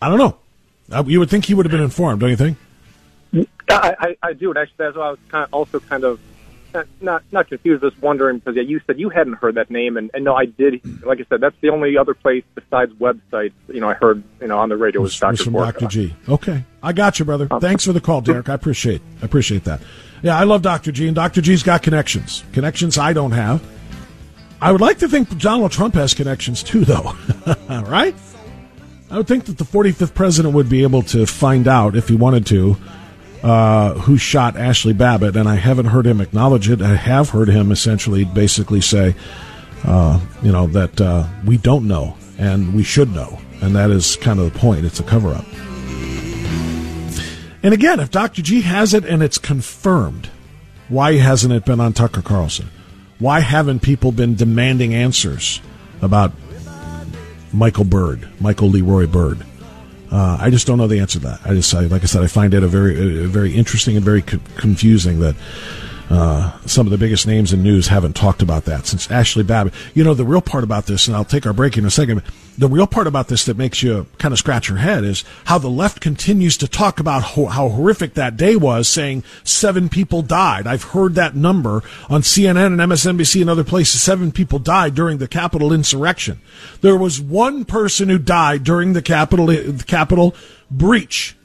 I 0.01 0.09
don't 0.09 0.18
know. 0.18 0.37
Uh, 0.90 1.05
you 1.07 1.21
would 1.21 1.31
think 1.31 1.47
he 1.47 1.55
would 1.55 1.64
have 1.64 1.71
been 1.71 1.81
informed, 1.81 2.21
don't 2.21 2.31
you 2.31 2.37
think? 2.37 2.59
I, 3.68 3.95
I, 3.99 4.16
I 4.23 4.33
do. 4.33 4.51
And 4.51 4.59
actually, 4.59 4.75
that's 4.79 4.97
why 4.97 5.07
I 5.07 5.11
was 5.11 5.18
kind 5.29 5.45
of 5.45 5.55
also 5.55 5.81
kind 5.81 6.05
of 6.05 6.21
not 7.00 7.22
not 7.32 7.48
confused, 7.48 7.82
just 7.82 8.00
wondering 8.00 8.38
because 8.38 8.56
yeah, 8.56 8.62
you 8.62 8.80
said 8.87 8.98
you 8.98 9.08
hadn't 9.08 9.35
heard 9.35 9.54
that 9.56 9.70
name, 9.70 9.96
and, 9.96 10.11
and 10.14 10.24
no, 10.24 10.35
I 10.35 10.46
did. 10.46 10.80
Like 11.04 11.20
I 11.20 11.24
said, 11.28 11.40
that's 11.40 11.56
the 11.61 11.70
only 11.70 11.96
other 11.96 12.14
place 12.14 12.44
besides 12.54 12.92
websites. 12.94 13.52
You 13.68 13.80
know, 13.80 13.88
I 13.88 13.94
heard 13.94 14.22
you 14.40 14.48
know 14.48 14.58
on 14.58 14.68
the 14.68 14.76
radio 14.76 15.00
was, 15.00 15.18
Dr. 15.18 15.44
from 15.44 15.54
Dr. 15.54 15.87
G. 15.87 16.14
Okay, 16.28 16.64
I 16.82 16.92
got 16.92 17.18
you, 17.18 17.24
brother. 17.24 17.48
Um, 17.50 17.61
Thanks 17.61 17.85
for 17.85 17.92
the 17.92 18.00
call, 18.00 18.20
Derek. 18.20 18.48
I 18.48 18.54
appreciate 18.54 19.02
I 19.20 19.24
appreciate 19.26 19.64
that. 19.64 19.80
Yeah, 20.22 20.38
I 20.38 20.44
love 20.44 20.62
Dr. 20.62 20.92
G, 20.92 21.06
and 21.06 21.14
Dr. 21.16 21.40
G's 21.40 21.62
got 21.62 21.82
connections. 21.82 22.44
Connections 22.52 22.96
I 22.96 23.12
don't 23.12 23.32
have. 23.32 23.62
I 24.61 24.70
would 24.70 24.80
like 24.80 24.98
to 24.98 25.08
think 25.08 25.37
Donald 25.38 25.72
Trump 25.72 25.94
has 25.94 26.14
connections 26.14 26.62
too, 26.62 26.85
though. 26.85 27.16
right? 27.68 28.14
I 29.11 29.18
would 29.18 29.26
think 29.26 29.44
that 29.46 29.58
the 29.58 29.64
45th 29.64 30.14
president 30.14 30.54
would 30.54 30.68
be 30.68 30.85
able 30.85 31.02
to 31.02 31.26
find 31.26 31.68
out 31.68 31.96
if 31.96 32.08
he 32.08 32.14
wanted 32.14 32.46
to 32.46 32.76
uh, 33.42 33.94
who 33.94 34.16
shot 34.16 34.57
Ashley 34.57 34.92
Babbitt, 34.92 35.37
and 35.37 35.48
I 35.48 35.57
haven't 35.57 35.87
heard 35.87 36.07
him 36.07 36.20
acknowledge 36.20 36.68
it. 36.68 36.81
I 36.81 36.94
have 36.94 37.31
heard 37.31 37.48
him 37.48 37.72
essentially 37.72 38.24
basically 38.24 38.81
say, 38.81 39.14
uh, 39.85 40.20
you 40.42 40.52
know, 40.52 40.66
that 40.68 41.00
uh, 41.00 41.27
we 41.44 41.56
don't 41.56 41.88
know 41.88 42.17
and 42.38 42.75
we 42.75 42.83
should 42.83 43.12
know, 43.12 43.40
and 43.60 43.75
that 43.75 43.90
is 43.90 44.17
kind 44.17 44.38
of 44.38 44.52
the 44.52 44.58
point. 44.58 44.85
It's 44.85 45.00
a 45.00 45.04
cover 45.04 45.31
up. 45.31 45.44
And 47.64 47.73
again, 47.73 48.00
if 48.00 48.10
Dr. 48.10 48.42
G 48.42 48.62
has 48.62 48.94
it 48.94 49.04
and 49.04 49.23
it's 49.23 49.38
confirmed, 49.38 50.31
why 50.88 51.14
hasn't 51.14 51.52
it 51.52 51.64
been 51.64 51.81
on 51.81 51.92
Tucker 51.92 52.23
Carlson? 52.23 52.69
Why 53.19 53.40
haven't 53.40 53.83
people 53.83 54.10
been 54.10 54.35
demanding 54.35 54.94
answers 54.94 55.60
about 56.00 56.33
Michael 57.52 57.85
Byrd, 57.85 58.29
Michael 58.40 58.69
Leroy 58.69 59.06
Byrd? 59.06 59.46
Uh, 60.13 60.37
I 60.38 60.50
just 60.50 60.67
don't 60.67 60.77
know 60.77 60.87
the 60.87 60.98
answer 61.00 61.19
to 61.19 61.27
that. 61.27 61.40
I 61.44 61.54
just, 61.54 61.75
I, 61.75 61.87
like 61.87 62.02
I 62.02 62.06
said, 62.06 62.23
I 62.23 62.27
find 62.27 62.52
it 62.52 62.63
a 62.63 62.69
very, 62.69 63.25
a 63.25 63.27
very 63.27 63.54
interesting 63.54 63.96
and 63.96 64.04
very 64.04 64.21
co- 64.21 64.40
confusing 64.58 65.21
that 65.21 65.35
uh, 66.13 66.52
some 66.67 66.87
of 66.87 66.90
the 66.90 66.98
biggest 66.98 67.27
names 67.27 67.54
in 67.54 67.63
news 67.63 67.88
haven't 67.88 68.15
talked 68.15 68.42
about 68.42 68.67
that 68.67 68.87
since 68.87 69.10
Ashley 69.10 69.42
Babbitt. 69.42 69.73
You 69.94 70.04
know, 70.04 70.13
the 70.13 70.27
real 70.27 70.42
part 70.42 70.63
about 70.63 70.85
this, 70.85 71.06
and 71.06 71.17
I'll 71.17 71.25
take 71.25 71.46
our 71.46 71.54
break 71.54 71.79
in 71.79 71.87
a 71.87 71.90
second. 71.90 72.23
The 72.58 72.69
real 72.69 72.87
part 72.87 73.06
about 73.06 73.29
this 73.29 73.46
that 73.46 73.56
makes 73.56 73.83
you 73.83 74.06
kind 74.19 74.31
of 74.33 74.38
scratch 74.38 74.69
your 74.69 74.77
head 74.77 75.04
is 75.04 75.25
how 75.46 75.56
the 75.56 75.71
left 75.71 76.02
continues 76.02 76.58
to 76.58 76.69
talk 76.69 77.00
about 77.00 77.23
ho- 77.23 77.46
how 77.46 77.71
horrific 77.71 78.13
that 78.15 78.37
day 78.37 78.56
was, 78.56 78.88
saying 78.88 79.25
seven 79.42 79.88
people 79.88 80.21
died. 80.21 80.67
I've 80.67 80.83
heard 80.83 81.15
that 81.15 81.35
number 81.35 81.83
on 82.10 82.21
CNN 82.21 82.67
and 82.67 82.81
MSNBC 82.81 83.40
and 83.40 83.48
other 83.48 83.65
places. 83.65 84.02
Seven 84.02 84.33
people 84.33 84.58
died 84.58 84.94
during 84.94 85.17
the 85.17 85.29
Capitol 85.29 85.73
insurrection. 85.73 86.42
There 86.83 86.98
was 86.98 87.23
one 87.23 87.65
person 87.65 88.10
who 88.10 88.19
died 88.19 88.65
during 88.65 88.92
the 88.92 89.02
Capitol, 89.02 89.46
the 89.46 89.85
Capitol 89.87 90.37
breach, 90.71 91.37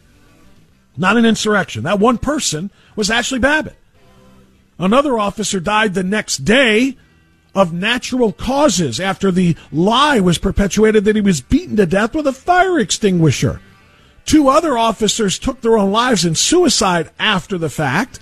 not 0.98 1.16
an 1.16 1.26
insurrection. 1.26 1.84
That 1.84 2.00
one 2.00 2.18
person 2.18 2.70
was 2.98 3.10
Ashley 3.10 3.40
Babbitt. 3.40 3.78
Another 4.80 5.18
officer 5.18 5.60
died 5.60 5.94
the 5.94 6.04
next 6.04 6.46
day 6.46 6.98
of 7.56 7.74
natural 7.74 8.32
causes 8.32 9.00
after 9.00 9.32
the 9.32 9.56
lie 9.72 10.20
was 10.20 10.38
perpetuated 10.38 11.06
that 11.06 11.16
he 11.16 11.22
was 11.22 11.42
beaten 11.42 11.76
to 11.78 11.86
death 11.86 12.14
with 12.14 12.28
a 12.28 12.34
fire 12.34 12.78
extinguisher. 12.78 13.60
Two 14.26 14.50
other 14.50 14.78
officers 14.78 15.40
took 15.40 15.62
their 15.62 15.78
own 15.78 15.92
lives 15.92 16.26
in 16.26 16.36
suicide 16.36 17.10
after 17.18 17.58
the 17.58 17.70
fact. 17.70 18.20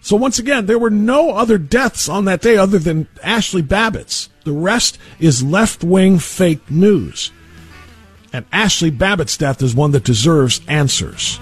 So 0.00 0.16
once 0.16 0.38
again, 0.38 0.66
there 0.66 0.78
were 0.78 0.90
no 0.90 1.32
other 1.32 1.58
deaths 1.58 2.08
on 2.08 2.24
that 2.24 2.40
day 2.40 2.56
other 2.56 2.78
than 2.78 3.06
Ashley 3.22 3.62
Babbitt's. 3.62 4.30
The 4.44 4.52
rest 4.52 4.98
is 5.20 5.42
left 5.42 5.84
wing 5.84 6.18
fake 6.18 6.70
news. 6.70 7.30
And 8.32 8.46
Ashley 8.50 8.90
Babbitt's 8.90 9.36
death 9.36 9.62
is 9.62 9.74
one 9.74 9.92
that 9.92 10.04
deserves 10.04 10.60
answers. 10.66 11.38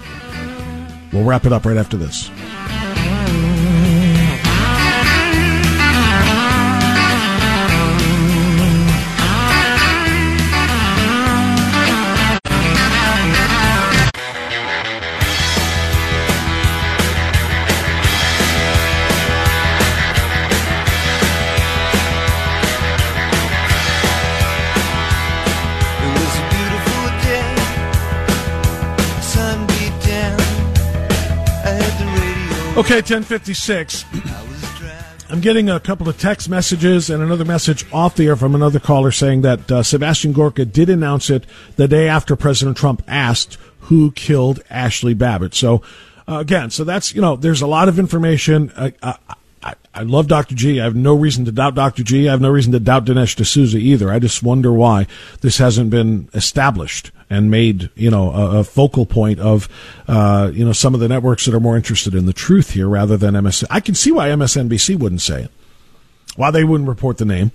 We'll 1.11 1.23
wrap 1.23 1.45
it 1.45 1.53
up 1.53 1.65
right 1.65 1.77
after 1.77 1.97
this. 1.97 2.29
Okay, 32.85 32.97
1056. 32.97 34.05
I'm 35.31 35.41
getting 35.41 35.71
a 35.71 35.79
couple 35.79 36.07
of 36.07 36.19
text 36.19 36.47
messages 36.47 37.09
and 37.09 37.23
another 37.23 37.43
message 37.43 37.83
off 37.91 38.15
the 38.15 38.27
air 38.27 38.35
from 38.35 38.53
another 38.53 38.79
caller 38.79 39.09
saying 39.09 39.41
that 39.41 39.71
uh, 39.71 39.81
Sebastian 39.81 40.33
Gorka 40.33 40.65
did 40.65 40.91
announce 40.91 41.31
it 41.31 41.45
the 41.77 41.87
day 41.87 42.07
after 42.07 42.35
President 42.35 42.77
Trump 42.77 43.01
asked 43.07 43.57
who 43.79 44.11
killed 44.11 44.61
Ashley 44.69 45.15
Babbitt. 45.15 45.55
So, 45.55 45.81
uh, 46.27 46.37
again, 46.37 46.69
so 46.69 46.83
that's, 46.83 47.15
you 47.15 47.21
know, 47.21 47.35
there's 47.35 47.63
a 47.63 47.67
lot 47.67 47.89
of 47.89 47.97
information. 47.97 48.71
Uh, 48.75 49.15
I, 49.95 50.03
love 50.03 50.27
Dr. 50.27 50.55
G. 50.55 50.79
I 50.79 50.83
have 50.83 50.95
no 50.95 51.15
reason 51.15 51.45
to 51.45 51.51
doubt 51.51 51.75
Dr. 51.75 52.03
G. 52.03 52.27
I 52.27 52.31
have 52.31 52.41
no 52.41 52.49
reason 52.49 52.71
to 52.73 52.79
doubt 52.79 53.05
Dinesh 53.05 53.35
D'Souza 53.35 53.77
either. 53.77 54.11
I 54.11 54.19
just 54.19 54.43
wonder 54.43 54.71
why 54.71 55.07
this 55.41 55.57
hasn't 55.57 55.89
been 55.89 56.29
established 56.33 57.11
and 57.29 57.49
made, 57.49 57.89
you 57.95 58.11
know, 58.11 58.31
a, 58.31 58.59
a 58.59 58.63
focal 58.63 59.05
point 59.05 59.39
of, 59.39 59.67
uh, 60.07 60.51
you 60.53 60.65
know, 60.65 60.73
some 60.73 60.93
of 60.93 60.99
the 60.99 61.07
networks 61.07 61.45
that 61.45 61.55
are 61.55 61.59
more 61.59 61.75
interested 61.75 62.13
in 62.13 62.25
the 62.25 62.33
truth 62.33 62.71
here 62.71 62.87
rather 62.87 63.17
than 63.17 63.41
MS. 63.41 63.65
I 63.69 63.79
can 63.79 63.95
see 63.95 64.11
why 64.11 64.29
MSNBC 64.29 64.99
wouldn't 64.99 65.21
say 65.21 65.43
it, 65.43 65.51
why 66.35 66.51
they 66.51 66.63
wouldn't 66.63 66.89
report 66.89 67.17
the 67.17 67.25
name. 67.25 67.51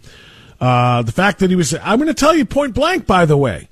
Uh, 0.61 1.03
the 1.03 1.13
fact 1.13 1.39
that 1.39 1.51
he 1.51 1.57
was, 1.57 1.75
I'm 1.75 1.99
going 1.99 2.09
to 2.09 2.15
tell 2.15 2.35
you 2.35 2.45
point 2.45 2.75
blank, 2.75 3.07
by 3.07 3.25
the 3.25 3.37
way, 3.37 3.69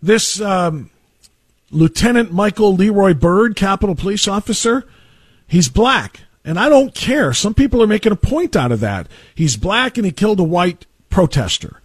this 0.00 0.40
um, 0.40 0.90
Lieutenant 1.70 2.32
Michael 2.32 2.74
Leroy 2.74 3.12
Byrd, 3.14 3.56
Capitol 3.56 3.94
Police 3.94 4.28
officer, 4.28 4.86
he's 5.46 5.68
black. 5.68 6.20
And 6.46 6.60
I 6.60 6.68
don't 6.68 6.94
care. 6.94 7.32
Some 7.32 7.54
people 7.54 7.82
are 7.82 7.88
making 7.88 8.12
a 8.12 8.16
point 8.16 8.54
out 8.54 8.70
of 8.70 8.78
that. 8.78 9.08
He's 9.34 9.56
black 9.56 9.98
and 9.98 10.06
he 10.06 10.12
killed 10.12 10.38
a 10.38 10.44
white 10.44 10.86
protester. 11.10 11.82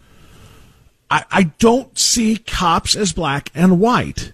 I, 1.09 1.25
I 1.31 1.43
don't 1.57 1.97
see 1.97 2.37
cops 2.37 2.95
as 2.95 3.11
black 3.11 3.49
and 3.55 3.79
white. 3.79 4.33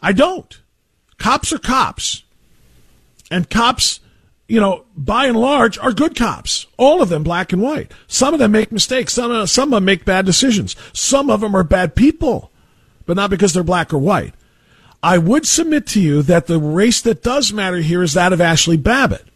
I 0.00 0.12
don't. 0.12 0.60
Cops 1.18 1.52
are 1.52 1.58
cops. 1.58 2.22
And 3.28 3.50
cops, 3.50 3.98
you 4.46 4.60
know, 4.60 4.84
by 4.96 5.26
and 5.26 5.36
large, 5.36 5.78
are 5.78 5.92
good 5.92 6.14
cops. 6.14 6.68
All 6.76 7.02
of 7.02 7.08
them, 7.08 7.24
black 7.24 7.52
and 7.52 7.60
white. 7.60 7.90
Some 8.06 8.34
of 8.34 8.40
them 8.40 8.52
make 8.52 8.70
mistakes. 8.70 9.14
Some, 9.14 9.32
of, 9.32 9.50
some 9.50 9.72
of 9.72 9.78
them 9.78 9.84
make 9.84 10.04
bad 10.04 10.26
decisions. 10.26 10.76
Some 10.92 11.28
of 11.28 11.40
them 11.40 11.56
are 11.56 11.64
bad 11.64 11.96
people, 11.96 12.52
but 13.04 13.16
not 13.16 13.30
because 13.30 13.52
they're 13.52 13.64
black 13.64 13.92
or 13.92 13.98
white. 13.98 14.34
I 15.04 15.18
would 15.18 15.46
submit 15.46 15.86
to 15.88 16.00
you 16.00 16.22
that 16.22 16.46
the 16.46 16.58
race 16.58 17.02
that 17.02 17.22
does 17.22 17.52
matter 17.52 17.76
here 17.76 18.02
is 18.02 18.14
that 18.14 18.32
of 18.32 18.40
Ashley 18.40 18.78
Babbitt. 18.78 19.26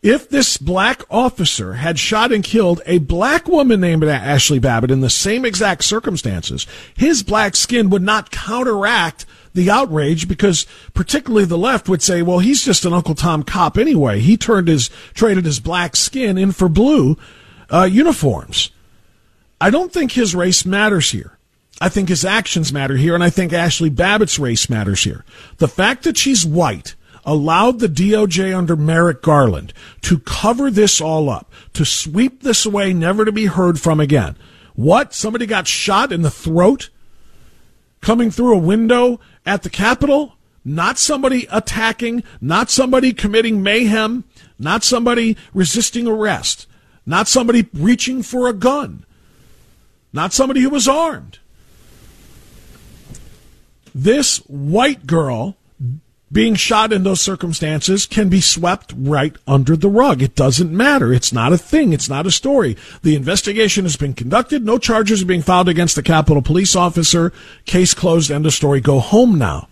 If 0.00 0.30
this 0.30 0.56
black 0.56 1.02
officer 1.10 1.74
had 1.74 1.98
shot 1.98 2.32
and 2.32 2.42
killed 2.42 2.80
a 2.86 2.96
black 2.96 3.46
woman 3.46 3.82
named 3.82 4.02
Ashley 4.02 4.58
Babbitt 4.58 4.90
in 4.90 5.02
the 5.02 5.10
same 5.10 5.44
exact 5.44 5.84
circumstances, 5.84 6.66
his 6.96 7.22
black 7.22 7.54
skin 7.54 7.90
would 7.90 8.00
not 8.00 8.30
counteract 8.30 9.26
the 9.52 9.70
outrage 9.70 10.26
because 10.26 10.64
particularly 10.94 11.44
the 11.44 11.58
left 11.58 11.86
would 11.90 12.00
say, 12.00 12.22
well, 12.22 12.38
he's 12.38 12.64
just 12.64 12.86
an 12.86 12.94
Uncle 12.94 13.14
Tom 13.14 13.42
cop 13.42 13.76
anyway. 13.76 14.20
He 14.20 14.38
turned 14.38 14.68
his, 14.68 14.88
traded 15.12 15.44
his 15.44 15.60
black 15.60 15.96
skin 15.96 16.38
in 16.38 16.50
for 16.50 16.70
blue 16.70 17.18
uh, 17.70 17.84
uniforms. 17.84 18.70
I 19.60 19.68
don't 19.68 19.92
think 19.92 20.12
his 20.12 20.34
race 20.34 20.64
matters 20.64 21.10
here. 21.10 21.36
I 21.82 21.88
think 21.88 22.10
his 22.10 22.24
actions 22.24 22.72
matter 22.72 22.96
here, 22.96 23.12
and 23.12 23.24
I 23.24 23.30
think 23.30 23.52
Ashley 23.52 23.90
Babbitt's 23.90 24.38
race 24.38 24.70
matters 24.70 25.02
here. 25.02 25.24
The 25.56 25.66
fact 25.66 26.04
that 26.04 26.16
she's 26.16 26.46
white 26.46 26.94
allowed 27.24 27.80
the 27.80 27.88
DOJ 27.88 28.56
under 28.56 28.76
Merrick 28.76 29.20
Garland 29.20 29.72
to 30.02 30.20
cover 30.20 30.70
this 30.70 31.00
all 31.00 31.28
up, 31.28 31.52
to 31.72 31.84
sweep 31.84 32.44
this 32.44 32.64
away, 32.64 32.92
never 32.92 33.24
to 33.24 33.32
be 33.32 33.46
heard 33.46 33.80
from 33.80 33.98
again. 33.98 34.36
What? 34.76 35.12
Somebody 35.12 35.44
got 35.44 35.66
shot 35.66 36.12
in 36.12 36.22
the 36.22 36.30
throat 36.30 36.88
coming 38.00 38.30
through 38.30 38.54
a 38.54 38.58
window 38.58 39.18
at 39.44 39.64
the 39.64 39.70
Capitol? 39.70 40.36
Not 40.64 40.98
somebody 40.98 41.48
attacking, 41.50 42.22
not 42.40 42.70
somebody 42.70 43.12
committing 43.12 43.60
mayhem, 43.60 44.22
not 44.56 44.84
somebody 44.84 45.36
resisting 45.52 46.06
arrest, 46.06 46.68
not 47.04 47.26
somebody 47.26 47.68
reaching 47.74 48.22
for 48.22 48.46
a 48.46 48.52
gun, 48.52 49.04
not 50.12 50.32
somebody 50.32 50.60
who 50.60 50.70
was 50.70 50.86
armed 50.86 51.40
this 53.94 54.38
white 54.48 55.06
girl 55.06 55.56
being 56.32 56.54
shot 56.54 56.92
in 56.92 57.04
those 57.04 57.20
circumstances 57.20 58.06
can 58.06 58.30
be 58.30 58.40
swept 58.40 58.94
right 58.96 59.36
under 59.46 59.76
the 59.76 59.90
rug. 59.90 60.22
It 60.22 60.34
doesn't 60.34 60.74
matter. 60.74 61.12
It's 61.12 61.32
not 61.32 61.52
a 61.52 61.58
thing. 61.58 61.92
It's 61.92 62.08
not 62.08 62.26
a 62.26 62.30
story. 62.30 62.76
The 63.02 63.14
investigation 63.14 63.84
has 63.84 63.96
been 63.96 64.14
conducted. 64.14 64.64
No 64.64 64.78
charges 64.78 65.22
are 65.22 65.26
being 65.26 65.42
filed 65.42 65.68
against 65.68 65.94
the 65.94 66.02
Capitol 66.02 66.40
police 66.40 66.74
officer. 66.74 67.32
Case 67.66 67.92
closed. 67.92 68.30
End 68.30 68.46
of 68.46 68.54
story. 68.54 68.80
Go 68.80 68.98
home 68.98 69.38
now. 69.38 69.68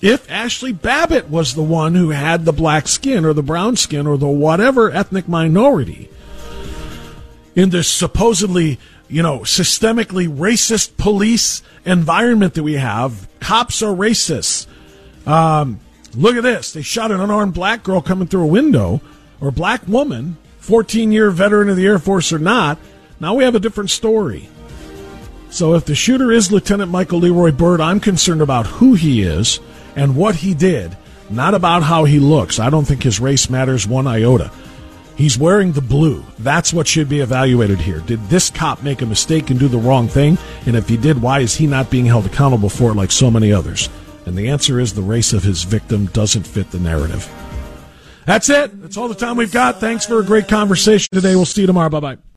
If 0.00 0.30
Ashley 0.30 0.72
Babbitt 0.72 1.28
was 1.28 1.54
the 1.54 1.62
one 1.62 1.94
who 1.94 2.10
had 2.10 2.44
the 2.44 2.52
black 2.52 2.86
skin 2.86 3.24
or 3.24 3.32
the 3.32 3.42
brown 3.42 3.76
skin 3.76 4.06
or 4.06 4.16
the 4.16 4.28
whatever 4.28 4.90
ethnic 4.90 5.26
minority 5.26 6.10
in 7.56 7.70
this 7.70 7.88
supposedly 7.88 8.78
you 9.08 9.22
know, 9.22 9.40
systemically 9.40 10.28
racist 10.28 10.96
police 10.96 11.62
environment 11.84 12.54
that 12.54 12.62
we 12.62 12.74
have. 12.74 13.28
Cops 13.40 13.82
are 13.82 13.94
racists. 13.94 14.66
Um, 15.26 15.80
look 16.14 16.36
at 16.36 16.42
this. 16.42 16.72
They 16.72 16.82
shot 16.82 17.10
an 17.10 17.20
unarmed 17.20 17.54
black 17.54 17.82
girl 17.82 18.00
coming 18.00 18.28
through 18.28 18.44
a 18.44 18.46
window, 18.46 19.00
or 19.40 19.50
black 19.50 19.86
woman, 19.86 20.36
14 20.58 21.12
year 21.12 21.30
veteran 21.30 21.68
of 21.68 21.76
the 21.76 21.86
Air 21.86 21.98
Force 21.98 22.32
or 22.32 22.38
not. 22.38 22.78
Now 23.20 23.34
we 23.34 23.44
have 23.44 23.54
a 23.54 23.60
different 23.60 23.90
story. 23.90 24.48
So 25.50 25.74
if 25.74 25.86
the 25.86 25.94
shooter 25.94 26.30
is 26.30 26.52
Lieutenant 26.52 26.90
Michael 26.90 27.20
Leroy 27.20 27.52
Byrd, 27.52 27.80
I'm 27.80 28.00
concerned 28.00 28.42
about 28.42 28.66
who 28.66 28.94
he 28.94 29.22
is 29.22 29.60
and 29.96 30.14
what 30.14 30.36
he 30.36 30.52
did, 30.52 30.96
not 31.30 31.54
about 31.54 31.82
how 31.82 32.04
he 32.04 32.18
looks. 32.18 32.58
I 32.58 32.68
don't 32.68 32.84
think 32.84 33.02
his 33.02 33.18
race 33.18 33.48
matters 33.48 33.86
one 33.86 34.06
iota. 34.06 34.50
He's 35.18 35.36
wearing 35.36 35.72
the 35.72 35.80
blue. 35.80 36.24
That's 36.38 36.72
what 36.72 36.86
should 36.86 37.08
be 37.08 37.18
evaluated 37.18 37.80
here. 37.80 37.98
Did 37.98 38.24
this 38.28 38.50
cop 38.50 38.84
make 38.84 39.02
a 39.02 39.06
mistake 39.06 39.50
and 39.50 39.58
do 39.58 39.66
the 39.66 39.76
wrong 39.76 40.06
thing? 40.06 40.38
And 40.64 40.76
if 40.76 40.88
he 40.88 40.96
did, 40.96 41.20
why 41.20 41.40
is 41.40 41.56
he 41.56 41.66
not 41.66 41.90
being 41.90 42.06
held 42.06 42.24
accountable 42.24 42.68
for 42.68 42.92
it 42.92 42.94
like 42.94 43.10
so 43.10 43.28
many 43.28 43.52
others? 43.52 43.88
And 44.26 44.38
the 44.38 44.48
answer 44.48 44.78
is 44.78 44.94
the 44.94 45.02
race 45.02 45.32
of 45.32 45.42
his 45.42 45.64
victim 45.64 46.06
doesn't 46.06 46.46
fit 46.46 46.70
the 46.70 46.78
narrative. 46.78 47.28
That's 48.26 48.48
it. 48.48 48.80
That's 48.80 48.96
all 48.96 49.08
the 49.08 49.16
time 49.16 49.36
we've 49.36 49.50
got. 49.50 49.80
Thanks 49.80 50.06
for 50.06 50.20
a 50.20 50.24
great 50.24 50.46
conversation 50.46 51.08
today. 51.10 51.34
We'll 51.34 51.46
see 51.46 51.62
you 51.62 51.66
tomorrow. 51.66 51.88
Bye 51.88 52.00
bye. 52.00 52.27